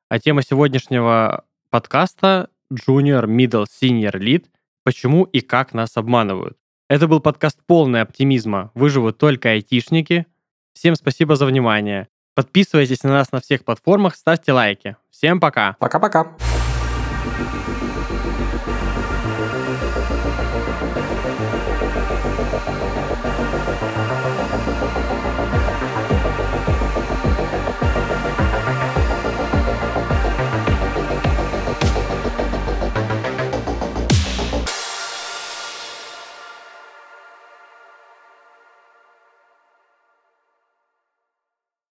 а 0.08 0.18
тема 0.18 0.42
сегодняшнего 0.42 1.44
подкаста 1.70 2.48
Junior, 2.72 3.26
Middle, 3.26 3.66
Senior, 3.80 4.14
Lead– 4.14 4.46
почему 4.88 5.24
и 5.24 5.42
как 5.42 5.74
нас 5.74 5.98
обманывают. 5.98 6.56
Это 6.88 7.08
был 7.08 7.20
подкаст 7.20 7.58
полный 7.66 8.00
оптимизма. 8.00 8.70
Выживут 8.72 9.18
только 9.18 9.50
айтишники. 9.50 10.24
Всем 10.72 10.94
спасибо 10.94 11.36
за 11.36 11.44
внимание. 11.44 12.08
Подписывайтесь 12.34 13.02
на 13.02 13.10
нас 13.10 13.30
на 13.30 13.42
всех 13.42 13.66
платформах, 13.66 14.16
ставьте 14.16 14.54
лайки. 14.54 14.96
Всем 15.10 15.40
пока. 15.40 15.76
Пока-пока. 15.78 16.38